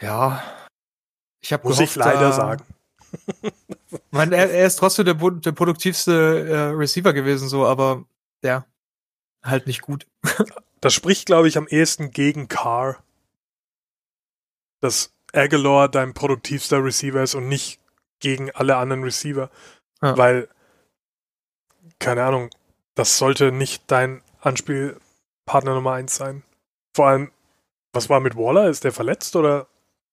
Ja. 0.01 0.43
Ich 1.41 1.53
habe 1.53 1.69
Muss 1.69 1.77
gehofft, 1.77 1.97
ich 1.97 1.97
leider 1.97 2.21
da, 2.21 2.33
sagen. 2.33 2.65
Man, 4.11 4.33
er, 4.33 4.51
er, 4.51 4.67
ist 4.67 4.77
trotzdem 4.77 5.05
der, 5.05 5.15
der 5.15 5.53
produktivste 5.53 6.49
äh, 6.49 6.57
Receiver 6.75 7.13
gewesen, 7.13 7.49
so, 7.49 7.67
aber 7.67 8.05
ja, 8.43 8.67
halt 9.43 9.67
nicht 9.67 9.83
gut. 9.83 10.07
das 10.81 10.95
spricht, 10.95 11.27
glaube 11.27 11.49
ich, 11.49 11.57
am 11.59 11.69
ehesten 11.69 12.11
gegen 12.11 12.49
Carr. 12.49 13.03
Dass 14.81 15.14
Aguilar 15.35 15.89
dein 15.89 16.15
produktivster 16.15 16.83
Receiver 16.83 17.23
ist 17.23 17.35
und 17.35 17.49
nicht 17.49 17.81
gegen 18.21 18.51
alle 18.53 18.77
anderen 18.77 19.03
Receiver. 19.03 19.51
Ja. 20.03 20.17
Weil, 20.17 20.49
keine 21.99 22.25
Ahnung, 22.25 22.51
das 22.95 23.19
sollte 23.19 23.53
nicht 23.53 23.85
dein 23.89 24.23
Anspielpartner 24.41 25.75
Nummer 25.75 25.93
eins 25.93 26.17
sein. 26.17 26.43
Vor 26.95 27.09
allem, 27.09 27.31
was 27.93 28.09
war 28.09 28.21
mit 28.21 28.37
Waller? 28.37 28.69
Ist 28.69 28.85
der 28.85 28.93
verletzt 28.93 29.37
oder? 29.37 29.69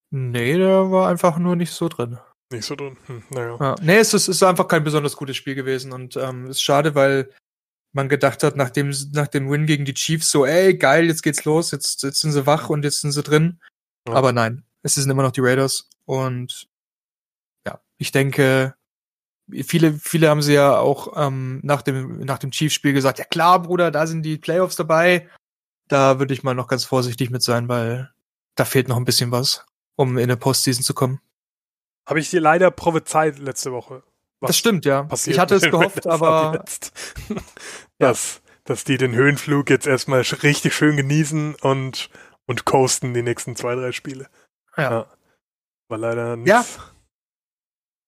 Nee, 0.10 0.58
der 0.58 0.92
war 0.92 1.10
einfach 1.10 1.38
nur 1.38 1.56
nicht 1.56 1.72
so 1.72 1.88
drin. 1.88 2.20
Nicht 2.52 2.66
so 2.66 2.76
drin. 2.76 2.98
Hm, 3.06 3.24
naja. 3.30 3.58
Ja, 3.60 3.76
nee, 3.82 3.98
es 3.98 4.14
ist, 4.14 4.28
ist 4.28 4.44
einfach 4.44 4.68
kein 4.68 4.84
besonders 4.84 5.16
gutes 5.16 5.38
Spiel 5.38 5.56
gewesen 5.56 5.94
und 5.94 6.18
ähm, 6.18 6.48
ist 6.48 6.62
schade, 6.62 6.96
weil 6.96 7.30
man 7.94 8.10
gedacht 8.10 8.44
hat, 8.44 8.56
nach 8.56 8.70
dem, 8.70 8.94
nach 9.14 9.28
dem 9.28 9.50
Win 9.50 9.66
gegen 9.66 9.86
die 9.86 9.94
Chiefs, 9.94 10.32
so, 10.32 10.46
ey, 10.46 10.78
geil, 10.78 11.06
jetzt 11.06 11.24
geht's 11.24 11.46
los, 11.46 11.72
jetzt, 11.72 12.04
jetzt 12.04 12.22
sind 12.22 12.32
sie 12.32 12.46
wach 12.46 12.70
und 12.70 12.84
jetzt 12.84 13.02
sind 13.02 13.12
sie 13.12 13.24
drin. 13.24 13.60
Ja. 14.08 14.16
Aber 14.16 14.34
nein, 14.34 14.64
es 14.84 14.96
sind 14.96 15.10
immer 15.10 15.24
noch 15.24 15.32
die 15.32 15.42
Raiders 15.42 15.90
und 16.06 16.68
ja, 17.66 17.80
ich 17.98 18.12
denke, 18.12 18.76
viele, 19.64 19.94
viele 19.94 20.30
haben 20.30 20.42
sie 20.42 20.54
ja 20.54 20.78
auch 20.78 21.14
ähm, 21.16 21.60
nach 21.64 21.82
dem, 21.82 22.20
nach 22.20 22.40
dem 22.40 22.52
Chiefs-Spiel 22.52 22.94
gesagt, 22.94 23.20
ja 23.20 23.26
klar, 23.26 23.62
Bruder, 23.62 23.92
da 23.92 24.08
sind 24.08 24.24
die 24.24 24.38
Playoffs 24.38 24.76
dabei. 24.76 25.30
Da 25.88 26.20
würde 26.20 26.34
ich 26.34 26.44
mal 26.44 26.56
noch 26.56 26.68
ganz 26.68 26.86
vorsichtig 26.86 27.30
mit 27.30 27.44
sein, 27.44 27.68
weil 27.68 28.12
da 28.56 28.66
fehlt 28.66 28.88
noch 28.88 28.98
ein 28.98 29.06
bisschen 29.06 29.32
was, 29.32 29.66
um 29.96 30.18
in 30.18 30.24
eine 30.24 30.38
Postseason 30.38 30.84
zu 30.84 30.94
kommen. 30.94 31.20
Habe 32.06 32.20
ich 32.20 32.30
dir 32.30 32.42
leider 32.42 32.72
prophezeit 32.72 33.40
letzte 33.40 33.72
Woche. 33.72 34.04
Das 34.40 34.58
stimmt, 34.58 34.86
ja. 34.86 35.08
Ich 35.26 35.38
hatte 35.38 35.56
es 35.56 35.62
gehofft, 35.72 36.08
aber. 36.08 36.64
dass, 38.00 38.42
dass 38.64 38.84
die 38.84 38.98
den 38.98 39.14
Höhenflug 39.14 39.70
jetzt 39.70 39.86
erstmal 39.86 40.22
richtig 40.22 40.74
schön 40.74 40.98
genießen 40.98 41.56
und, 41.56 42.10
und 42.48 42.66
coasten 42.66 43.14
die 43.14 43.22
nächsten 43.22 43.56
zwei, 43.56 43.76
drei 43.76 43.92
Spiele. 43.92 44.30
Ja. 44.82 44.92
ja. 44.92 45.06
War 45.90 45.98
leider 45.98 46.36
nichts. 46.36 46.50
Ja. 46.50 46.66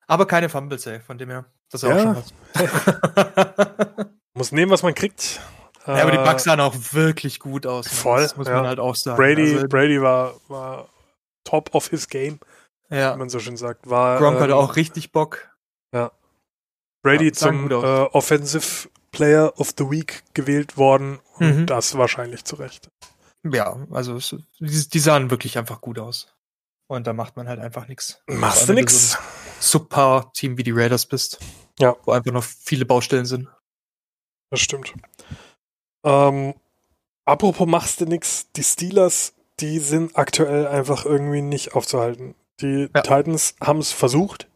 Aber 0.08 0.26
keine 0.26 0.50
Fumbles, 0.50 0.86
ey, 0.86 1.00
von 1.00 1.18
dem 1.18 1.30
her. 1.30 1.46
Das 1.72 1.84
ist 1.84 1.90
ja. 1.90 1.96
auch 1.96 2.02
schon 2.02 2.16
was. 2.16 4.08
muss 4.34 4.52
nehmen, 4.52 4.72
was 4.72 4.84
man 4.84 4.94
kriegt. 4.94 5.40
Ja, 5.88 5.96
aber 5.96 6.12
die 6.12 6.18
äh, 6.18 6.24
Bugs 6.24 6.44
sahen 6.44 6.60
auch 6.60 6.76
wirklich 6.92 7.40
gut 7.40 7.66
aus. 7.66 7.88
Voll. 7.88 8.22
Das 8.22 8.38
muss 8.38 8.48
ja. 8.48 8.56
man 8.56 8.68
halt 8.68 8.80
auch 8.80 8.96
sagen. 8.96 9.18
Brady, 9.18 9.54
also, 9.54 9.68
Brady 9.68 10.02
war, 10.02 10.36
war 10.48 10.88
top 11.44 11.74
of 11.76 11.90
his 11.90 12.08
game 12.08 12.40
ja. 12.94 13.14
wie 13.14 13.20
man 13.20 13.30
so 13.30 13.40
schön 13.40 13.58
sagt. 13.58 13.90
War, 13.90 14.20
Gronk 14.20 14.38
ähm, 14.38 14.44
hatte 14.44 14.56
auch 14.56 14.76
richtig 14.76 15.12
Bock. 15.12 15.50
Ja. 15.94 16.12
Brady 17.02 17.28
ja, 17.28 17.34
zum 17.34 17.70
äh, 17.70 17.76
Offensive 17.76 18.90
Player 19.12 19.54
of 19.60 19.74
the 19.78 19.90
Week 19.90 20.24
gewählt 20.34 20.78
worden 20.78 21.20
und 21.36 21.58
mhm. 21.60 21.66
das 21.66 21.98
wahrscheinlich 21.98 22.46
zu 22.46 22.56
Recht. 22.56 22.90
Ja, 23.44 23.78
also 23.92 24.16
es, 24.16 24.36
die, 24.60 24.90
die, 24.90 25.00
sahen 25.00 25.30
wirklich 25.30 25.58
einfach 25.58 25.82
gut 25.82 26.00
aus. 26.00 26.33
Und 26.94 27.08
da 27.08 27.14
macht 27.14 27.36
man 27.38 27.48
halt 27.48 27.60
einfach 27.60 27.88
nichts. 27.88 28.22
Machst 28.28 28.70
du 28.70 28.74
nix. 28.74 29.18
So 29.60 29.80
super 29.80 30.30
Team 30.34 30.58
wie 30.58 30.64
die 30.64 30.72
Raiders 30.72 31.08
bist. 31.08 31.40
Ja. 31.80 31.96
Wo 32.04 32.12
einfach 32.12 32.32
noch 32.32 32.44
viele 32.44 32.86
Baustellen 32.86 33.26
sind. 33.26 33.50
Das 34.52 34.60
stimmt. 34.60 34.94
Ähm, 36.04 36.54
apropos 37.26 37.68
machst 37.68 38.02
du 38.02 38.06
nix, 38.06 38.52
die 38.52 38.64
Steelers, 38.64 39.34
die 39.60 39.80
sind 39.80 40.16
aktuell 40.16 40.68
einfach 40.68 41.06
irgendwie 41.06 41.42
nicht 41.42 41.74
aufzuhalten. 41.74 42.36
Die 42.62 42.90
ja. 42.94 43.02
Titans 43.02 43.56
haben 43.60 43.80
es 43.80 43.92
versucht 43.92 44.48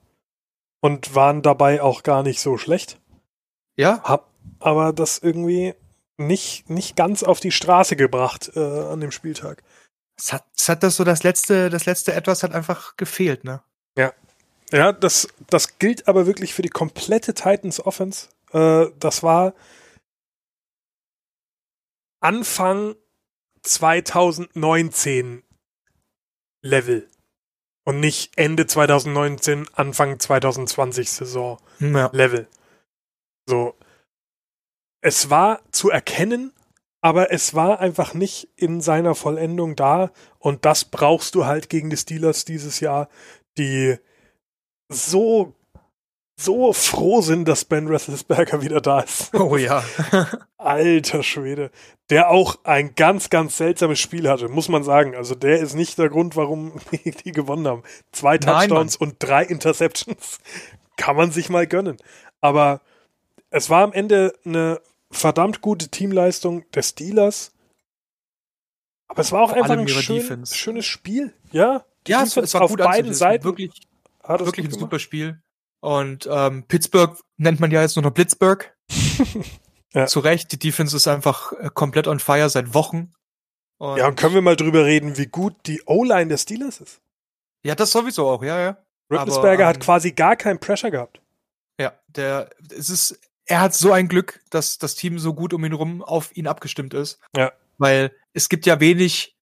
und 0.79 1.15
waren 1.15 1.41
dabei 1.41 1.81
auch 1.81 2.03
gar 2.03 2.21
nicht 2.21 2.39
so 2.39 2.59
schlecht. 2.59 3.01
Ja. 3.77 4.03
Hab 4.03 4.29
aber 4.59 4.93
das 4.93 5.17
irgendwie 5.17 5.73
nicht, 6.17 6.69
nicht 6.69 6.95
ganz 6.95 7.23
auf 7.23 7.39
die 7.39 7.51
Straße 7.51 7.95
gebracht 7.95 8.51
äh, 8.55 8.59
an 8.59 8.99
dem 8.99 9.11
Spieltag. 9.11 9.63
Es 10.18 10.34
hat, 10.34 10.45
es 10.57 10.68
hat 10.68 10.84
das 10.84 10.95
so 10.95 11.03
das 11.03 11.24
letzte, 11.24 11.70
das 11.70 11.86
letzte 11.86 12.13
etwas 12.13 12.43
hat 12.43 12.53
einfach 12.53 12.97
gefehlt, 12.97 13.43
ne? 13.43 13.61
Ja. 13.97 14.13
Ja, 14.72 14.91
das, 14.91 15.28
das 15.49 15.78
gilt 15.78 16.07
aber 16.07 16.26
wirklich 16.26 16.53
für 16.53 16.61
die 16.61 16.70
komplette 16.70 17.34
Titans 17.34 17.86
Offense. 17.86 18.28
Äh, 18.51 18.88
das 18.99 19.24
war 19.24 19.53
Anfang 22.20 22.95
2019 23.61 25.43
Level 26.61 27.07
und 27.86 27.99
nicht 27.99 28.38
Ende 28.38 28.68
2019, 28.68 29.68
Anfang 29.74 30.20
2020 30.20 31.09
Saison 31.09 31.57
ja. 31.80 32.09
Level. 32.11 32.47
So. 33.47 33.76
Es 35.01 35.30
war 35.30 35.61
zu 35.72 35.89
erkennen, 35.89 36.51
aber 37.01 37.31
es 37.31 37.53
war 37.53 37.79
einfach 37.79 38.13
nicht 38.13 38.49
in 38.55 38.81
seiner 38.81 39.15
Vollendung 39.15 39.75
da 39.75 40.11
und 40.39 40.65
das 40.65 40.85
brauchst 40.85 41.35
du 41.35 41.45
halt 41.45 41.69
gegen 41.69 41.89
die 41.89 41.97
Steelers 41.97 42.45
dieses 42.45 42.79
Jahr, 42.79 43.09
die 43.57 43.97
so 44.89 45.53
so 46.39 46.71
froh 46.71 47.21
sind, 47.21 47.47
dass 47.47 47.65
Ben 47.65 47.87
Roethlisberger 47.87 48.61
wieder 48.61 48.79
da 48.79 48.99
ist. 49.01 49.33
Oh 49.37 49.57
ja. 49.57 49.83
Alter 50.57 51.23
Schwede. 51.23 51.71
Der 52.09 52.29
auch 52.29 52.59
ein 52.63 52.93
ganz, 52.95 53.29
ganz 53.29 53.57
seltsames 53.57 53.99
Spiel 53.99 54.29
hatte, 54.29 54.47
muss 54.47 54.69
man 54.69 54.83
sagen. 54.83 55.15
Also 55.15 55.35
der 55.35 55.59
ist 55.59 55.73
nicht 55.73 55.97
der 55.97 56.09
Grund, 56.09 56.35
warum 56.35 56.73
die 57.25 57.31
gewonnen 57.31 57.67
haben. 57.67 57.83
Zwei 58.11 58.37
Touchdowns 58.37 58.99
Nein, 58.99 59.09
und 59.09 59.15
drei 59.19 59.43
Interceptions. 59.43 60.39
Kann 60.95 61.15
man 61.15 61.31
sich 61.31 61.49
mal 61.49 61.65
gönnen. 61.65 61.97
Aber 62.39 62.81
es 63.49 63.69
war 63.69 63.83
am 63.83 63.93
Ende 63.93 64.33
eine 64.45 64.79
verdammt 65.12 65.62
gute 65.62 65.89
Teamleistung 65.89 66.70
der 66.72 66.84
Steelers. 66.84 67.53
Aber 69.08 69.22
es 69.22 69.32
war 69.32 69.41
auch 69.41 69.53
einfach 69.53 69.78
ein 69.78 69.88
schön, 69.88 70.45
schönes 70.45 70.86
Spiel. 70.86 71.34
Ja, 71.51 71.86
ja 72.08 72.24
es, 72.24 72.36
es 72.36 72.53
war 72.53 72.62
auf 72.62 72.76
beiden 72.76 73.14
Seiten. 73.14 73.43
Wirklich, 73.43 73.72
wirklich 74.22 74.66
ein 74.66 74.72
super 74.72 74.99
Spiel. 74.99 75.41
Und 75.80 76.28
ähm, 76.30 76.64
Pittsburgh 76.68 77.18
nennt 77.38 77.60
man 77.60 77.72
ja 77.72 77.82
jetzt 77.82 77.95
nur 77.95 78.03
noch 78.03 78.12
Blitzburg. 78.12 78.76
ja. 79.93 80.08
Zu 80.08 80.20
Recht, 80.20 80.51
die 80.51 80.60
Defense 80.60 80.95
ist 80.95 81.08
einfach 81.08 81.53
äh, 81.53 81.70
komplett 81.74 82.08
on 82.08 82.20
fire 82.20 82.49
seit 82.49 82.74
Wochen. 82.74 83.14
Und 83.78 83.97
ja, 83.97 84.08
und 84.08 84.16
können 84.16 84.34
wir 84.34 84.41
mal 84.41 84.55
drüber 84.55 84.86
reden, 84.86 85.18
wie 85.18 85.28
gut 85.28 85.55
die 85.68 85.84
O-Line 85.86 86.28
der 86.28 86.38
Steelers 86.38 86.82
ist? 86.82 86.99
Ja, 87.64 87.76
das 87.76 87.91
sowieso 87.91 88.28
auch, 88.28 88.43
ja, 88.43 88.60
ja. 88.60 88.78
Rittelsberger 89.12 89.64
ähm, 89.64 89.70
hat 89.70 89.80
quasi 89.80 90.12
gar 90.12 90.36
keinen 90.36 90.60
Pressure 90.60 90.91
gehabt. 90.91 91.22
Ja, 91.80 91.93
der, 92.08 92.49
es 92.76 92.89
ist, 92.89 93.20
er 93.47 93.61
hat 93.61 93.73
so 93.73 93.91
ein 93.91 94.07
Glück, 94.07 94.41
dass 94.49 94.77
das 94.77 94.95
Team 94.95 95.19
so 95.19 95.33
gut 95.33 95.53
um 95.53 95.63
ihn 95.65 95.73
rum 95.73 96.03
auf 96.03 96.35
ihn 96.35 96.47
abgestimmt 96.47 96.93
ist. 96.93 97.19
Ja. 97.35 97.51
Weil 97.77 98.11
es 98.33 98.49
gibt 98.49 98.65
ja 98.65 98.79
wenig, 98.79 99.35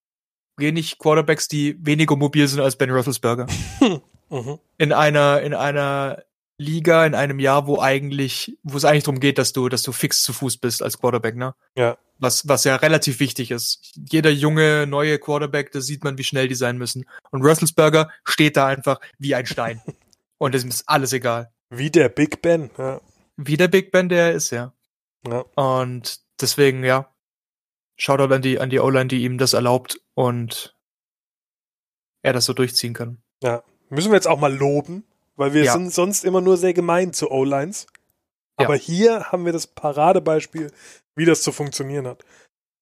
wenig 0.57 0.99
Quarterbacks, 0.99 1.47
die 1.47 1.75
weniger 1.83 2.15
mobil 2.15 2.47
sind 2.47 2.61
als 2.61 2.77
Ben 2.77 2.91
Roethlisberger. 2.91 3.47
Mhm. 4.27 4.57
In 4.79 4.91
einer, 4.91 5.41
in 5.41 5.53
einer 5.53 6.23
Liga, 6.57 7.05
in 7.05 7.13
einem 7.13 7.39
Jahr, 7.39 7.67
wo 7.67 7.79
eigentlich, 7.79 8.57
wo 8.63 8.75
es 8.75 8.83
eigentlich 8.83 9.03
darum 9.03 9.19
geht, 9.19 9.37
dass 9.37 9.53
du, 9.53 9.69
dass 9.69 9.83
du 9.83 9.91
fix 9.91 10.23
zu 10.23 10.33
Fuß 10.33 10.57
bist 10.57 10.81
als 10.81 10.97
Quarterback, 10.99 11.35
ne? 11.35 11.53
Ja. 11.77 11.99
Was, 12.17 12.47
was 12.47 12.63
ja 12.63 12.75
relativ 12.77 13.19
wichtig 13.19 13.51
ist. 13.51 13.93
Jeder 14.09 14.31
junge, 14.31 14.87
neue 14.87 15.19
Quarterback, 15.19 15.71
da 15.73 15.79
sieht 15.79 16.03
man, 16.03 16.17
wie 16.17 16.23
schnell 16.23 16.47
die 16.47 16.55
sein 16.55 16.79
müssen. 16.79 17.05
Und 17.29 17.43
Russelsberger 17.43 18.09
steht 18.23 18.57
da 18.57 18.65
einfach 18.65 18.99
wie 19.19 19.35
ein 19.35 19.45
Stein. 19.45 19.81
Und 20.39 20.55
es 20.55 20.63
ist 20.63 20.89
alles 20.89 21.13
egal. 21.13 21.51
Wie 21.69 21.91
der 21.91 22.09
Big 22.09 22.41
Ben, 22.41 22.71
ja. 22.79 22.99
Wie 23.37 23.57
der 23.57 23.67
Big 23.67 23.91
Ben, 23.91 24.09
der 24.09 24.33
ist, 24.33 24.51
ja. 24.51 24.73
ja. 25.27 25.41
Und 25.55 26.21
deswegen, 26.41 26.83
ja. 26.83 27.11
Shoutout 27.97 28.33
an 28.33 28.41
die, 28.41 28.59
an 28.59 28.69
die 28.69 28.79
O-Line, 28.79 29.07
die 29.07 29.23
ihm 29.23 29.37
das 29.37 29.53
erlaubt 29.53 30.01
und 30.15 30.75
er 32.21 32.33
das 32.33 32.45
so 32.45 32.53
durchziehen 32.53 32.93
kann. 32.93 33.21
Ja, 33.41 33.63
Müssen 33.89 34.11
wir 34.11 34.15
jetzt 34.15 34.27
auch 34.27 34.39
mal 34.39 34.53
loben, 34.53 35.03
weil 35.35 35.53
wir 35.53 35.63
ja. 35.63 35.73
sind 35.73 35.93
sonst 35.93 36.25
immer 36.25 36.41
nur 36.41 36.57
sehr 36.57 36.73
gemein 36.73 37.13
zu 37.13 37.29
O-Lines. 37.29 37.87
Aber 38.57 38.75
ja. 38.75 38.81
hier 38.81 39.31
haben 39.31 39.45
wir 39.45 39.53
das 39.53 39.67
Paradebeispiel, 39.67 40.71
wie 41.15 41.25
das 41.25 41.41
zu 41.41 41.51
funktionieren 41.51 42.07
hat. 42.07 42.23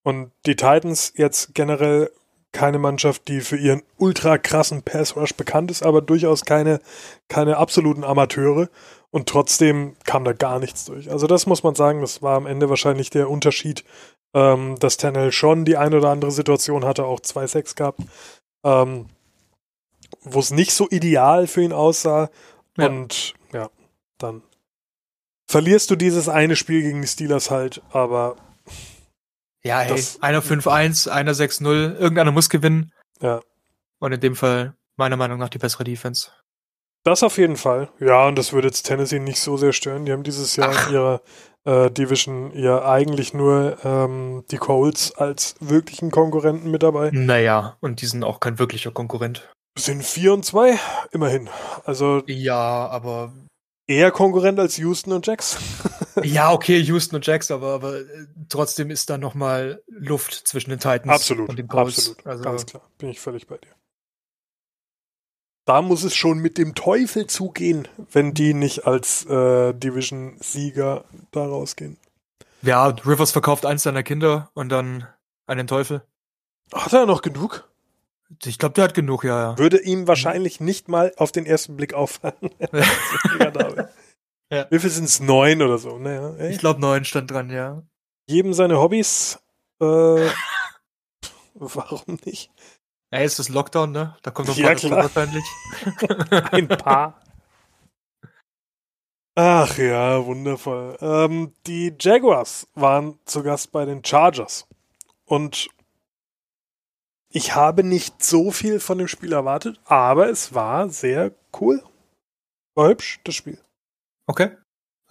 Und 0.04 0.32
die 0.45 0.56
Titans 0.56 1.14
jetzt 1.16 1.56
generell 1.56 2.12
keine 2.51 2.78
Mannschaft, 2.78 3.28
die 3.28 3.41
für 3.41 3.58
ihren 3.58 3.82
ultra 3.97 4.38
krassen 4.38 4.84
Pass 4.84 5.16
Rush 5.16 5.34
bekannt 5.34 5.72
ist, 5.72 5.84
aber 5.84 6.01
durchaus 6.01 6.45
keine, 6.45 6.80
keine 7.28 7.58
absoluten 7.58 8.04
Amateure. 8.04 8.70
Und 9.14 9.30
trotzdem 9.30 9.95
kam 10.05 10.26
da 10.26 10.34
gar 10.34 10.57
nichts 10.57 10.86
durch. 10.86 11.11
Also 11.11 11.28
das 11.28 11.45
muss 11.45 11.61
man 11.61 11.76
sagen, 11.76 12.01
das 12.01 12.24
war 12.24 12.36
am 12.36 12.47
Ende 12.47 12.70
wahrscheinlich 12.70 13.11
der 13.11 13.30
Unterschied, 13.30 13.84
ähm, 14.34 14.76
dass 14.80 14.97
Tennell 14.97 15.32
schon 15.32 15.66
die 15.66 15.78
eine 15.78 15.97
oder 15.97 16.09
andere 16.09 16.32
Situation 16.32 16.84
hatte, 16.84 17.05
auch 17.05 17.20
2-6 17.20 17.76
gehabt. 17.76 17.99
Ähm, 18.64 19.05
wo 20.24 20.39
es 20.39 20.49
nicht 20.49 20.74
so 20.74 20.89
ideal 20.89 21.45
für 21.45 21.61
ihn 21.61 21.74
aussah. 21.74 22.32
Ja. 22.76 22.88
Und 22.88 23.36
ja, 23.53 23.70
dann 24.18 24.41
verlierst 25.47 25.91
du 25.91 25.95
dieses 25.95 26.28
eine 26.28 26.55
Spiel 26.55 26.82
gegen 26.82 27.01
die 27.03 27.07
Steelers 27.07 27.51
halt, 27.51 27.84
aber. 27.91 28.36
Ja, 29.64 29.82
hey, 29.82 30.03
einer 30.22 30.41
5-1, 30.41 31.07
einer 31.07 31.34
6-0, 31.34 31.97
irgendeiner 31.97 32.32
muss 32.32 32.49
gewinnen. 32.49 32.91
Ja. 33.22 33.41
Und 33.99 34.11
in 34.11 34.22
dem 34.22 34.36
Fall, 34.36 34.76
meiner 34.95 35.18
Meinung 35.18 35.38
nach, 35.38 35.49
die 35.49 35.59
bessere 35.59 35.84
Defense. 35.84 36.32
Das 37.04 37.22
auf 37.22 37.38
jeden 37.38 37.58
Fall. 37.58 37.89
Ja, 37.99 38.28
und 38.28 38.38
das 38.38 38.54
würde 38.54 38.68
jetzt 38.68 38.84
Tennessee 38.84 39.20
nicht 39.20 39.39
so 39.39 39.58
sehr 39.58 39.74
stören. 39.74 40.06
Die 40.06 40.14
haben 40.14 40.24
dieses 40.24 40.56
Jahr 40.56 40.72
Ach. 40.74 40.88
in 40.88 40.93
ihrer 40.93 41.22
äh, 41.66 41.91
Division 41.91 42.51
ja 42.56 42.86
eigentlich 42.86 43.34
nur 43.34 43.78
ähm, 43.84 44.43
die 44.51 44.58
Colts 44.58 45.14
als 45.16 45.56
wirklichen 45.60 46.12
Konkurrenten 46.12 46.72
mit 46.72 46.84
dabei. 46.84 47.10
Naja, 47.12 47.78
und 47.82 48.01
die 48.01 48.06
sind 48.06 48.24
auch 48.24 48.39
kein 48.39 48.58
wirklicher 48.58 48.91
Konkurrent. 48.91 49.49
Sind 49.78 50.04
4 50.04 50.34
und 50.34 50.45
2, 50.45 50.78
immerhin. 51.12 51.49
Also. 51.84 52.24
Ja, 52.28 52.88
aber. 52.88 53.34
Eher 53.86 54.12
Konkurrent 54.12 54.60
als 54.60 54.78
Houston 54.78 55.12
und 55.12 55.28
Jacks. 55.28 55.58
ja, 56.24 56.54
okay, 56.54 56.80
Houston 56.80 57.18
und 57.18 57.28
Jacks, 57.28 57.51
aber, 57.51 57.74
aber 57.74 57.97
äh, 57.97 58.06
trotzdem 58.47 58.89
ist 58.91 59.10
da 59.10 59.18
nochmal 59.18 59.82
Luft 59.88 60.47
zwischen 60.47 60.70
den 60.70 60.80
Titans 60.80 61.10
absolut, 61.10 61.49
und 61.49 61.60
den 61.60 61.68
Colts. 61.68 61.97
Absolut, 61.97 62.28
also, 62.28 62.43
ganz 62.43 62.66
klar. 62.66 62.89
Bin 62.97 63.10
ich 63.10 63.20
völlig 63.20 63.47
bei 63.47 63.58
dir. 63.58 63.72
Da 65.66 65.82
muss 65.82 66.03
es 66.03 66.16
schon 66.16 66.39
mit 66.39 66.57
dem 66.57 66.76
Teufel 66.76 67.28
zugehen, 67.28 67.88
wenn 68.11 68.34
die 68.34 68.53
nicht 68.53 68.86
als 68.86 69.26
äh, 69.26 69.74
Division-Sieger 69.74 71.05
da 71.32 71.45
rausgehen. 71.45 71.97
Ja, 72.61 72.88
Rivers 72.88 73.32
verkauft 73.32 73.66
eins 73.66 73.84
seiner 73.84 74.03
Kinder 74.03 74.49
und 74.53 74.70
dann 74.70 75.07
an 75.47 75.57
den 75.57 75.68
Teufel. 75.68 76.03
Hat 76.74 76.93
er 76.93 77.05
noch 77.05 77.22
genug? 77.22 77.70
Ich 78.45 78.57
glaube, 78.57 78.74
der 78.74 78.86
hat 78.86 78.93
genug, 78.93 79.24
ja, 79.24 79.51
ja. 79.51 79.57
Würde 79.57 79.82
ihm 79.82 80.07
wahrscheinlich 80.07 80.59
nicht 80.59 80.88
mal 80.88 81.14
auf 81.18 81.32
den 81.32 81.45
ersten 81.45 81.78
Blick 81.78 81.93
auffallen. 81.93 82.36
ja. 84.49 84.68
Wie 84.70 84.80
viel 84.80 84.89
sind 84.89 85.05
es? 85.05 85.20
Neun 85.20 85.61
oder 85.61 85.78
so? 85.78 85.97
Naja, 85.97 86.36
ich 86.49 86.57
glaube, 86.57 86.82
neun 86.82 87.05
stand 87.05 87.32
dran, 87.32 87.49
ja. 87.49 87.84
Jedem 88.28 88.53
seine 88.53 88.80
Hobbys. 88.80 89.39
Äh, 89.80 89.86
warum 91.53 92.20
nicht? 92.26 92.49
Ja, 93.14 93.20
ist 93.20 93.38
das 93.38 93.49
Lockdown, 93.49 93.91
ne? 93.91 94.18
Da 94.24 94.32
kommt 94.32 94.47
noch 94.47 94.57
ja, 94.57 94.74
klar. 94.74 95.03
wahrscheinlich. 95.03 95.43
Ein 96.51 96.68
paar. 96.68 97.22
Ach 99.36 99.78
ja, 99.78 100.26
wundervoll. 100.26 100.97
Ähm, 100.99 101.53
die 101.68 101.93
Jaguars 101.99 102.68
waren 102.74 103.20
zu 103.26 103.43
Gast 103.43 103.72
bei 103.72 103.86
den 103.86 104.03
Chargers. 104.03 104.68
Und 105.26 105.70
ich 107.30 107.53
habe 107.53 107.84
nicht 107.84 108.24
so 108.24 108.49
viel 108.49 108.80
von 108.80 108.97
dem 108.97 109.07
Spiel 109.07 109.34
erwartet, 109.34 109.80
aber 109.86 110.32
es 110.32 110.55
war 110.55 110.89
sehr 110.89 111.36
cool. 111.61 111.84
War 112.74 112.89
hübsch, 112.89 113.20
das 113.26 113.36
Spiel. 113.36 113.59
Okay. 114.26 114.57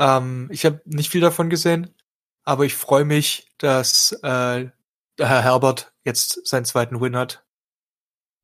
Ähm, 0.00 0.48
ich 0.50 0.64
habe 0.64 0.82
nicht 0.86 1.12
viel 1.12 1.20
davon 1.20 1.50
gesehen, 1.50 1.94
aber 2.42 2.64
ich 2.64 2.74
freue 2.74 3.04
mich, 3.04 3.46
dass 3.58 4.10
äh, 4.24 4.70
der 5.18 5.28
Herr 5.28 5.42
Herbert 5.44 5.92
jetzt 6.02 6.44
seinen 6.48 6.64
zweiten 6.64 7.00
Win 7.00 7.14
hat. 7.14 7.44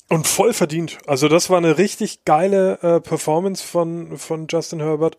Und 0.09 0.26
voll 0.26 0.52
verdient. 0.52 0.98
Also 1.06 1.28
das 1.28 1.50
war 1.50 1.59
eine 1.59 1.78
richtig 1.78 2.24
geile 2.24 2.78
äh, 2.82 3.00
Performance 3.00 3.64
von, 3.64 4.16
von 4.16 4.46
Justin 4.48 4.80
Herbert. 4.80 5.18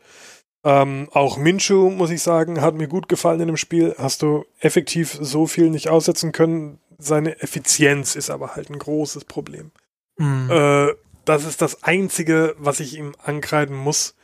Ähm, 0.63 1.09
auch 1.13 1.37
Minshu, 1.37 1.89
muss 1.89 2.09
ich 2.09 2.21
sagen, 2.21 2.61
hat 2.61 2.75
mir 2.75 2.87
gut 2.87 3.07
gefallen 3.07 3.39
in 3.39 3.47
dem 3.47 3.57
Spiel. 3.57 3.95
Hast 3.97 4.23
du 4.23 4.45
effektiv 4.59 5.17
so 5.21 5.47
viel 5.47 5.69
nicht 5.69 5.89
aussetzen 5.89 6.31
können 6.31 6.79
seine 6.99 7.41
Effizienz 7.41 8.15
ist 8.15 8.29
aber 8.29 8.55
halt 8.55 8.69
ein 8.69 8.77
großes 8.77 9.25
Problem. 9.25 9.71
Mhm. 10.17 10.49
Äh, 10.51 10.93
das 11.25 11.45
ist 11.45 11.61
das 11.61 11.83
Einzige, 11.83 12.55
was 12.59 12.79
ich 12.79 12.97
ihm 12.97 13.15
ankreiden 13.23 13.75
muss. 13.75 14.15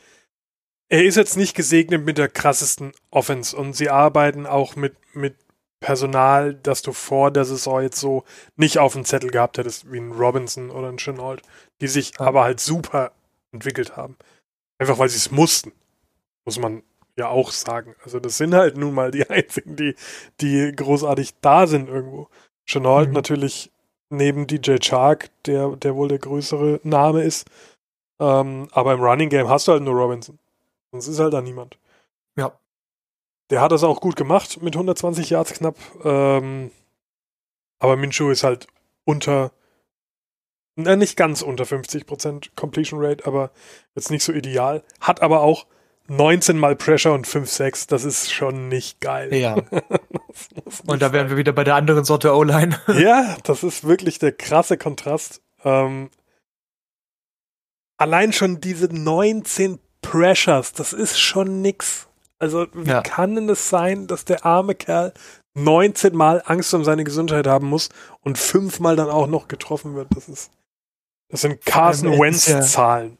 Er 0.88 1.04
ist 1.04 1.16
jetzt 1.16 1.36
nicht 1.36 1.56
gesegnet 1.56 2.04
mit 2.04 2.18
der 2.18 2.28
krassesten 2.28 2.92
Offense 3.10 3.56
und 3.56 3.74
sie 3.74 3.90
arbeiten 3.90 4.46
auch 4.46 4.76
mit, 4.76 4.94
mit 5.14 5.36
Personal, 5.80 6.54
das 6.54 6.82
du 6.82 6.92
vor 6.92 7.30
der 7.30 7.44
Saison 7.44 7.82
jetzt 7.82 8.00
so 8.00 8.24
nicht 8.56 8.78
auf 8.78 8.94
dem 8.94 9.04
Zettel 9.04 9.30
gehabt 9.30 9.58
hättest, 9.58 9.90
wie 9.92 9.98
ein 9.98 10.12
Robinson 10.12 10.70
oder 10.70 10.88
ein 10.88 10.98
Chenault, 10.98 11.42
die 11.80 11.88
sich 11.88 12.12
ja. 12.18 12.26
aber 12.26 12.44
halt 12.44 12.60
super 12.60 13.12
entwickelt 13.52 13.96
haben. 13.96 14.16
Einfach 14.78 14.98
weil 14.98 15.08
sie 15.08 15.18
es 15.18 15.30
mussten. 15.30 15.72
Muss 16.44 16.58
man 16.58 16.82
ja 17.16 17.28
auch 17.28 17.50
sagen. 17.50 17.94
Also 18.04 18.20
das 18.20 18.36
sind 18.38 18.54
halt 18.54 18.76
nun 18.76 18.94
mal 18.94 19.10
die 19.10 19.28
einzigen, 19.30 19.76
die, 19.76 19.94
die 20.40 20.72
großartig 20.74 21.34
da 21.40 21.66
sind 21.66 21.88
irgendwo. 21.88 22.28
Chenault 22.66 23.08
mhm. 23.08 23.14
natürlich 23.14 23.70
neben 24.10 24.46
DJ 24.46 24.76
Chark, 24.80 25.30
der, 25.44 25.76
der 25.76 25.96
wohl 25.96 26.08
der 26.08 26.18
größere 26.18 26.80
Name 26.84 27.22
ist. 27.22 27.48
Ähm, 28.20 28.68
aber 28.72 28.94
im 28.94 29.00
Running 29.00 29.28
Game 29.28 29.48
hast 29.48 29.68
du 29.68 29.72
halt 29.72 29.82
nur 29.82 29.94
Robinson. 29.94 30.38
Sonst 30.92 31.08
ist 31.08 31.18
halt 31.18 31.34
da 31.34 31.42
niemand. 31.42 31.78
Der 33.50 33.60
hat 33.60 33.72
das 33.72 33.84
auch 33.84 34.00
gut 34.00 34.16
gemacht 34.16 34.60
mit 34.62 34.74
120 34.74 35.30
Yards 35.30 35.54
knapp. 35.54 35.76
Ähm, 36.04 36.70
aber 37.78 37.96
Minshu 37.96 38.30
ist 38.30 38.42
halt 38.42 38.66
unter, 39.04 39.52
na, 40.74 40.96
nicht 40.96 41.16
ganz 41.16 41.42
unter 41.42 41.64
50% 41.64 42.50
Completion 42.56 43.04
Rate, 43.04 43.26
aber 43.26 43.50
jetzt 43.94 44.10
nicht 44.10 44.24
so 44.24 44.32
ideal. 44.32 44.82
Hat 45.00 45.22
aber 45.22 45.42
auch 45.42 45.66
19 46.08 46.58
mal 46.58 46.76
Pressure 46.76 47.12
und 47.12 47.26
5 47.26 47.50
6, 47.50 47.86
das 47.88 48.04
ist 48.04 48.32
schon 48.32 48.68
nicht 48.68 49.00
geil. 49.00 49.34
Ja. 49.34 49.56
und 50.86 51.02
da 51.02 51.12
wären 51.12 51.30
wir 51.30 51.36
wieder 51.36 51.52
bei 51.52 51.64
der 51.64 51.74
anderen 51.74 52.04
Sorte 52.04 52.34
O-Line. 52.34 52.78
ja, 52.98 53.36
das 53.44 53.62
ist 53.62 53.84
wirklich 53.84 54.18
der 54.18 54.32
krasse 54.32 54.78
Kontrast. 54.78 55.42
Ähm, 55.64 56.10
allein 57.96 58.32
schon 58.32 58.60
diese 58.60 58.86
19 58.86 59.78
Pressures, 60.02 60.72
das 60.72 60.92
ist 60.92 61.18
schon 61.18 61.60
nix. 61.62 62.08
Also, 62.38 62.66
wie 62.74 62.90
ja. 62.90 63.02
kann 63.02 63.34
denn 63.34 63.48
es 63.48 63.70
sein, 63.70 64.06
dass 64.06 64.24
der 64.24 64.44
arme 64.44 64.74
Kerl 64.74 65.14
19 65.54 66.14
Mal 66.14 66.42
Angst 66.44 66.74
um 66.74 66.84
seine 66.84 67.04
Gesundheit 67.04 67.46
haben 67.46 67.66
muss 67.66 67.88
und 68.20 68.36
fünfmal 68.38 68.96
dann 68.96 69.08
auch 69.08 69.26
noch 69.26 69.48
getroffen 69.48 69.94
wird? 69.94 70.08
Das 70.14 70.28
ist, 70.28 70.50
das 71.28 71.40
sind 71.40 71.64
Carson 71.64 72.18
Wentz-Zahlen 72.18 73.16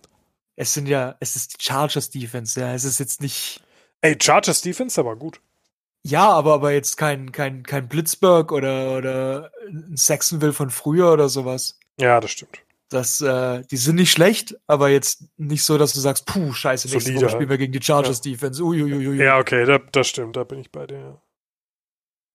es 0.56 0.72
sind 0.72 0.88
ja, 0.88 1.16
es 1.20 1.36
ist 1.36 1.62
Chargers 1.62 2.10
Defense, 2.10 2.58
ja, 2.58 2.74
es 2.74 2.84
ist 2.84 2.98
jetzt 2.98 3.20
nicht. 3.20 3.62
Ey, 4.00 4.16
Chargers 4.20 4.62
Defense, 4.62 4.98
aber 4.98 5.14
gut. 5.16 5.40
Ja, 6.02 6.30
aber, 6.30 6.54
aber 6.54 6.72
jetzt 6.72 6.96
kein, 6.96 7.32
kein, 7.32 7.62
kein 7.62 7.88
Blitzburg 7.88 8.52
oder, 8.52 8.96
oder 8.96 9.52
ein 9.68 9.96
Saxonville 9.96 10.52
von 10.52 10.70
früher 10.70 11.12
oder 11.12 11.28
sowas. 11.28 11.78
Ja, 12.00 12.20
das 12.20 12.30
stimmt. 12.30 12.60
Das, 12.88 13.20
äh, 13.20 13.62
die 13.70 13.76
sind 13.76 13.96
nicht 13.96 14.12
schlecht, 14.12 14.56
aber 14.66 14.88
jetzt 14.88 15.24
nicht 15.36 15.64
so, 15.64 15.76
dass 15.76 15.92
du 15.92 16.00
sagst, 16.00 16.24
puh, 16.26 16.52
scheiße, 16.52 16.88
nächste 16.88 17.10
Solide, 17.10 17.26
Woche 17.26 17.34
spielen 17.34 17.50
wir 17.50 17.58
gegen 17.58 17.72
die 17.72 17.82
Chargers 17.82 18.20
ja. 18.24 18.30
Defense. 18.30 18.62
Uiuiui. 18.62 19.16
Ja, 19.16 19.38
okay, 19.38 19.64
da, 19.64 19.78
das 19.78 20.06
stimmt, 20.06 20.36
da 20.36 20.44
bin 20.44 20.60
ich 20.60 20.70
bei 20.70 20.86
dir. 20.86 21.20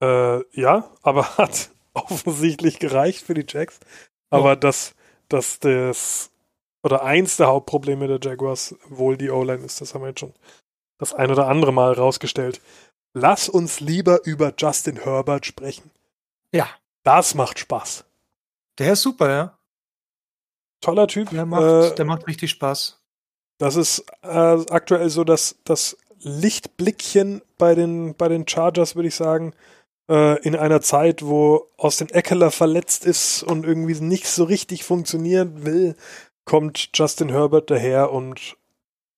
Äh, 0.02 0.44
ja, 0.60 0.90
aber 1.04 1.24
hat 1.38 1.70
offensichtlich 1.94 2.80
gereicht 2.80 3.26
für 3.26 3.34
die 3.34 3.46
Jacks. 3.48 3.80
Aber 4.30 4.54
oh. 4.54 4.56
dass, 4.56 4.94
dass 5.30 5.60
das 5.60 6.32
oder 6.84 7.04
eins 7.04 7.38
der 7.38 7.48
Hauptprobleme 7.48 8.08
der 8.08 8.20
Jaguars 8.22 8.76
wohl 8.90 9.18
die 9.18 9.30
O-Line 9.30 9.64
ist. 9.64 9.82
Das 9.82 9.94
haben 9.94 10.02
wir 10.02 10.10
jetzt 10.10 10.20
schon 10.20 10.34
das 10.98 11.14
ein 11.14 11.32
oder 11.32 11.48
andere 11.48 11.72
Mal 11.72 11.94
rausgestellt. 11.94 12.62
Lass 13.14 13.50
uns 13.50 13.80
lieber 13.80 14.26
über 14.26 14.54
Justin 14.58 14.98
Herbert 14.98 15.46
sprechen. 15.46 15.92
Ja. 16.54 16.68
Das 17.04 17.34
macht 17.34 17.58
Spaß. 17.58 18.06
Der 18.78 18.94
ist 18.94 19.02
super, 19.02 19.30
ja. 19.30 19.58
Toller 20.82 21.08
Typ. 21.08 21.30
Der 21.30 21.46
macht, 21.46 21.92
äh, 21.92 21.96
der 21.96 22.06
macht 22.06 22.28
richtig 22.28 22.50
Spaß. 22.52 23.00
Das 23.58 23.76
ist 23.76 24.06
äh, 24.24 24.28
aktuell 24.28 25.10
so 25.10 25.24
das, 25.24 25.58
das 25.64 25.98
Lichtblickchen 26.20 27.42
bei 27.58 27.76
den, 27.76 28.16
bei 28.16 28.28
den 28.28 28.48
Chargers, 28.48 28.96
würde 28.96 29.08
ich 29.08 29.16
sagen. 29.16 29.54
Äh, 30.10 30.42
in 30.42 30.56
einer 30.56 30.82
Zeit, 30.82 31.24
wo 31.24 31.70
Austin 31.78 32.10
Eckler 32.10 32.52
verletzt 32.52 33.06
ist 33.06 33.44
und 33.44 33.66
irgendwie 33.66 34.00
nicht 34.02 34.28
so 34.28 34.44
richtig 34.44 34.84
funktionieren 34.84 35.64
will, 35.66 35.96
kommt 36.44 36.90
Justin 36.96 37.30
Herbert 37.30 37.70
daher 37.70 38.12
und 38.12 38.58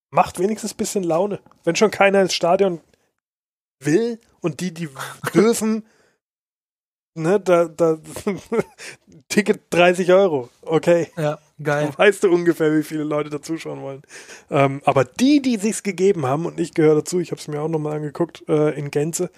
macht 0.10 0.40
wenigstens 0.40 0.74
ein 0.74 0.78
bisschen 0.78 1.04
Laune. 1.04 1.40
Wenn 1.64 1.76
schon 1.76 1.90
keiner 1.90 2.22
ins 2.22 2.34
Stadion 2.34 2.82
will 3.80 4.20
und 4.42 4.60
die, 4.60 4.74
die 4.74 4.90
dürfen, 5.34 5.86
ne, 7.16 7.40
da, 7.40 7.66
da, 7.66 7.98
Ticket 9.30 9.62
30 9.70 10.12
Euro. 10.12 10.50
Okay. 10.62 11.10
Ja, 11.18 11.40
geil. 11.62 11.88
Dann 11.88 11.98
weißt 11.98 12.24
du 12.24 12.32
ungefähr, 12.32 12.76
wie 12.76 12.84
viele 12.84 13.04
Leute 13.04 13.30
da 13.30 13.42
zuschauen 13.42 13.82
wollen. 13.82 14.02
Ähm, 14.50 14.82
aber 14.86 15.06
die, 15.06 15.42
die 15.42 15.58
sich's 15.58 15.84
gegeben 15.84 16.26
haben, 16.26 16.46
und 16.46 16.60
ich 16.60 16.74
gehöre 16.74 16.96
dazu, 16.96 17.20
ich 17.20 17.32
habe 17.32 17.42
es 17.42 17.48
mir 17.48 17.62
auch 17.62 17.68
nochmal 17.68 17.98
angeguckt, 17.98 18.44
äh, 18.48 18.78
in 18.78 18.92
Gänze, 18.92 19.32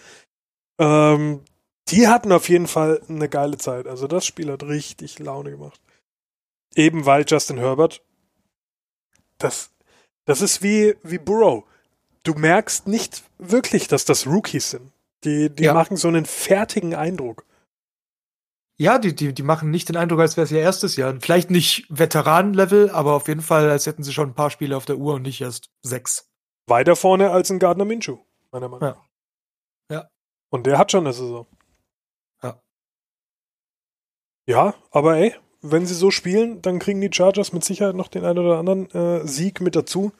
ähm, 0.79 1.41
die 1.89 2.07
hatten 2.07 2.31
auf 2.31 2.49
jeden 2.49 2.67
Fall 2.67 3.01
eine 3.07 3.29
geile 3.29 3.57
Zeit. 3.57 3.87
Also 3.87 4.07
das 4.07 4.25
Spiel 4.25 4.51
hat 4.51 4.63
richtig 4.63 5.19
Laune 5.19 5.51
gemacht. 5.51 5.79
Eben 6.75 7.05
weil 7.05 7.25
Justin 7.27 7.57
Herbert, 7.57 8.01
das, 9.37 9.69
das 10.25 10.41
ist 10.41 10.63
wie, 10.63 10.95
wie 11.03 11.19
Burrow. 11.19 11.63
Du 12.23 12.33
merkst 12.33 12.87
nicht 12.87 13.23
wirklich, 13.37 13.87
dass 13.87 14.03
das 14.03 14.25
Rookies 14.25 14.71
sind. 14.71 14.91
Die, 15.23 15.49
die 15.49 15.63
ja. 15.63 15.73
machen 15.73 15.95
so 15.95 16.07
einen 16.07 16.25
fertigen 16.25 16.95
Eindruck. 16.95 17.45
Ja, 18.77 18.99
die, 18.99 19.15
die, 19.15 19.33
die 19.33 19.43
machen 19.43 19.71
nicht 19.71 19.87
den 19.87 19.95
Eindruck, 19.95 20.19
als 20.19 20.35
wäre 20.35 20.43
es 20.45 20.51
ihr 20.51 20.59
erstes 20.59 20.97
Jahr. 20.97 21.15
Vielleicht 21.21 21.49
nicht 21.49 21.85
Veteranenlevel, 21.89 22.89
aber 22.89 23.13
auf 23.13 23.27
jeden 23.29 23.41
Fall, 23.41 23.69
als 23.69 23.85
hätten 23.85 24.03
sie 24.03 24.11
schon 24.11 24.29
ein 24.29 24.35
paar 24.35 24.49
Spiele 24.49 24.75
auf 24.75 24.85
der 24.85 24.97
Uhr 24.97 25.13
und 25.13 25.21
nicht 25.21 25.39
erst 25.39 25.69
sechs. 25.81 26.29
Weiter 26.67 26.95
vorne 26.95 27.31
als 27.31 27.49
ein 27.51 27.59
Gardner 27.59 27.85
Minshew. 27.85 28.17
Meiner 28.51 28.67
Meinung 28.67 28.89
nach. 28.89 29.03
Ja. 29.89 29.97
ja. 29.97 30.09
Und 30.49 30.65
der 30.65 30.77
hat 30.77 30.91
schon 30.91 31.05
eine 31.05 31.13
Saison. 31.13 31.47
Ja. 32.43 32.61
Ja, 34.47 34.75
aber 34.91 35.17
ey, 35.17 35.35
wenn 35.61 35.85
sie 35.85 35.95
so 35.95 36.11
spielen, 36.11 36.61
dann 36.61 36.79
kriegen 36.79 36.99
die 36.99 37.11
Chargers 37.13 37.53
mit 37.53 37.63
Sicherheit 37.63 37.95
noch 37.95 38.09
den 38.09 38.25
einen 38.25 38.39
oder 38.39 38.59
anderen 38.59 38.89
äh, 38.91 39.25
Sieg 39.25 39.61
mit 39.61 39.75
dazu. 39.75 40.11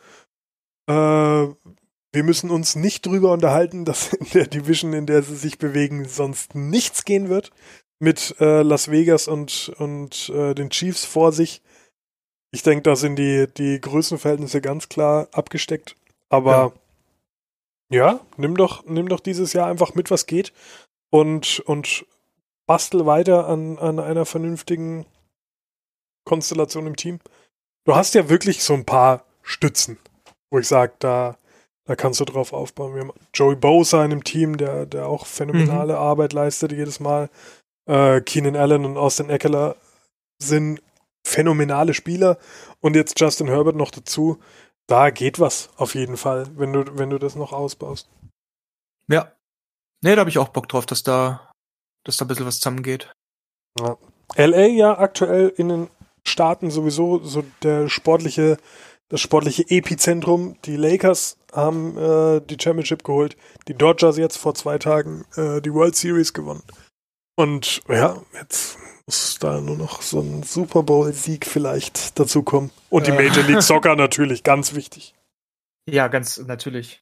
Äh, 0.87 0.93
wir 0.93 2.23
müssen 2.23 2.49
uns 2.49 2.75
nicht 2.75 3.05
drüber 3.05 3.33
unterhalten, 3.33 3.83
dass 3.83 4.13
in 4.13 4.27
der 4.33 4.47
Division, 4.47 4.93
in 4.93 5.05
der 5.05 5.23
sie 5.23 5.35
sich 5.35 5.57
bewegen, 5.57 6.05
sonst 6.05 6.55
nichts 6.55 7.03
gehen 7.03 7.27
wird. 7.27 7.51
Mit 7.99 8.35
äh, 8.39 8.61
Las 8.61 8.91
Vegas 8.91 9.27
und, 9.27 9.71
und 9.77 10.29
äh, 10.29 10.53
den 10.53 10.69
Chiefs 10.69 11.05
vor 11.05 11.31
sich. 11.31 11.61
Ich 12.51 12.63
denke, 12.63 12.83
da 12.83 12.95
sind 12.95 13.17
die, 13.17 13.47
die 13.57 13.79
Größenverhältnisse 13.79 14.61
ganz 14.61 14.89
klar 14.89 15.27
abgesteckt. 15.31 15.95
Aber 16.29 16.73
ja. 17.91 17.97
ja, 17.97 18.19
nimm 18.37 18.57
doch, 18.57 18.85
nimm 18.85 19.07
doch 19.07 19.19
dieses 19.19 19.53
Jahr 19.53 19.67
einfach 19.67 19.95
mit, 19.95 20.11
was 20.11 20.25
geht. 20.25 20.53
Und, 21.09 21.61
und 21.61 22.05
bastel 22.65 23.05
weiter 23.05 23.47
an, 23.47 23.77
an 23.77 23.99
einer 23.99 24.25
vernünftigen 24.25 25.05
Konstellation 26.25 26.87
im 26.87 26.95
Team. 26.95 27.19
Du 27.85 27.95
hast 27.95 28.15
ja 28.15 28.29
wirklich 28.29 28.63
so 28.63 28.73
ein 28.73 28.85
paar 28.85 29.25
Stützen, 29.43 29.99
wo 30.49 30.57
ich 30.59 30.67
sage, 30.67 30.93
da, 30.99 31.37
da 31.85 31.95
kannst 31.95 32.19
du 32.19 32.25
drauf 32.25 32.51
aufbauen. 32.51 32.95
Wir 32.95 33.01
haben 33.01 33.13
Joey 33.33 33.55
Bosa 33.55 34.03
in 34.03 34.09
dem 34.09 34.23
Team, 34.23 34.57
der, 34.57 34.85
der 34.85 35.07
auch 35.07 35.27
phänomenale 35.27 35.93
mhm. 35.93 35.99
Arbeit 35.99 36.33
leistet 36.33 36.71
jedes 36.71 36.99
Mal. 36.99 37.29
Äh, 37.85 38.21
Keenan 38.21 38.55
Allen 38.55 38.85
und 38.85 38.97
Austin 38.97 39.29
Eckler 39.29 39.75
sind 40.41 40.81
phänomenale 41.25 41.93
Spieler. 41.93 42.37
Und 42.81 42.95
jetzt 42.95 43.19
Justin 43.19 43.47
Herbert 43.47 43.75
noch 43.75 43.91
dazu. 43.91 44.39
Da 44.87 45.09
geht 45.09 45.39
was 45.39 45.69
auf 45.77 45.95
jeden 45.95 46.17
Fall, 46.17 46.47
wenn 46.55 46.71
du, 46.73 46.97
wenn 46.97 47.09
du 47.09 47.17
das 47.17 47.35
noch 47.35 47.53
ausbaust. 47.53 48.09
Ja. 49.09 49.31
Nee, 50.03 50.15
da 50.15 50.19
habe 50.19 50.29
ich 50.29 50.37
auch 50.37 50.49
Bock 50.49 50.69
drauf, 50.69 50.85
dass 50.85 51.01
da, 51.01 51.51
dass 52.03 52.17
da 52.17 52.25
ein 52.25 52.27
bisschen 52.27 52.45
was 52.45 52.59
zusammengeht. 52.59 53.11
Ja. 53.79 53.97
LA 54.35 54.67
ja 54.67 54.97
aktuell 54.97 55.53
in 55.57 55.69
den 55.69 55.87
Staaten 56.27 56.71
sowieso 56.71 57.23
so 57.23 57.43
der 57.63 57.89
sportliche, 57.89 58.57
das 59.09 59.21
sportliche 59.21 59.63
Epizentrum. 59.69 60.57
Die 60.65 60.75
Lakers 60.75 61.37
haben 61.51 61.97
äh, 61.97 62.41
die 62.41 62.57
Championship 62.61 63.03
geholt, 63.03 63.37
die 63.67 63.73
Dodgers 63.73 64.17
jetzt 64.17 64.37
vor 64.37 64.53
zwei 64.55 64.77
Tagen 64.77 65.25
äh, 65.35 65.61
die 65.61 65.73
World 65.73 65.95
Series 65.95 66.33
gewonnen. 66.33 66.63
Und 67.35 67.81
ja, 67.89 68.21
jetzt 68.33 68.77
muss 69.05 69.37
da 69.39 69.61
nur 69.61 69.77
noch 69.77 70.01
so 70.01 70.19
ein 70.19 70.43
Super 70.43 70.83
Bowl-Sieg 70.83 71.45
vielleicht 71.45 72.19
dazu 72.19 72.43
kommen. 72.43 72.71
Und 72.89 73.07
die. 73.07 73.11
Major 73.11 73.43
League 73.43 73.61
Soccer 73.61 73.95
natürlich, 73.95 74.43
ganz 74.43 74.73
wichtig. 74.73 75.13
Ja, 75.87 76.07
ganz 76.07 76.37
natürlich. 76.37 76.99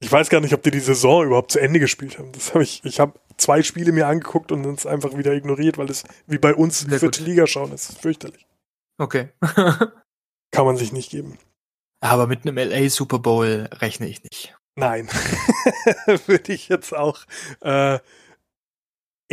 ich 0.00 0.12
weiß 0.12 0.28
gar 0.28 0.40
nicht, 0.40 0.52
ob 0.52 0.62
die 0.62 0.70
die 0.70 0.80
Saison 0.80 1.24
überhaupt 1.24 1.52
zu 1.52 1.60
Ende 1.60 1.80
gespielt 1.80 2.18
haben. 2.18 2.32
Das 2.32 2.52
habe 2.52 2.64
ich, 2.64 2.84
ich 2.84 3.00
habe 3.00 3.18
zwei 3.36 3.62
Spiele 3.62 3.92
mir 3.92 4.06
angeguckt 4.06 4.52
und 4.52 4.62
dann 4.62 4.74
es 4.74 4.86
einfach 4.86 5.16
wieder 5.16 5.32
ignoriert, 5.32 5.78
weil 5.78 5.88
es 5.88 6.04
wie 6.26 6.38
bei 6.38 6.54
uns 6.54 6.80
Sehr 6.80 6.98
vierte 6.98 7.20
gut. 7.20 7.28
Liga 7.28 7.46
schauen 7.46 7.72
ist. 7.72 7.98
Fürchterlich. 8.00 8.46
Okay. 8.98 9.30
Kann 10.50 10.66
man 10.66 10.76
sich 10.76 10.92
nicht 10.92 11.10
geben. 11.10 11.38
Aber 12.00 12.26
mit 12.26 12.46
einem 12.46 12.58
LA 12.58 12.90
Super 12.90 13.18
Bowl 13.18 13.68
rechne 13.72 14.06
ich 14.06 14.22
nicht. 14.22 14.54
Nein. 14.76 15.08
Würde 16.26 16.52
ich 16.52 16.68
jetzt 16.68 16.94
auch 16.94 17.20
äh, 17.60 17.98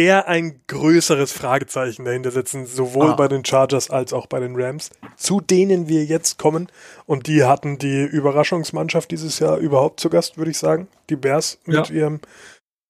eher 0.02 0.28
ein 0.28 0.62
größeres 0.68 1.32
Fragezeichen 1.32 2.06
dahinter 2.06 2.32
setzen, 2.32 2.66
sowohl 2.66 3.12
ah. 3.12 3.16
bei 3.16 3.28
den 3.28 3.46
Chargers 3.46 3.90
als 3.90 4.14
auch 4.14 4.26
bei 4.26 4.40
den 4.40 4.56
Rams, 4.56 4.90
zu 5.16 5.42
denen 5.42 5.88
wir 5.88 6.06
jetzt 6.06 6.40
kommen. 6.40 6.68
Und 7.06 7.28
die 7.28 7.44
hatten 7.44 7.78
die 7.78 8.04
Überraschungsmannschaft 8.04 9.12
dieses 9.12 9.40
Jahr 9.40 9.58
überhaupt 9.58 10.00
zu 10.00 10.10
Gast, 10.10 10.38
würde 10.38 10.52
ich 10.52 10.58
sagen. 10.58 10.88
Die 11.10 11.16
Bears 11.16 11.60
mit 11.66 11.90
ja. 11.90 11.96
ihrem 11.96 12.20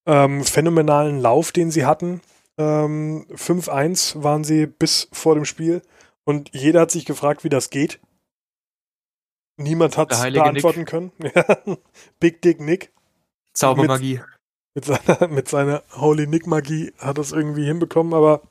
ähm, 0.06 0.44
phänomenalen 0.44 1.20
Lauf, 1.20 1.52
den 1.52 1.70
sie 1.70 1.84
hatten. 1.84 2.20
Ähm, 2.58 3.26
5-1 3.34 4.22
waren 4.22 4.44
sie 4.44 4.66
bis 4.66 5.08
vor 5.12 5.34
dem 5.34 5.44
Spiel 5.44 5.82
und 6.24 6.50
jeder 6.52 6.82
hat 6.82 6.90
sich 6.90 7.04
gefragt, 7.04 7.44
wie 7.44 7.48
das 7.48 7.70
geht. 7.70 8.00
Niemand 9.56 9.96
hat 9.96 10.12
es 10.12 10.22
beantworten 10.22 10.80
Nick. 10.80 10.88
können. 10.88 11.12
Big 12.20 12.42
Dick 12.42 12.60
Nick. 12.60 12.92
Zaubermagie. 13.52 14.20
Mit, 14.74 14.84
seiner, 14.84 15.28
mit 15.28 15.48
seiner 15.48 15.82
Holy 15.92 16.26
Nick 16.26 16.46
Magie 16.46 16.92
hat 16.98 17.18
das 17.18 17.32
irgendwie 17.32 17.64
hinbekommen, 17.64 18.14
aber 18.14 18.42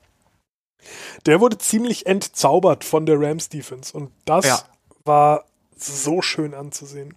der 1.25 1.39
wurde 1.39 1.57
ziemlich 1.57 2.05
entzaubert 2.05 2.83
von 2.83 3.05
der 3.05 3.19
Rams 3.19 3.49
Defense 3.49 3.95
und 3.95 4.11
das 4.25 4.45
ja. 4.45 4.63
war 5.05 5.45
so 5.75 6.21
schön 6.21 6.53
anzusehen. 6.53 7.15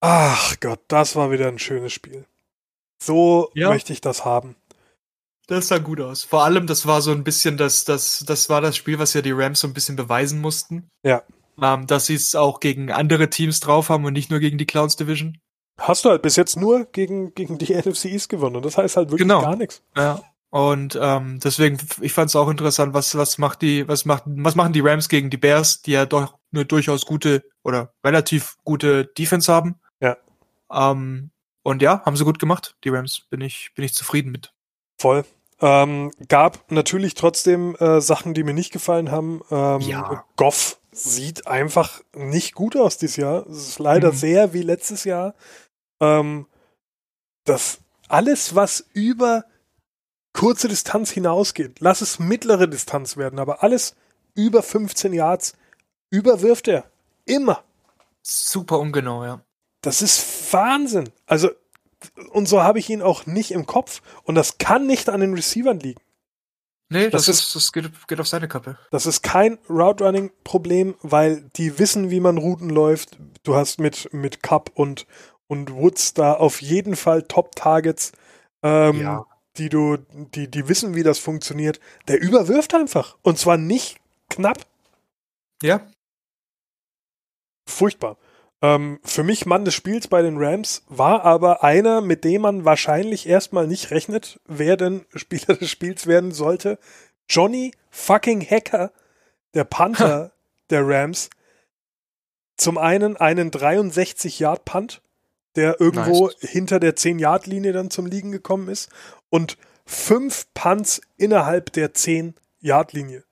Ach 0.00 0.56
Gott, 0.60 0.80
das 0.88 1.16
war 1.16 1.30
wieder 1.30 1.48
ein 1.48 1.58
schönes 1.58 1.92
Spiel. 1.92 2.24
So 3.02 3.50
ja. 3.54 3.68
möchte 3.68 3.92
ich 3.92 4.00
das 4.00 4.24
haben. 4.24 4.56
Das 5.46 5.68
sah 5.68 5.78
gut 5.78 6.00
aus. 6.00 6.22
Vor 6.22 6.44
allem, 6.44 6.66
das 6.66 6.86
war 6.86 7.02
so 7.02 7.10
ein 7.10 7.24
bisschen 7.24 7.56
das, 7.56 7.84
das, 7.84 8.24
das 8.26 8.48
war 8.48 8.60
das 8.60 8.76
Spiel, 8.76 8.98
was 8.98 9.14
ja 9.14 9.22
die 9.22 9.32
Rams 9.32 9.60
so 9.60 9.66
ein 9.66 9.74
bisschen 9.74 9.96
beweisen 9.96 10.40
mussten. 10.40 10.88
Ja. 11.04 11.22
Ähm, 11.60 11.86
dass 11.86 12.06
sie 12.06 12.14
es 12.14 12.34
auch 12.34 12.60
gegen 12.60 12.90
andere 12.90 13.28
Teams 13.28 13.60
drauf 13.60 13.88
haben 13.88 14.04
und 14.04 14.12
nicht 14.12 14.30
nur 14.30 14.38
gegen 14.38 14.58
die 14.58 14.66
Clowns 14.66 14.96
Division. 14.96 15.38
Hast 15.80 16.04
du 16.04 16.10
halt 16.10 16.22
bis 16.22 16.36
jetzt 16.36 16.56
nur 16.56 16.84
gegen, 16.84 17.34
gegen 17.34 17.58
die 17.58 17.74
NFC 17.76 18.06
East 18.06 18.28
gewonnen. 18.28 18.56
Und 18.56 18.64
das 18.64 18.78
heißt 18.78 18.96
halt 18.96 19.08
wirklich 19.08 19.26
genau. 19.26 19.42
gar 19.42 19.56
nichts. 19.56 19.82
Ja. 19.96 20.22
Und 20.50 20.98
ähm, 21.00 21.38
deswegen, 21.42 21.78
ich 22.00 22.12
fand 22.12 22.28
es 22.28 22.36
auch 22.36 22.48
interessant, 22.48 22.92
was, 22.92 23.16
was 23.16 23.38
macht 23.38 23.62
die, 23.62 23.86
was 23.86 24.04
macht, 24.04 24.24
was 24.26 24.56
machen 24.56 24.72
die 24.72 24.80
Rams 24.80 25.08
gegen 25.08 25.30
die 25.30 25.36
Bears, 25.36 25.82
die 25.82 25.92
ja 25.92 26.06
doch 26.06 26.34
eine 26.52 26.64
durchaus 26.64 27.06
gute 27.06 27.44
oder 27.62 27.92
relativ 28.04 28.56
gute 28.64 29.06
Defense 29.06 29.52
haben. 29.52 29.76
Ja. 30.00 30.16
Ähm, 30.72 31.30
und 31.62 31.82
ja, 31.82 32.02
haben 32.04 32.16
sie 32.16 32.24
gut 32.24 32.38
gemacht, 32.38 32.76
die 32.84 32.88
Rams. 32.88 33.22
Bin 33.30 33.40
ich, 33.40 33.70
bin 33.74 33.84
ich 33.84 33.94
zufrieden 33.94 34.32
mit. 34.32 34.52
Voll. 34.98 35.24
Ähm, 35.60 36.10
gab 36.28 36.70
natürlich 36.72 37.14
trotzdem 37.14 37.76
äh, 37.76 38.00
Sachen, 38.00 38.34
die 38.34 38.42
mir 38.42 38.54
nicht 38.54 38.72
gefallen 38.72 39.10
haben. 39.10 39.42
Ähm, 39.50 39.80
ja. 39.82 40.24
Goff 40.36 40.78
sieht 40.90 41.46
einfach 41.46 42.00
nicht 42.14 42.54
gut 42.54 42.76
aus 42.76 42.98
dieses 42.98 43.16
Jahr. 43.16 43.46
Es 43.46 43.68
ist 43.68 43.78
leider 43.78 44.12
mhm. 44.12 44.16
sehr 44.16 44.52
wie 44.52 44.62
letztes 44.62 45.04
Jahr. 45.04 45.34
Ähm, 46.00 46.46
das 47.44 47.78
alles, 48.08 48.54
was 48.54 48.84
über 48.92 49.44
kurze 50.32 50.68
Distanz 50.68 51.10
hinausgeht, 51.10 51.80
lass 51.80 52.00
es 52.00 52.18
mittlere 52.18 52.68
Distanz 52.68 53.16
werden, 53.16 53.38
aber 53.38 53.62
alles 53.62 53.94
über 54.34 54.62
15 54.62 55.12
Yards 55.12 55.54
überwirft 56.10 56.68
er. 56.68 56.90
Immer. 57.24 57.62
Super 58.22 58.78
ungenau, 58.78 59.24
ja. 59.24 59.40
Das 59.82 60.02
ist 60.02 60.52
Wahnsinn. 60.52 61.10
Also, 61.26 61.50
und 62.30 62.46
so 62.46 62.62
habe 62.62 62.78
ich 62.78 62.90
ihn 62.90 63.02
auch 63.02 63.26
nicht 63.26 63.50
im 63.50 63.66
Kopf. 63.66 64.02
Und 64.24 64.34
das 64.34 64.58
kann 64.58 64.86
nicht 64.86 65.08
an 65.08 65.20
den 65.20 65.34
Receivern 65.34 65.80
liegen. 65.80 66.00
Nee, 66.92 67.08
das, 67.08 67.26
das 67.26 67.38
ist, 67.38 67.54
das 67.54 67.72
geht, 67.72 67.88
geht, 68.08 68.18
auf 68.18 68.26
seine 68.26 68.48
Kappe. 68.48 68.76
Das 68.90 69.06
ist 69.06 69.22
kein 69.22 69.58
Route 69.68 70.04
Running 70.04 70.32
Problem, 70.42 70.96
weil 71.02 71.48
die 71.54 71.78
wissen, 71.78 72.10
wie 72.10 72.18
man 72.18 72.36
Routen 72.36 72.68
läuft. 72.68 73.16
Du 73.44 73.54
hast 73.54 73.78
mit, 73.78 74.12
mit 74.12 74.42
Cup 74.42 74.72
und, 74.74 75.06
und 75.50 75.74
Woods 75.74 76.14
da 76.14 76.34
auf 76.34 76.62
jeden 76.62 76.94
Fall 76.94 77.24
Top 77.24 77.56
Targets, 77.56 78.12
ähm, 78.62 79.00
ja. 79.00 79.26
die 79.56 79.68
du, 79.68 79.96
die, 79.96 80.48
die 80.48 80.68
wissen, 80.68 80.94
wie 80.94 81.02
das 81.02 81.18
funktioniert. 81.18 81.80
Der 82.06 82.20
überwirft 82.20 82.72
einfach. 82.72 83.18
Und 83.22 83.36
zwar 83.36 83.56
nicht 83.56 83.98
knapp. 84.28 84.58
Ja. 85.60 85.80
Furchtbar. 87.66 88.16
Ähm, 88.62 89.00
für 89.02 89.24
mich 89.24 89.44
Mann 89.44 89.64
des 89.64 89.74
Spiels 89.74 90.06
bei 90.06 90.22
den 90.22 90.36
Rams 90.38 90.84
war 90.86 91.24
aber 91.24 91.64
einer, 91.64 92.00
mit 92.00 92.22
dem 92.22 92.42
man 92.42 92.64
wahrscheinlich 92.64 93.28
erstmal 93.28 93.66
nicht 93.66 93.90
rechnet, 93.90 94.38
wer 94.46 94.76
denn 94.76 95.04
Spieler 95.16 95.56
des 95.56 95.68
Spiels 95.68 96.06
werden 96.06 96.30
sollte. 96.30 96.78
Johnny 97.28 97.72
fucking 97.90 98.40
Hacker, 98.40 98.92
der 99.54 99.64
Panther 99.64 100.30
der 100.70 100.86
Rams. 100.86 101.28
Zum 102.56 102.78
einen 102.78 103.16
einen 103.16 103.50
63-Yard-Punt, 103.50 105.02
der 105.60 105.80
irgendwo 105.80 106.28
nice. 106.28 106.36
hinter 106.40 106.80
der 106.80 106.96
10-Yard-Linie 106.96 107.72
dann 107.72 107.90
zum 107.90 108.06
Liegen 108.06 108.32
gekommen 108.32 108.68
ist. 108.68 108.88
Und 109.28 109.58
fünf 109.84 110.46
Punts 110.54 111.02
innerhalb 111.18 111.72
der 111.72 111.92
10-Yard-Linie. 111.92 113.24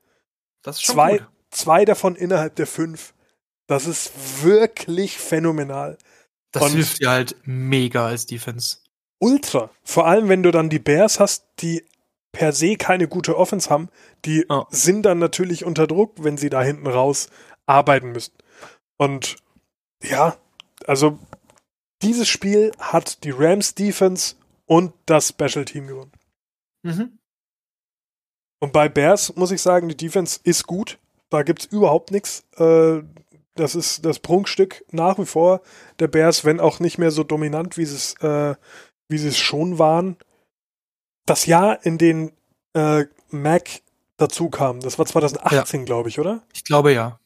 Das 0.62 0.76
ist 0.76 0.84
schon 0.84 0.94
zwei, 0.94 1.18
gut. 1.18 1.28
zwei 1.50 1.84
davon 1.86 2.16
innerhalb 2.16 2.54
der 2.56 2.66
fünf. 2.66 3.14
Das 3.66 3.86
ist 3.86 4.42
wirklich 4.42 5.16
phänomenal. 5.18 5.96
Das 6.52 6.64
Und 6.64 6.72
hilft 6.72 7.00
dir 7.00 7.10
halt 7.10 7.36
mega 7.44 8.06
als 8.06 8.26
Defense. 8.26 8.78
Ultra. 9.18 9.70
Vor 9.82 10.06
allem, 10.06 10.28
wenn 10.28 10.42
du 10.42 10.50
dann 10.50 10.68
die 10.68 10.78
Bears 10.78 11.20
hast, 11.20 11.46
die 11.60 11.84
per 12.32 12.52
se 12.52 12.76
keine 12.76 13.08
gute 13.08 13.38
Offense 13.38 13.70
haben, 13.70 13.88
die 14.26 14.44
oh. 14.48 14.64
sind 14.68 15.02
dann 15.02 15.18
natürlich 15.18 15.64
unter 15.64 15.86
Druck, 15.86 16.12
wenn 16.18 16.36
sie 16.36 16.50
da 16.50 16.62
hinten 16.62 16.86
raus 16.86 17.30
arbeiten 17.66 18.12
müssen. 18.12 18.34
Und 18.98 19.36
ja, 20.02 20.36
also 20.86 21.18
dieses 22.03 22.28
Spiel 22.28 22.72
hat 22.78 23.24
die 23.24 23.30
Rams 23.30 23.74
Defense 23.74 24.36
und 24.66 24.92
das 25.07 25.28
Special 25.28 25.64
Team 25.64 25.86
gewonnen. 25.86 26.12
Mhm. 26.82 27.18
Und 28.61 28.72
bei 28.72 28.88
Bears 28.88 29.34
muss 29.36 29.51
ich 29.51 29.62
sagen, 29.62 29.88
die 29.88 29.96
Defense 29.96 30.40
ist 30.42 30.66
gut. 30.66 30.99
Da 31.30 31.42
gibt 31.42 31.61
es 31.61 31.66
überhaupt 31.66 32.11
nichts. 32.11 32.44
Äh, 32.57 33.03
das 33.55 33.74
ist 33.74 34.05
das 34.05 34.20
Prunkstück 34.20 34.84
nach 34.90 35.18
wie 35.18 35.26
vor 35.26 35.62
der 35.99 36.09
Bears, 36.09 36.44
wenn 36.44 36.61
auch 36.61 36.80
nicht 36.80 36.99
mehr 36.99 37.11
so 37.11 37.24
dominant, 37.24 37.76
wie 37.76 37.84
sie 37.84 37.96
es, 37.96 38.14
äh, 38.20 38.55
es 39.11 39.38
schon 39.38 39.78
waren. 39.78 40.16
Das 41.26 41.46
Jahr, 41.46 41.84
in 41.84 41.99
dem 41.99 42.32
äh, 42.74 43.05
Mac 43.30 43.68
dazu 44.16 44.49
kam, 44.49 44.80
das 44.80 44.99
war 44.99 45.07
2018, 45.07 45.80
ja. 45.80 45.86
glaube 45.86 46.09
ich, 46.09 46.18
oder? 46.18 46.42
Ich 46.53 46.64
glaube 46.64 46.92
ja. 46.92 47.20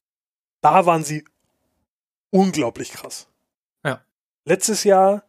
Da 0.61 0.87
waren 0.87 1.05
sie 1.05 1.25
unglaublich 2.31 2.93
krass. 2.93 3.29
Letztes 4.45 4.85
Jahr 4.85 5.25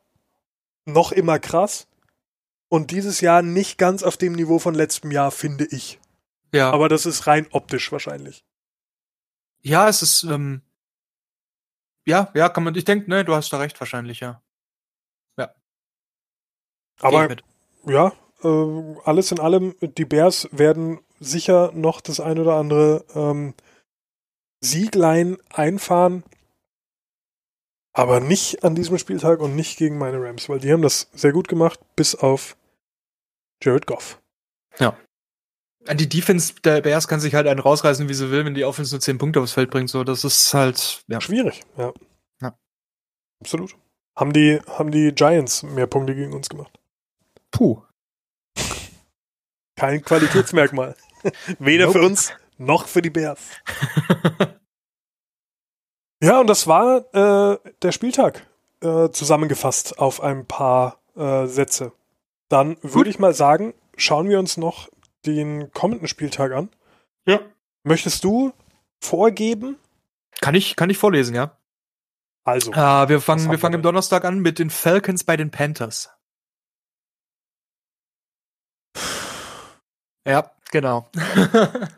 noch 0.85 1.11
immer 1.11 1.39
krass 1.39 1.87
und 2.69 2.91
dieses 2.91 3.21
Jahr 3.21 3.41
nicht 3.41 3.77
ganz 3.77 4.03
auf 4.03 4.17
dem 4.17 4.33
Niveau 4.33 4.59
von 4.59 4.73
letztem 4.73 5.11
Jahr, 5.11 5.31
finde 5.31 5.65
ich. 5.65 5.99
Ja. 6.51 6.71
Aber 6.71 6.89
das 6.89 7.05
ist 7.05 7.27
rein 7.27 7.47
optisch 7.51 7.91
wahrscheinlich. 7.91 8.45
Ja, 9.61 9.87
es 9.87 10.01
ist, 10.01 10.23
ähm, 10.23 10.61
ja, 12.05 12.31
ja, 12.33 12.49
kann 12.49 12.63
man, 12.63 12.75
ich 12.75 12.83
denke, 12.83 13.09
ne, 13.09 13.23
du 13.23 13.33
hast 13.33 13.51
da 13.53 13.57
recht 13.57 13.79
wahrscheinlich, 13.79 14.19
ja. 14.19 14.41
Ja. 15.37 15.53
Aber, 16.99 17.35
ja, 17.85 18.11
äh, 18.43 18.95
alles 19.05 19.31
in 19.31 19.39
allem, 19.39 19.75
die 19.81 20.05
Bears 20.05 20.49
werden 20.51 20.99
sicher 21.19 21.71
noch 21.73 22.01
das 22.01 22.19
ein 22.19 22.39
oder 22.39 22.55
andere 22.55 23.05
ähm, 23.15 23.53
Sieglein 24.59 25.37
einfahren. 25.49 26.23
Aber 27.93 28.19
nicht 28.19 28.63
an 28.63 28.73
diesem 28.73 28.97
Spieltag 28.97 29.39
und 29.39 29.55
nicht 29.55 29.77
gegen 29.77 29.97
meine 29.97 30.19
Rams, 30.19 30.49
weil 30.49 30.59
die 30.59 30.71
haben 30.71 30.81
das 30.81 31.09
sehr 31.13 31.31
gut 31.31 31.47
gemacht, 31.47 31.79
bis 31.95 32.15
auf 32.15 32.57
Jared 33.61 33.85
Goff. 33.85 34.19
Ja. 34.79 34.97
Die 35.93 36.09
Defense 36.09 36.55
der 36.63 36.81
Bears 36.81 37.07
kann 37.07 37.19
sich 37.19 37.35
halt 37.35 37.45
einen 37.45 37.59
rausreißen, 37.59 38.09
wie 38.09 38.13
sie 38.13 38.31
will, 38.31 38.45
wenn 38.45 38.55
die 38.55 38.65
Offense 38.65 38.95
nur 38.95 39.01
10 39.01 39.17
Punkte 39.17 39.41
aufs 39.41 39.51
Feld 39.51 39.69
bringt. 39.69 39.89
So, 39.89 40.03
das 40.03 40.23
ist 40.23 40.53
halt 40.53 41.03
ja. 41.07 41.21
schwierig. 41.21 41.61
Ja. 41.77 41.93
ja. 42.41 42.57
Absolut. 43.41 43.75
Haben 44.15 44.33
die, 44.33 44.59
haben 44.67 44.91
die 44.91 45.11
Giants 45.13 45.63
mehr 45.63 45.87
Punkte 45.87 46.15
gegen 46.15 46.33
uns 46.33 46.49
gemacht? 46.49 46.79
Puh. 47.51 47.81
Kein 49.75 50.01
Qualitätsmerkmal. 50.01 50.95
Weder 51.59 51.87
nope. 51.87 51.99
für 51.99 52.05
uns 52.05 52.31
noch 52.57 52.87
für 52.87 53.01
die 53.01 53.09
Bears. 53.09 53.41
Ja, 56.23 56.39
und 56.39 56.47
das 56.47 56.67
war 56.67 57.13
äh, 57.13 57.57
der 57.81 57.91
Spieltag 57.91 58.47
äh, 58.79 59.09
zusammengefasst 59.09 59.99
auf 59.99 60.21
ein 60.21 60.45
paar 60.45 61.01
äh, 61.17 61.47
Sätze. 61.47 61.91
Dann 62.47 62.77
würde 62.81 63.09
ich 63.09 63.19
mal 63.19 63.33
sagen, 63.33 63.73
schauen 63.97 64.29
wir 64.29 64.39
uns 64.39 64.55
noch 64.55 64.87
den 65.25 65.69
kommenden 65.73 66.07
Spieltag 66.07 66.53
an. 66.53 66.69
Ja. 67.25 67.41
Möchtest 67.83 68.23
du 68.23 68.53
vorgeben? 69.01 69.77
Kann 70.39 70.55
ich, 70.55 70.77
kann 70.77 70.89
ich 70.89 70.97
vorlesen, 70.97 71.35
ja. 71.35 71.57
Also. 72.45 72.71
Uh, 72.71 73.09
wir 73.09 73.19
fangen, 73.19 73.51
wir 73.51 73.59
fangen 73.59 73.75
am 73.75 73.81
Donnerstag 73.81 74.23
an 74.23 74.39
mit 74.39 74.59
den 74.59 74.69
Falcons 74.69 75.25
bei 75.25 75.35
den 75.35 75.51
Panthers. 75.51 76.09
Ja, 80.25 80.51
genau. 80.71 81.09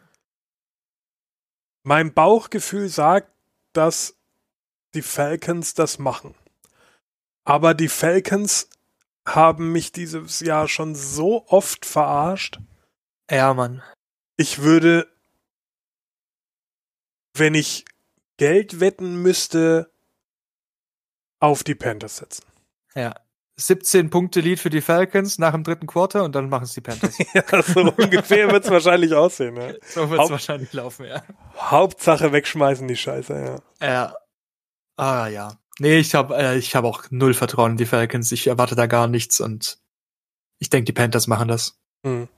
mein 1.83 2.11
Bauchgefühl 2.11 2.89
sagt, 2.89 3.29
dass 3.75 4.14
die 4.95 5.01
Falcons 5.01 5.73
das 5.73 5.99
machen. 5.99 6.33
Aber 7.43 7.73
die 7.73 7.89
Falcons 7.89 8.69
haben 9.27 9.71
mich 9.71 9.91
dieses 9.91 10.39
Jahr 10.39 10.67
schon 10.67 10.95
so 10.95 11.45
oft 11.47 11.85
verarscht. 11.85 12.59
Ja, 13.29 13.53
Mann. 13.53 13.83
Ich 14.37 14.61
würde, 14.61 15.07
wenn 17.35 17.55
ich 17.55 17.85
Geld 18.37 18.79
wetten 18.79 19.21
müsste, 19.21 19.91
auf 21.39 21.63
die 21.63 21.75
Panthers 21.75 22.17
setzen. 22.17 22.45
Ja. 22.95 23.15
17 23.57 24.09
Punkte 24.09 24.41
Lead 24.41 24.59
für 24.59 24.69
die 24.69 24.81
Falcons 24.81 25.39
nach 25.39 25.53
dem 25.53 25.63
dritten 25.63 25.87
Quarter 25.87 26.25
und 26.25 26.35
dann 26.35 26.49
machen 26.49 26.65
es 26.65 26.73
die 26.73 26.81
Panthers. 26.81 27.17
ja, 27.33 27.63
so 27.63 27.93
ungefähr 27.93 28.51
wird 28.51 28.65
es 28.65 28.71
wahrscheinlich 28.71 29.13
aussehen. 29.13 29.55
Ja. 29.55 29.73
So 29.81 30.09
wird 30.09 30.21
es 30.21 30.29
wahrscheinlich 30.29 30.73
laufen, 30.73 31.05
ja. 31.05 31.23
Hauptsache 31.57 32.33
wegschmeißen 32.33 32.87
die 32.87 32.97
Scheiße, 32.97 33.61
ja. 33.81 33.87
Ja. 33.87 34.15
Ah, 34.97 35.27
ja. 35.27 35.59
Nee, 35.79 35.97
ich 35.97 36.15
habe 36.15 36.35
äh, 36.37 36.57
ich 36.57 36.75
hab 36.75 36.85
auch 36.85 37.05
null 37.09 37.33
Vertrauen 37.33 37.71
in 37.71 37.77
die 37.77 37.85
Falcons. 37.85 38.31
Ich 38.31 38.47
erwarte 38.47 38.75
da 38.75 38.87
gar 38.87 39.07
nichts 39.07 39.41
und 39.41 39.79
ich 40.57 40.69
denke, 40.69 40.85
die 40.85 40.93
Panthers 40.93 41.27
machen 41.27 41.47
das. 41.47 41.77
Mhm. 42.03 42.29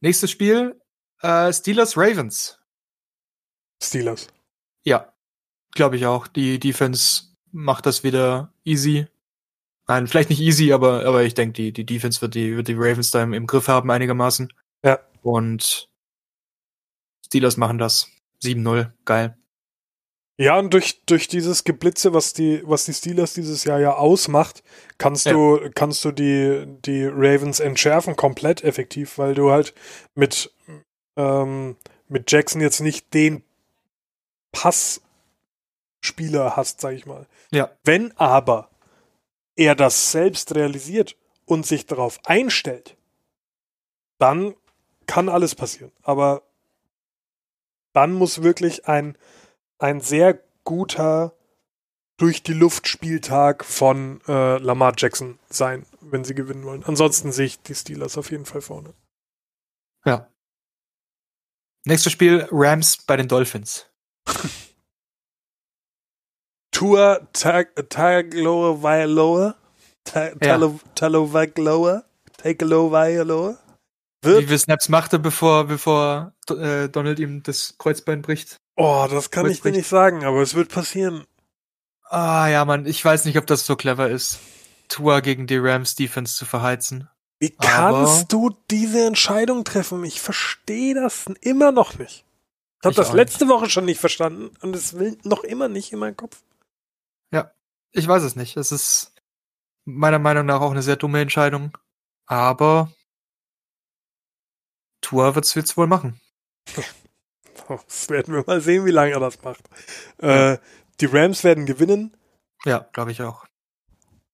Nächstes 0.00 0.30
Spiel, 0.30 0.80
äh, 1.22 1.52
Steelers 1.52 1.96
Ravens. 1.96 2.58
Steelers. 3.82 4.28
Ja, 4.82 5.12
glaube 5.72 5.96
ich 5.96 6.06
auch. 6.06 6.26
Die 6.26 6.58
Defense 6.58 7.34
macht 7.52 7.86
das 7.86 8.02
wieder 8.02 8.52
easy. 8.64 9.06
Nein, 9.86 10.06
vielleicht 10.06 10.30
nicht 10.30 10.40
easy, 10.40 10.72
aber, 10.72 11.04
aber 11.04 11.22
ich 11.22 11.34
denke, 11.34 11.52
die, 11.52 11.72
die 11.72 11.86
Defense 11.86 12.20
wird 12.22 12.34
die, 12.34 12.56
wird 12.56 12.68
die 12.68 12.74
Ravens 12.76 13.10
da 13.10 13.22
im, 13.22 13.32
im 13.32 13.46
Griff 13.46 13.68
haben 13.68 13.90
einigermaßen. 13.90 14.52
Ja. 14.82 14.98
Und 15.22 15.88
Steelers 17.24 17.56
machen 17.56 17.78
das. 17.78 18.10
7-0. 18.42 18.92
Geil. 19.04 19.38
Ja, 20.36 20.58
und 20.58 20.74
durch, 20.74 21.04
durch 21.06 21.28
dieses 21.28 21.62
Geblitze, 21.62 22.12
was 22.12 22.32
die, 22.32 22.60
was 22.64 22.86
die 22.86 22.92
Steelers 22.92 23.34
dieses 23.34 23.62
Jahr 23.64 23.78
ja 23.78 23.94
ausmacht, 23.94 24.64
kannst 24.98 25.26
ja. 25.26 25.32
du, 25.32 25.70
kannst 25.74 26.04
du 26.04 26.10
die, 26.10 26.66
die 26.84 27.06
Ravens 27.06 27.60
entschärfen, 27.60 28.16
komplett 28.16 28.64
effektiv, 28.64 29.16
weil 29.18 29.34
du 29.34 29.52
halt 29.52 29.74
mit, 30.16 30.52
ähm, 31.16 31.76
mit 32.08 32.32
Jackson 32.32 32.60
jetzt 32.60 32.80
nicht 32.80 33.14
den 33.14 33.44
Passspieler 34.50 36.56
hast, 36.56 36.80
sag 36.80 36.94
ich 36.94 37.06
mal. 37.06 37.28
Ja. 37.52 37.70
Wenn 37.84 38.10
aber 38.16 38.70
er 39.54 39.76
das 39.76 40.10
selbst 40.10 40.56
realisiert 40.56 41.16
und 41.44 41.64
sich 41.64 41.86
darauf 41.86 42.18
einstellt, 42.24 42.96
dann 44.18 44.56
kann 45.06 45.28
alles 45.28 45.54
passieren. 45.54 45.92
Aber 46.02 46.42
dann 47.92 48.12
muss 48.12 48.42
wirklich 48.42 48.88
ein, 48.88 49.16
ein 49.84 50.00
sehr 50.00 50.42
guter 50.64 51.36
durch 52.16 52.42
die 52.42 52.54
Luft 52.54 52.88
Spieltag 52.88 53.66
von 53.66 54.22
äh, 54.26 54.56
Lamar 54.56 54.94
Jackson 54.96 55.38
sein, 55.50 55.84
wenn 56.00 56.24
sie 56.24 56.34
gewinnen 56.34 56.64
wollen. 56.64 56.82
Ansonsten 56.84 57.32
sehe 57.32 57.44
ich 57.46 57.60
die 57.60 57.74
Steelers 57.74 58.16
auf 58.16 58.30
jeden 58.30 58.46
Fall 58.46 58.62
vorne. 58.62 58.94
Ja. 60.06 60.30
Nächstes 61.84 62.12
Spiel 62.12 62.48
Rams 62.50 62.96
bei 63.06 63.18
den 63.18 63.28
Dolphins. 63.28 63.86
Tour 66.70 67.28
Tagovailoa 67.34 69.54
Tagovailoa 70.04 72.04
Tagovailoa 72.38 73.58
Wie 74.22 74.44
viele 74.44 74.58
Snaps 74.58 74.88
machte, 74.88 75.18
bevor, 75.18 75.64
bevor 75.64 76.32
äh, 76.48 76.88
Donald 76.88 77.18
ihm 77.18 77.42
das 77.42 77.76
Kreuzbein 77.76 78.22
bricht? 78.22 78.63
Oh, 78.76 79.06
das 79.08 79.30
kann 79.30 79.48
ich 79.48 79.60
dir 79.60 79.70
nicht 79.70 79.88
sagen, 79.88 80.24
aber 80.24 80.42
es 80.42 80.54
wird 80.54 80.70
passieren. 80.70 81.26
Ah 82.04 82.48
ja, 82.48 82.64
Mann, 82.64 82.86
ich 82.86 83.04
weiß 83.04 83.24
nicht, 83.24 83.38
ob 83.38 83.46
das 83.46 83.66
so 83.66 83.76
clever 83.76 84.08
ist, 84.08 84.40
Tua 84.88 85.20
gegen 85.20 85.46
die 85.46 85.58
Rams 85.58 85.94
Defense 85.94 86.36
zu 86.36 86.44
verheizen. 86.44 87.08
Wie 87.38 87.50
kannst 87.50 87.72
aber 87.72 88.24
du 88.28 88.56
diese 88.70 89.06
Entscheidung 89.06 89.64
treffen? 89.64 90.04
Ich 90.04 90.20
verstehe 90.20 90.94
das 90.94 91.26
immer 91.40 91.72
noch 91.72 91.98
nicht. 91.98 92.24
Ich 92.80 92.86
habe 92.86 92.94
das 92.94 93.12
letzte 93.12 93.46
nicht. 93.46 93.54
Woche 93.54 93.70
schon 93.70 93.86
nicht 93.86 94.00
verstanden 94.00 94.56
und 94.60 94.74
es 94.76 94.98
will 94.98 95.18
noch 95.24 95.44
immer 95.44 95.68
nicht 95.68 95.92
in 95.92 95.98
meinen 95.98 96.16
Kopf. 96.16 96.42
Ja, 97.32 97.52
ich 97.92 98.06
weiß 98.06 98.22
es 98.22 98.36
nicht. 98.36 98.56
Es 98.56 98.72
ist 98.72 99.14
meiner 99.84 100.18
Meinung 100.18 100.46
nach 100.46 100.60
auch 100.60 100.70
eine 100.70 100.82
sehr 100.82 100.96
dumme 100.96 101.20
Entscheidung. 101.20 101.76
Aber 102.26 102.92
Tour 105.00 105.34
wird 105.34 105.44
es 105.44 105.54
jetzt 105.54 105.76
wohl 105.76 105.86
machen. 105.86 106.20
Das 107.68 108.08
werden 108.08 108.34
wir 108.34 108.44
mal 108.46 108.60
sehen, 108.60 108.84
wie 108.84 108.90
lange 108.90 109.12
er 109.12 109.20
das 109.20 109.42
macht. 109.42 109.62
Äh, 110.18 110.58
die 111.00 111.06
Rams 111.06 111.44
werden 111.44 111.66
gewinnen. 111.66 112.16
Ja, 112.64 112.86
glaube 112.92 113.12
ich 113.12 113.22
auch. 113.22 113.46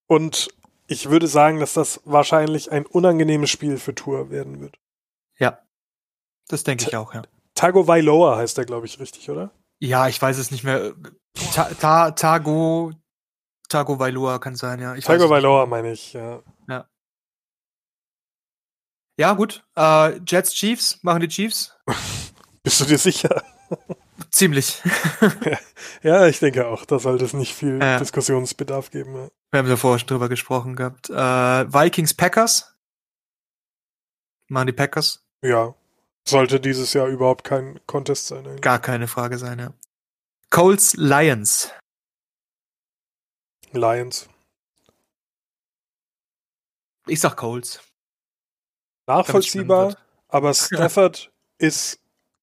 Und 0.06 0.48
ich 0.86 1.08
würde 1.08 1.26
sagen, 1.26 1.60
dass 1.60 1.74
das 1.74 2.00
wahrscheinlich 2.04 2.72
ein 2.72 2.86
unangenehmes 2.86 3.50
Spiel 3.50 3.78
für 3.78 3.94
Tour 3.94 4.30
werden 4.30 4.60
wird. 4.60 4.76
Ja, 5.38 5.60
das 6.48 6.64
denke 6.64 6.84
ich 6.88 6.96
auch, 6.96 7.14
ja. 7.14 7.22
Tago 7.54 7.86
Vailoa 7.86 8.36
heißt 8.36 8.58
er, 8.58 8.64
glaube 8.64 8.86
ich, 8.86 8.98
richtig, 8.98 9.30
oder? 9.30 9.52
Ja, 9.78 10.08
ich 10.08 10.20
weiß 10.20 10.38
es 10.38 10.50
nicht 10.50 10.64
mehr. 10.64 10.94
Ta 11.54 11.70
Ta 11.74 12.10
Tago 12.10 12.92
Tago 13.68 13.98
Vailoa 13.98 14.38
kann 14.38 14.56
sein, 14.56 14.80
ja. 14.80 14.94
Ich 14.96 15.04
Tago 15.04 15.30
Vailoa 15.30 15.66
meine 15.66 15.92
ich, 15.92 16.12
ja. 16.12 16.42
Ja. 16.68 16.88
Ja, 19.16 19.34
gut. 19.34 19.64
Äh, 19.76 20.18
Jets 20.26 20.54
Chiefs, 20.54 21.02
machen 21.02 21.20
die 21.20 21.28
Chiefs. 21.28 21.76
Bist 22.62 22.80
du 22.80 22.84
dir 22.84 22.98
sicher? 22.98 23.42
Ziemlich. 24.30 24.82
ja, 26.02 26.26
ich 26.26 26.38
denke 26.40 26.66
auch. 26.66 26.84
Da 26.84 26.98
sollte 26.98 27.24
es 27.24 27.32
nicht 27.32 27.54
viel 27.54 27.78
ja. 27.80 27.98
Diskussionsbedarf 27.98 28.90
geben. 28.90 29.14
Ja. 29.14 29.28
Wir 29.50 29.58
haben 29.58 29.68
ja 29.68 29.76
vorher 29.76 29.98
schon 29.98 30.08
drüber 30.08 30.28
gesprochen 30.28 30.76
gehabt. 30.76 31.08
Äh, 31.08 31.14
Vikings 31.14 32.14
Packers. 32.14 32.76
Machen 34.48 34.66
die 34.66 34.72
Packers? 34.72 35.24
Ja. 35.42 35.74
Sollte 36.28 36.60
dieses 36.60 36.92
Jahr 36.92 37.06
überhaupt 37.06 37.44
kein 37.44 37.80
Contest 37.86 38.26
sein. 38.26 38.46
Eigentlich. 38.46 38.60
Gar 38.60 38.78
keine 38.78 39.08
Frage 39.08 39.38
sein, 39.38 39.58
ja. 39.58 39.72
Colts 40.50 40.94
Lions. 40.96 41.72
Lions. 43.72 44.28
Ich 47.06 47.20
sag 47.20 47.36
Colts. 47.36 47.80
Nachvollziehbar, 49.06 49.96
aber 50.28 50.54
Stafford 50.54 51.32
ist 51.58 52.00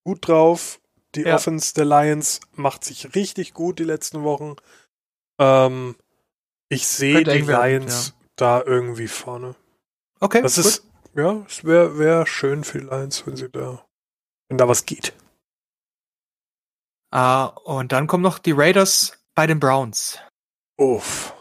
gut 0.07 0.25
drauf. 0.25 0.79
Die 1.15 1.23
ja. 1.23 1.35
Offense 1.35 1.73
der 1.73 1.83
Lions 1.83 2.39
macht 2.53 2.85
sich 2.85 3.13
richtig 3.13 3.53
gut 3.53 3.77
die 3.79 3.83
letzten 3.83 4.23
Wochen. 4.23 4.55
Ähm, 5.37 5.97
ich 6.69 6.87
sehe 6.87 7.25
die 7.25 7.41
Lions 7.41 8.07
ja. 8.07 8.27
da 8.37 8.63
irgendwie 8.63 9.09
vorne. 9.09 9.55
Okay. 10.21 10.41
Das 10.41 10.55
gut. 10.55 10.65
ist, 10.65 10.87
ja, 11.13 11.43
es 11.45 11.65
wäre 11.65 11.99
wär 11.99 12.25
schön 12.25 12.63
für 12.63 12.79
die 12.79 12.85
Lions, 12.85 13.27
wenn 13.27 13.35
sie 13.35 13.49
da, 13.49 13.85
wenn 14.47 14.57
da 14.57 14.69
was 14.69 14.85
geht. 14.85 15.13
Uh, 17.13 17.49
und 17.65 17.91
dann 17.91 18.07
kommen 18.07 18.23
noch 18.23 18.39
die 18.39 18.53
Raiders 18.53 19.21
bei 19.35 19.45
den 19.45 19.59
Browns. 19.59 20.19
Uff. 20.77 21.33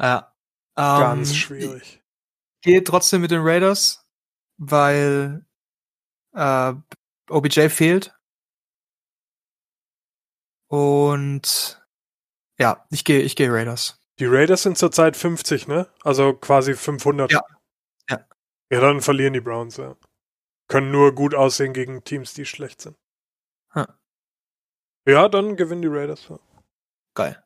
Ja. 0.00 0.32
Um, 0.76 0.84
Ganz 1.00 1.34
schwierig. 1.34 2.02
Gehe 2.62 2.84
trotzdem 2.84 3.20
mit 3.20 3.32
den 3.32 3.42
Raiders, 3.42 4.06
weil 4.58 5.44
äh, 6.34 6.74
OBJ 7.32 7.68
fehlt. 7.68 8.14
Und 10.68 11.82
ja, 12.58 12.86
ich 12.90 13.04
gehe 13.04 13.20
ich 13.20 13.36
gehe 13.36 13.52
Raiders. 13.52 14.00
Die 14.18 14.26
Raiders 14.26 14.62
sind 14.62 14.78
zurzeit 14.78 15.16
50, 15.16 15.68
ne? 15.68 15.88
Also 16.02 16.34
quasi 16.34 16.74
500. 16.74 17.32
Ja. 17.32 17.42
Ja. 18.08 18.24
Ja, 18.70 18.80
dann 18.80 19.00
verlieren 19.00 19.32
die 19.32 19.40
Browns, 19.40 19.76
ja. 19.76 19.96
Können 20.68 20.90
nur 20.90 21.14
gut 21.14 21.34
aussehen 21.34 21.72
gegen 21.72 22.04
Teams, 22.04 22.34
die 22.34 22.46
schlecht 22.46 22.80
sind. 22.80 22.96
Hm. 23.72 23.86
Ja, 25.06 25.28
dann 25.28 25.56
gewinnen 25.56 25.82
die 25.82 25.88
Raiders. 25.88 26.28
Ja. 26.28 26.38
Geil. 27.14 27.42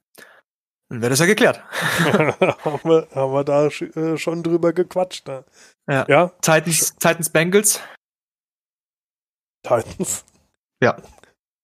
Dann 0.89 1.01
wäre 1.01 1.11
das 1.11 1.18
ja 1.18 1.26
geklärt. 1.26 1.61
haben, 1.64 2.80
wir, 2.84 3.09
haben 3.12 3.32
wir 3.32 3.45
da 3.45 3.66
äh, 3.66 4.18
schon 4.18 4.43
drüber 4.43 4.72
gequatscht. 4.72 5.26
Ne? 5.26 5.45
Ja. 5.89 6.07
ja. 6.09 6.28
Titans, 6.41 6.95
Titans 6.97 7.30
Bengals. 7.30 7.80
Titans. 9.67 10.25
Ja. 10.83 10.97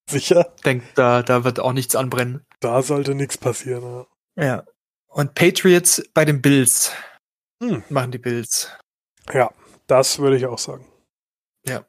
Sicher? 0.08 0.52
Denk, 0.64 0.82
da, 0.94 1.22
da 1.22 1.44
wird 1.44 1.60
auch 1.60 1.72
nichts 1.72 1.94
anbrennen. 1.94 2.44
Da 2.60 2.82
sollte 2.82 3.14
nichts 3.14 3.38
passieren. 3.38 4.06
Ja. 4.36 4.44
ja. 4.44 4.64
Und 5.06 5.34
Patriots 5.34 6.02
bei 6.14 6.24
den 6.24 6.42
Bills. 6.42 6.92
Hm. 7.62 7.84
Machen 7.88 8.10
die 8.10 8.18
Bills. 8.18 8.70
Ja, 9.32 9.50
das 9.86 10.18
würde 10.18 10.36
ich 10.36 10.46
auch 10.46 10.58
sagen. 10.58 10.86
Ja. 11.66 11.84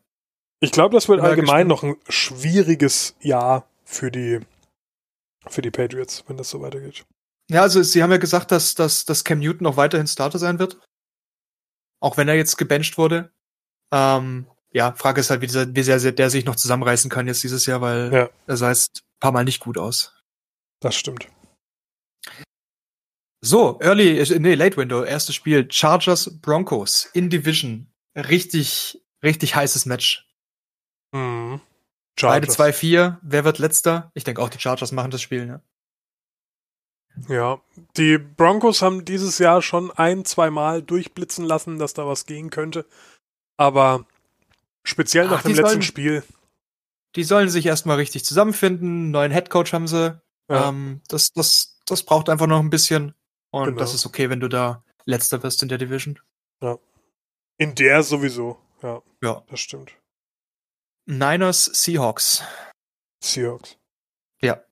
Ich 0.59 0.71
glaube, 0.71 0.93
das 0.95 1.09
wird 1.09 1.21
allgemein 1.21 1.67
noch 1.67 1.83
ein 1.83 1.95
schwieriges 2.07 3.15
Jahr 3.19 3.67
für 3.83 4.11
die, 4.11 4.39
für 5.47 5.61
die 5.61 5.71
Patriots, 5.71 6.23
wenn 6.27 6.37
das 6.37 6.49
so 6.49 6.61
weitergeht. 6.61 7.05
Ja, 7.49 7.61
also 7.61 7.81
sie 7.83 8.03
haben 8.03 8.11
ja 8.11 8.17
gesagt, 8.17 8.51
dass, 8.51 8.75
dass, 8.75 9.05
dass 9.05 9.23
Cam 9.23 9.39
Newton 9.39 9.67
auch 9.67 9.77
weiterhin 9.77 10.07
Starter 10.07 10.39
sein 10.39 10.59
wird. 10.59 10.79
Auch 11.99 12.17
wenn 12.17 12.27
er 12.27 12.35
jetzt 12.35 12.57
gebencht 12.57 12.97
wurde. 12.97 13.31
Ähm, 13.91 14.47
ja, 14.73 14.93
Frage 14.93 15.21
ist 15.21 15.29
halt, 15.29 15.41
wie, 15.41 15.47
dieser, 15.47 15.73
wie 15.75 15.83
sehr 15.83 16.11
der 16.11 16.29
sich 16.29 16.45
noch 16.45 16.55
zusammenreißen 16.55 17.09
kann 17.09 17.27
jetzt 17.27 17.43
dieses 17.43 17.65
Jahr, 17.65 17.81
weil 17.81 18.11
ja. 18.11 18.29
er 18.47 18.57
sah 18.57 18.69
jetzt 18.69 19.03
ein 19.03 19.19
paar 19.19 19.31
Mal 19.31 19.45
nicht 19.45 19.59
gut 19.59 19.77
aus. 19.77 20.19
Das 20.79 20.95
stimmt. 20.95 21.27
So, 23.41 23.79
Early, 23.81 24.19
äh, 24.19 24.39
nee, 24.39 24.55
Late 24.55 24.77
Window, 24.77 25.03
erstes 25.03 25.35
Spiel. 25.35 25.67
Chargers 25.69 26.39
Broncos 26.41 27.05
in 27.13 27.29
Division. 27.29 27.91
Richtig, 28.15 29.01
richtig 29.21 29.55
heißes 29.55 29.85
Match. 29.85 30.27
Mhm. 31.13 31.61
Beide 32.19 32.47
2-4. 32.47 33.17
Wer 33.21 33.43
wird 33.43 33.59
letzter? 33.59 34.11
Ich 34.13 34.23
denke 34.23 34.41
auch, 34.41 34.49
die 34.49 34.59
Chargers 34.59 34.91
machen 34.91 35.11
das 35.11 35.21
Spiel, 35.21 35.45
ne? 35.45 35.61
Ja, 37.27 37.61
die 37.95 38.17
Broncos 38.17 38.81
haben 38.81 39.05
dieses 39.05 39.37
Jahr 39.37 39.61
schon 39.61 39.91
ein, 39.91 40.25
zwei 40.25 40.49
Mal 40.49 40.81
durchblitzen 40.81 41.45
lassen, 41.45 41.77
dass 41.77 41.93
da 41.93 42.07
was 42.07 42.25
gehen 42.25 42.49
könnte. 42.49 42.87
Aber 43.57 44.05
speziell 44.83 45.27
nach 45.27 45.39
Ach, 45.39 45.43
dem 45.43 45.55
letzten 45.55 45.67
sollen, 45.67 45.81
Spiel. 45.81 46.23
Die 47.15 47.23
sollen 47.23 47.49
sich 47.49 47.65
erstmal 47.65 47.97
richtig 47.97 48.25
zusammenfinden. 48.25 49.11
Neuen 49.11 49.31
Headcoach 49.31 49.73
haben 49.73 49.87
sie. 49.87 50.19
Ja. 50.49 50.69
Ähm, 50.69 51.01
das, 51.07 51.31
das, 51.31 51.79
das 51.85 52.03
braucht 52.03 52.29
einfach 52.29 52.47
noch 52.47 52.59
ein 52.59 52.69
bisschen. 52.69 53.13
Und 53.51 53.65
genau. 53.65 53.79
das 53.79 53.93
ist 53.93 54.05
okay, 54.05 54.29
wenn 54.29 54.39
du 54.39 54.47
da 54.47 54.83
letzter 55.05 55.43
wirst 55.43 55.61
in 55.61 55.69
der 55.69 55.77
Division. 55.77 56.19
Ja. 56.61 56.77
In 57.57 57.75
der 57.75 58.03
sowieso. 58.03 58.57
Ja. 58.81 59.01
Ja. 59.21 59.43
Das 59.47 59.59
stimmt. 59.59 59.91
Niners, 61.05 61.65
Seahawks. 61.65 62.43
Seahawks. 63.23 63.77
Ja. 64.41 64.63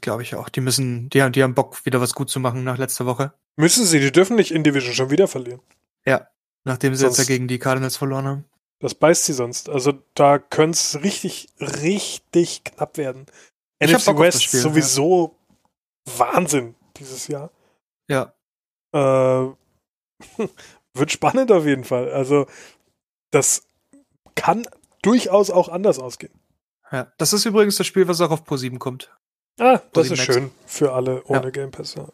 Glaube 0.00 0.22
ich 0.22 0.34
auch. 0.34 0.48
Die 0.48 0.60
müssen, 0.60 1.10
die, 1.10 1.30
die 1.32 1.42
haben 1.42 1.54
Bock, 1.54 1.84
wieder 1.84 2.00
was 2.00 2.14
gut 2.14 2.30
zu 2.30 2.40
machen 2.40 2.62
nach 2.62 2.78
letzter 2.78 3.06
Woche. 3.06 3.32
Müssen 3.56 3.84
sie, 3.84 3.98
die 3.98 4.12
dürfen 4.12 4.36
nicht 4.36 4.52
in 4.52 4.62
Division 4.62 4.94
schon 4.94 5.10
wieder 5.10 5.26
verlieren. 5.26 5.60
Ja, 6.06 6.28
nachdem 6.64 6.94
sie 6.94 7.00
sonst, 7.00 7.18
jetzt 7.18 7.28
ja 7.28 7.34
gegen 7.34 7.48
die 7.48 7.58
Cardinals 7.58 7.96
verloren 7.96 8.26
haben. 8.26 8.44
Das 8.80 8.94
beißt 8.94 9.24
sie 9.24 9.32
sonst. 9.32 9.68
Also 9.68 9.92
da 10.14 10.38
könnte 10.38 10.76
es 10.76 11.02
richtig, 11.02 11.48
richtig 11.60 12.64
knapp 12.64 12.96
werden. 12.96 13.26
Ich 13.80 13.90
NFC 13.90 14.18
West 14.18 14.44
Spiel, 14.44 14.60
sowieso 14.60 15.36
ja. 16.06 16.18
Wahnsinn 16.18 16.74
dieses 16.96 17.28
Jahr. 17.28 17.50
Ja. 18.08 18.32
Äh, 18.92 19.52
wird 20.94 21.12
spannend 21.12 21.52
auf 21.52 21.64
jeden 21.64 21.84
Fall. 21.84 22.10
Also 22.12 22.46
das 23.30 23.64
kann 24.34 24.66
durchaus 25.02 25.50
auch 25.50 25.68
anders 25.68 25.98
ausgehen. 25.98 26.32
Ja, 26.90 27.12
das 27.18 27.32
ist 27.32 27.44
übrigens 27.44 27.76
das 27.76 27.86
Spiel, 27.86 28.08
was 28.08 28.20
auch 28.20 28.30
auf 28.30 28.44
Pro 28.44 28.56
7 28.56 28.78
kommt. 28.78 29.14
Ah, 29.58 29.80
das 29.92 30.10
ist 30.10 30.18
Max. 30.18 30.24
schön 30.24 30.50
für 30.66 30.92
alle 30.92 31.22
ohne 31.24 31.44
ja. 31.44 31.50
Game 31.50 31.70
Pass. 31.70 31.94
Ja. 31.96 32.08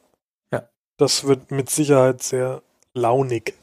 ja. 0.52 0.68
Das 0.96 1.24
wird 1.24 1.50
mit 1.50 1.70
Sicherheit 1.70 2.22
sehr 2.22 2.62
launig. 2.94 3.54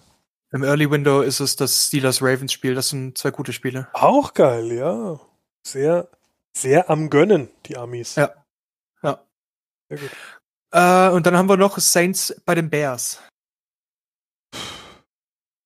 Im 0.54 0.64
Early 0.64 0.92
Window 0.92 1.22
ist 1.22 1.40
es 1.40 1.56
das 1.56 1.88
Steelers-Ravens-Spiel. 1.88 2.76
Das 2.76 2.90
sind 2.90 3.18
zwei 3.18 3.32
gute 3.32 3.54
Spiele. 3.54 3.88
Auch 3.94 4.34
geil, 4.34 4.72
ja. 4.74 5.20
Sehr, 5.66 6.10
sehr 6.56 6.90
am 6.90 7.10
Gönnen, 7.10 7.50
die 7.66 7.78
Amis. 7.78 8.16
Ja. 8.16 8.34
Ja. 9.02 9.24
Sehr 9.90 9.98
gut. 10.00 10.12
Äh, 10.72 11.10
und 11.10 11.26
dann 11.26 11.38
haben 11.38 11.48
wir 11.48 11.58
noch 11.58 11.78
Saints 11.78 12.36
bei 12.46 12.56
den 12.56 12.70
Bears. 12.70 13.22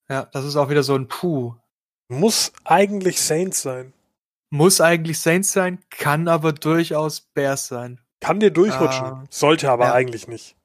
Ja, 0.07 0.25
das 0.31 0.45
ist 0.45 0.55
auch 0.55 0.69
wieder 0.69 0.83
so 0.83 0.95
ein 0.95 1.07
Puh. 1.07 1.55
Muss 2.07 2.53
eigentlich 2.63 3.19
Saints 3.19 3.63
sein. 3.63 3.93
Muss 4.51 4.81
eigentlich 4.81 5.19
Saints 5.19 5.51
sein, 5.51 5.83
kann 5.89 6.27
aber 6.27 6.53
durchaus 6.53 7.21
Bears 7.21 7.67
sein. 7.67 7.99
Kann 8.19 8.39
dir 8.39 8.51
durchrutschen. 8.51 9.23
Uh, 9.23 9.25
Sollte 9.31 9.71
aber 9.71 9.85
ja. 9.85 9.93
eigentlich 9.93 10.27
nicht. 10.27 10.55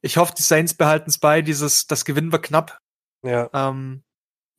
Ich 0.00 0.16
hoffe, 0.18 0.34
die 0.36 0.42
Saints 0.42 0.74
behalten 0.74 1.10
es 1.10 1.18
bei, 1.18 1.42
dieses, 1.42 1.88
das 1.88 2.04
gewinnen 2.04 2.30
wir 2.30 2.40
knapp. 2.40 2.78
Ja. 3.24 3.50
Ähm, 3.52 4.02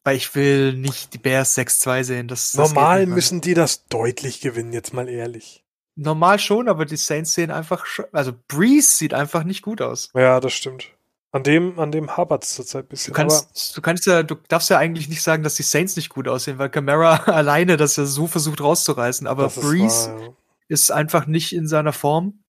weil 0.03 0.17
ich 0.17 0.35
will 0.35 0.73
nicht 0.73 1.13
die 1.13 1.17
Bears 1.17 1.57
6-2 1.57 2.03
sehen. 2.03 2.27
Das, 2.27 2.51
das 2.51 2.69
Normal 2.69 3.07
müssen 3.07 3.41
die 3.41 3.55
das 3.55 3.85
deutlich 3.87 4.39
gewinnen, 4.39 4.71
jetzt 4.71 4.93
mal 4.93 5.09
ehrlich. 5.09 5.63
Normal 5.95 6.39
schon, 6.39 6.67
aber 6.67 6.85
die 6.85 6.97
Saints 6.97 7.33
sehen 7.33 7.51
einfach, 7.51 7.85
also 8.11 8.33
Breeze 8.47 8.97
sieht 8.97 9.13
einfach 9.13 9.43
nicht 9.43 9.61
gut 9.61 9.81
aus. 9.81 10.11
Ja, 10.13 10.39
das 10.39 10.53
stimmt. 10.53 10.91
An 11.31 11.43
dem, 11.43 11.79
an 11.79 11.91
dem 11.91 12.15
hapert 12.15 12.43
es 12.43 12.55
zurzeit 12.55 12.85
ein 12.85 12.87
bisschen. 12.87 13.13
Du 13.13 13.17
kannst, 13.17 13.75
du 13.75 13.81
kannst 13.81 14.05
ja, 14.05 14.23
du 14.23 14.35
darfst 14.47 14.69
ja 14.69 14.77
eigentlich 14.77 15.09
nicht 15.09 15.21
sagen, 15.21 15.43
dass 15.43 15.55
die 15.55 15.63
Saints 15.63 15.95
nicht 15.95 16.09
gut 16.09 16.27
aussehen, 16.27 16.59
weil 16.59 16.69
Camara 16.69 17.15
alleine 17.25 17.75
das 17.75 17.95
ja 17.97 18.05
so 18.05 18.27
versucht 18.27 18.61
rauszureißen. 18.61 19.27
Aber 19.27 19.49
Breeze 19.49 20.33
ist, 20.67 20.81
ist, 20.83 20.91
einfach 20.91 21.25
nicht 21.25 21.53
in 21.53 21.67
seiner 21.67 21.91
Form. 21.91 22.41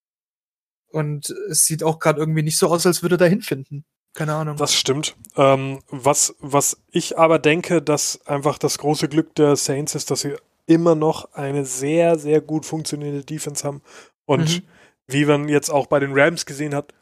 Und 0.92 1.30
es 1.50 1.64
sieht 1.64 1.82
auch 1.82 1.98
gerade 1.98 2.20
irgendwie 2.20 2.42
nicht 2.42 2.58
so 2.58 2.68
aus, 2.68 2.86
als 2.86 3.02
würde 3.02 3.16
er 3.16 3.18
da 3.18 3.24
hinfinden. 3.24 3.84
Keine 4.16 4.34
Ahnung. 4.34 4.56
Das 4.56 4.74
stimmt. 4.74 5.14
Ähm, 5.36 5.82
was, 5.88 6.34
was 6.38 6.80
ich 6.90 7.18
aber 7.18 7.38
denke, 7.38 7.82
dass 7.82 8.26
einfach 8.26 8.56
das 8.56 8.78
große 8.78 9.08
Glück 9.08 9.34
der 9.34 9.56
Saints 9.56 9.94
ist, 9.94 10.10
dass 10.10 10.22
sie 10.22 10.36
immer 10.64 10.94
noch 10.94 11.34
eine 11.34 11.66
sehr, 11.66 12.18
sehr 12.18 12.40
gut 12.40 12.64
funktionierende 12.64 13.24
Defense 13.24 13.62
haben. 13.62 13.82
Und 14.24 14.56
mhm. 14.56 14.62
wie 15.06 15.26
man 15.26 15.48
jetzt 15.50 15.68
auch 15.68 15.86
bei 15.86 16.00
den 16.00 16.18
Rams 16.18 16.46
gesehen 16.46 16.74
hat, 16.74 16.94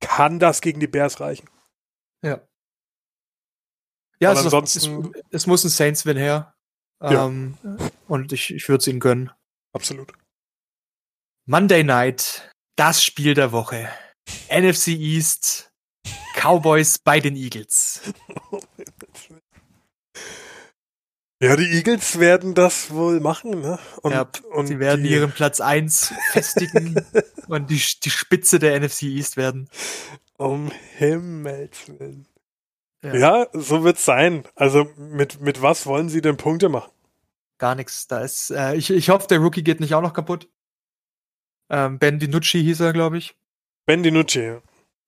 kann 0.00 0.38
das 0.38 0.62
gegen 0.62 0.80
die 0.80 0.86
Bears 0.86 1.20
reichen. 1.20 1.50
Ja. 2.24 2.40
Ja, 4.18 4.32
es, 4.32 4.38
ansonsten, 4.38 5.12
es, 5.14 5.22
es, 5.30 5.46
muss 5.46 5.64
ein 5.64 5.68
Saints-Win 5.68 6.16
her. 6.16 6.54
Ja. 7.02 7.26
Ähm, 7.26 7.58
und 8.08 8.32
ich, 8.32 8.54
ich 8.54 8.66
würde 8.70 8.80
es 8.80 8.86
ihnen 8.86 9.00
gönnen. 9.00 9.30
Absolut. 9.74 10.14
Monday 11.44 11.84
Night, 11.84 12.50
das 12.76 13.04
Spiel 13.04 13.34
der 13.34 13.52
Woche. 13.52 13.90
NFC 14.50 14.88
East, 14.88 15.67
Cowboys 16.34 16.98
bei 16.98 17.20
den 17.20 17.36
Eagles. 17.36 18.00
Ja, 21.40 21.54
die 21.54 21.70
Eagles 21.70 22.18
werden 22.18 22.54
das 22.54 22.90
wohl 22.90 23.20
machen, 23.20 23.60
ne? 23.60 23.78
Und, 24.02 24.12
ja, 24.12 24.28
und 24.50 24.66
sie 24.66 24.80
werden 24.80 25.04
die... 25.04 25.10
ihren 25.10 25.30
Platz 25.30 25.60
1 25.60 26.12
festigen 26.32 26.96
und 27.48 27.70
die, 27.70 27.80
die 28.02 28.10
Spitze 28.10 28.58
der 28.58 28.78
NFC 28.80 29.02
East 29.04 29.36
werden. 29.36 29.68
Um 30.36 30.72
Himmels 30.96 31.88
Willen. 31.98 32.26
Ja, 33.02 33.14
ja 33.16 33.46
so 33.52 33.84
wird's 33.84 34.04
sein. 34.04 34.44
Also 34.56 34.90
mit, 34.96 35.40
mit 35.40 35.62
was 35.62 35.86
wollen 35.86 36.08
sie 36.08 36.20
denn 36.20 36.36
Punkte 36.36 36.68
machen? 36.68 36.90
Gar 37.58 37.76
nichts. 37.76 38.08
Da 38.08 38.20
ist, 38.20 38.50
äh, 38.50 38.74
ich, 38.74 38.90
ich 38.90 39.10
hoffe, 39.10 39.28
der 39.28 39.38
Rookie 39.38 39.62
geht 39.62 39.78
nicht 39.78 39.94
auch 39.94 40.02
noch 40.02 40.14
kaputt. 40.14 40.48
Ähm, 41.70 41.98
ben 41.98 42.18
DiNucci 42.18 42.62
hieß 42.62 42.80
er, 42.80 42.92
glaube 42.92 43.18
ich. 43.18 43.36
Ben 43.86 44.02
DiNucci, 44.02 44.40
ja. 44.40 44.62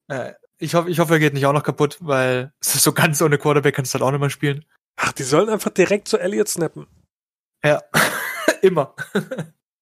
Äh, 0.09 0.34
ich 0.61 0.74
hoffe, 0.74 0.90
ich 0.90 0.98
hoffe, 0.98 1.14
er 1.14 1.18
geht 1.18 1.34
nicht 1.34 1.46
auch 1.46 1.52
noch 1.52 1.62
kaputt, 1.62 1.96
weil 2.00 2.52
so 2.61 2.92
ganz 2.92 3.20
ohne 3.22 3.38
Quarterback 3.38 3.74
kannst 3.74 3.92
du 3.92 3.98
halt 3.98 4.04
auch 4.06 4.11
nicht 4.12 4.20
mehr 4.20 4.30
spielen. 4.30 4.64
Ach, 4.96 5.12
die 5.12 5.22
sollen 5.22 5.48
einfach 5.48 5.70
direkt 5.70 6.08
zu 6.08 6.18
Elliott 6.18 6.48
snappen. 6.48 6.86
Ja, 7.64 7.82
immer. 8.62 8.94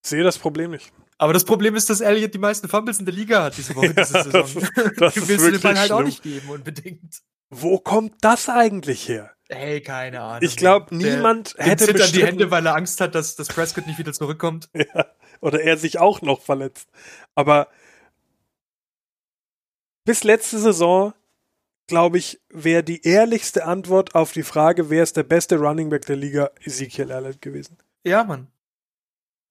Sehe 0.03 0.23
das 0.23 0.39
Problem 0.39 0.71
nicht. 0.71 0.93
Aber 1.19 1.33
das 1.33 1.45
Problem 1.45 1.75
ist, 1.75 1.91
dass 1.91 2.01
Elliott 2.01 2.33
die 2.33 2.39
meisten 2.39 2.69
Fumbles 2.69 3.01
in 3.01 3.05
der 3.05 3.15
Liga 3.15 3.43
hat 3.43 3.57
diese 3.57 3.75
Woche, 3.75 3.87
ja, 3.97 4.05
diese 4.05 4.23
Saison. 4.23 4.33
Das, 4.33 4.95
das 4.97 5.15
du 5.15 5.29
willst 5.29 5.47
den 5.47 5.61
Ball 5.61 5.77
halt 5.77 5.87
schlimm. 5.87 5.99
auch 5.99 6.05
nicht 6.05 6.23
geben, 6.23 6.49
unbedingt. 6.49 7.23
Wo 7.51 7.79
kommt 7.79 8.15
das 8.21 8.49
eigentlich 8.49 9.09
her? 9.09 9.33
Hey, 9.49 9.81
keine 9.81 10.21
Ahnung. 10.21 10.43
Ich 10.43 10.57
glaube, 10.57 10.95
niemand 10.95 11.57
der, 11.59 11.67
hätte 11.67 11.93
bestritten. 11.93 12.13
die 12.13 12.27
Hände, 12.27 12.51
weil 12.51 12.67
er 12.67 12.77
Angst 12.77 13.01
hat, 13.01 13.15
dass, 13.15 13.35
dass 13.35 13.49
Prescott 13.49 13.87
nicht 13.87 13.99
wieder 13.99 14.13
zurückkommt. 14.13 14.69
Ja, 14.75 15.07
oder 15.41 15.61
er 15.63 15.77
sich 15.79 15.99
auch 15.99 16.21
noch 16.21 16.43
verletzt. 16.43 16.91
Aber 17.35 17.69
bis 20.09 20.25
letzte 20.25 20.59
Saison, 20.59 21.13
glaube 21.87 22.17
ich, 22.17 22.41
wäre 22.49 22.83
die 22.83 23.07
ehrlichste 23.07 23.67
Antwort 23.67 24.15
auf 24.15 24.33
die 24.33 24.43
Frage, 24.43 24.89
wer 24.89 25.03
ist 25.03 25.19
der 25.19 25.23
beste 25.23 25.59
Running 25.59 25.91
Back 25.91 26.07
der 26.07 26.17
Liga, 26.17 26.51
Ezekiel 26.65 27.11
Elliott 27.11 27.43
gewesen. 27.43 27.77
Ja, 28.05 28.25
Mann. 28.25 28.49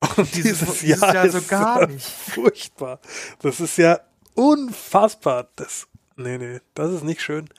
Und 0.18 0.34
dieses, 0.36 0.80
dieses 0.80 1.00
Jahr, 1.00 1.14
Jahr 1.14 1.30
so 1.30 1.44
gar 1.44 1.86
nicht. 1.86 2.08
Furchtbar. 2.08 3.00
Das 3.40 3.60
ist 3.60 3.78
ja 3.78 4.00
unfassbar. 4.34 5.48
Das, 5.58 5.88
nee, 6.16 6.40
nee, 6.40 6.60
das 6.74 6.92
ist 6.92 7.04
nicht 7.04 7.22
schön. 7.22 7.50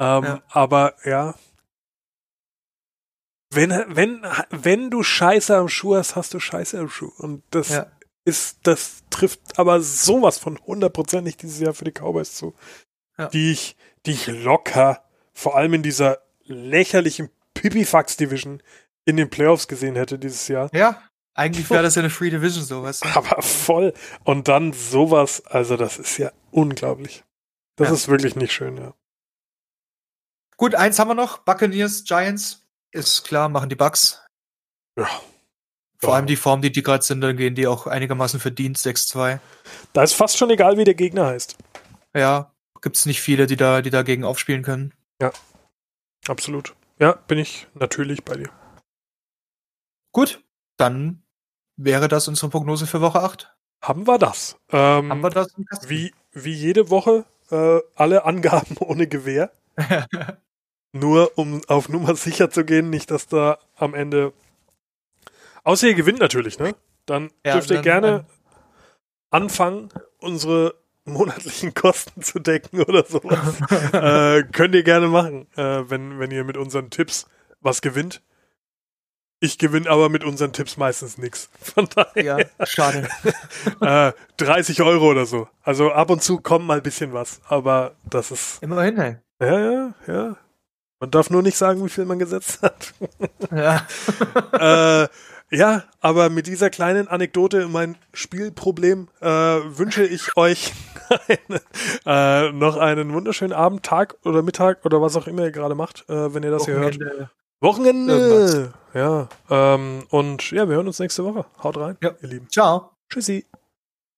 Ähm, 0.00 0.24
ja. 0.24 0.42
Aber 0.48 0.96
ja. 1.04 1.36
Wenn, 3.52 3.70
wenn, 3.70 4.26
wenn 4.50 4.90
du 4.90 5.04
Scheiße 5.04 5.56
am 5.56 5.68
Schuh 5.68 5.94
hast, 5.94 6.16
hast 6.16 6.34
du 6.34 6.40
Scheiße 6.40 6.80
am 6.80 6.88
Schuh. 6.88 7.12
Und 7.16 7.44
das 7.50 7.68
ja. 7.68 7.86
Ist, 8.24 8.58
das 8.64 9.02
trifft 9.10 9.58
aber 9.58 9.80
sowas 9.80 10.38
von 10.38 10.58
hundertprozentig 10.58 11.36
dieses 11.36 11.60
Jahr 11.60 11.74
für 11.74 11.84
die 11.84 11.92
Cowboys 11.92 12.34
zu. 12.34 12.54
Ja. 13.18 13.28
Die 13.28 13.52
ich, 13.52 13.76
die 14.06 14.12
ich 14.12 14.26
locker, 14.26 15.04
vor 15.32 15.56
allem 15.56 15.74
in 15.74 15.82
dieser 15.82 16.18
lächerlichen 16.44 17.30
Pipifax-Division 17.54 18.62
in 19.04 19.16
den 19.16 19.30
Playoffs 19.30 19.68
gesehen 19.68 19.96
hätte 19.96 20.18
dieses 20.18 20.48
Jahr. 20.48 20.70
Ja, 20.74 21.02
eigentlich 21.34 21.68
wäre 21.70 21.82
das 21.82 21.94
ja 21.94 22.02
eine 22.02 22.10
Free 22.10 22.30
Division 22.30 22.64
so, 22.64 22.82
weißt 22.82 23.04
du? 23.04 23.08
Aber 23.08 23.42
voll. 23.42 23.94
Und 24.24 24.48
dann 24.48 24.72
sowas, 24.72 25.44
also 25.46 25.76
das 25.76 25.98
ist 25.98 26.18
ja 26.18 26.32
unglaublich. 26.50 27.24
Das 27.76 27.88
ja. 27.88 27.94
ist 27.94 28.08
wirklich 28.08 28.36
nicht 28.36 28.52
schön, 28.52 28.76
ja. 28.76 28.94
Gut, 30.56 30.74
eins 30.74 30.98
haben 30.98 31.08
wir 31.08 31.14
noch. 31.14 31.38
Buccaneers, 31.38 32.04
Giants. 32.04 32.66
Ist 32.92 33.24
klar, 33.24 33.48
machen 33.48 33.70
die 33.70 33.76
Bucks. 33.76 34.20
Ja. 34.98 35.08
Vor 36.00 36.10
ja. 36.10 36.16
allem 36.16 36.26
die 36.26 36.36
Form, 36.36 36.62
die 36.62 36.72
die 36.72 36.82
gerade 36.82 37.04
sind, 37.04 37.20
dann 37.20 37.36
gehen 37.36 37.54
die 37.54 37.66
auch 37.66 37.86
einigermaßen 37.86 38.40
verdient, 38.40 38.78
6-2. 38.78 39.38
Da 39.92 40.02
ist 40.02 40.14
fast 40.14 40.38
schon 40.38 40.50
egal, 40.50 40.78
wie 40.78 40.84
der 40.84 40.94
Gegner 40.94 41.26
heißt. 41.26 41.56
Ja, 42.14 42.52
gibt 42.80 42.96
es 42.96 43.06
nicht 43.06 43.20
viele, 43.20 43.46
die 43.46 43.56
da, 43.56 43.82
die 43.82 43.90
dagegen 43.90 44.24
aufspielen 44.24 44.62
können. 44.62 44.94
Ja, 45.20 45.30
absolut. 46.26 46.74
Ja, 46.98 47.12
bin 47.12 47.38
ich 47.38 47.66
natürlich 47.74 48.24
bei 48.24 48.36
dir. 48.36 48.50
Gut, 50.12 50.42
dann 50.76 51.22
wäre 51.76 52.08
das 52.08 52.28
unsere 52.28 52.50
Prognose 52.50 52.86
für 52.86 53.00
Woche 53.00 53.20
8. 53.20 53.54
Haben 53.82 54.06
wir 54.06 54.18
das. 54.18 54.56
Ähm, 54.70 55.10
Haben 55.10 55.22
wir 55.22 55.30
das? 55.30 55.48
Wie, 55.86 56.12
wie 56.32 56.52
jede 56.52 56.90
Woche 56.90 57.24
äh, 57.50 57.80
alle 57.94 58.24
Angaben 58.24 58.76
ohne 58.80 59.06
Gewehr. 59.06 59.50
Nur 60.92 61.38
um 61.38 61.62
auf 61.68 61.88
Nummer 61.88 62.16
sicher 62.16 62.50
zu 62.50 62.64
gehen, 62.64 62.90
nicht, 62.90 63.10
dass 63.10 63.28
da 63.28 63.58
am 63.76 63.94
Ende. 63.94 64.32
Außer 65.70 65.88
ihr 65.88 65.94
gewinnt 65.94 66.18
natürlich, 66.18 66.58
ne? 66.58 66.74
Dann 67.06 67.30
ja, 67.44 67.54
dürft 67.54 67.70
ihr 67.70 67.80
gerne 67.80 68.08
an 68.18 68.26
anfangen, 69.30 69.88
unsere 70.18 70.74
monatlichen 71.04 71.74
Kosten 71.74 72.22
zu 72.22 72.38
decken 72.40 72.82
oder 72.82 73.04
sowas. 73.04 73.60
äh, 73.92 74.42
könnt 74.52 74.74
ihr 74.74 74.82
gerne 74.82 75.08
machen, 75.08 75.46
äh, 75.56 75.88
wenn, 75.88 76.18
wenn 76.18 76.30
ihr 76.30 76.44
mit 76.44 76.56
unseren 76.56 76.90
Tipps 76.90 77.26
was 77.60 77.82
gewinnt. 77.82 78.22
Ich 79.42 79.58
gewinne 79.58 79.88
aber 79.88 80.10
mit 80.10 80.22
unseren 80.22 80.52
Tipps 80.52 80.76
meistens 80.76 81.16
nichts. 81.16 81.48
Von 81.60 81.88
daher. 81.94 82.50
Ja, 82.58 82.66
schade. 82.66 83.08
äh, 83.80 84.12
30 84.36 84.82
Euro 84.82 85.10
oder 85.10 85.24
so. 85.24 85.48
Also 85.62 85.92
ab 85.92 86.10
und 86.10 86.22
zu 86.22 86.40
kommt 86.40 86.66
mal 86.66 86.78
ein 86.78 86.82
bisschen 86.82 87.12
was. 87.12 87.40
Aber 87.48 87.94
das 88.04 88.30
ist. 88.30 88.62
Immerhin, 88.62 88.98
ey. 88.98 89.16
Ja, 89.40 89.58
ja, 89.58 89.94
ja. 90.06 90.36
Man 90.98 91.10
darf 91.10 91.30
nur 91.30 91.42
nicht 91.42 91.56
sagen, 91.56 91.82
wie 91.82 91.88
viel 91.88 92.04
man 92.04 92.18
gesetzt 92.18 92.60
hat. 92.60 92.92
ja. 93.50 93.86
äh, 95.04 95.08
ja, 95.50 95.84
aber 96.00 96.30
mit 96.30 96.46
dieser 96.46 96.70
kleinen 96.70 97.08
Anekdote 97.08 97.68
mein 97.68 97.96
Spielproblem 98.12 99.08
äh, 99.20 99.26
wünsche 99.26 100.04
ich 100.04 100.36
euch 100.36 100.72
eine, 101.28 101.60
äh, 102.06 102.52
noch 102.52 102.76
einen 102.76 103.12
wunderschönen 103.12 103.52
Abend, 103.52 103.82
Tag 103.82 104.16
oder 104.24 104.42
Mittag 104.42 104.84
oder 104.84 105.02
was 105.02 105.16
auch 105.16 105.26
immer 105.26 105.44
ihr 105.44 105.52
gerade 105.52 105.74
macht, 105.74 106.08
äh, 106.08 106.34
wenn 106.34 106.42
ihr 106.42 106.50
das 106.50 106.62
Wochenende. 106.62 106.96
hier 106.96 107.18
hört. 107.18 107.30
Wochenende. 107.60 108.14
Irgendwas. 108.14 108.74
Ja. 108.94 109.28
Ähm, 109.50 110.04
und 110.10 110.50
ja, 110.50 110.68
wir 110.68 110.76
hören 110.76 110.86
uns 110.86 110.98
nächste 110.98 111.24
Woche. 111.24 111.44
Haut 111.62 111.76
rein, 111.76 111.96
ja. 112.02 112.12
ihr 112.22 112.28
Lieben. 112.28 112.48
Ciao. 112.48 112.90
Tschüssi. 113.08 113.44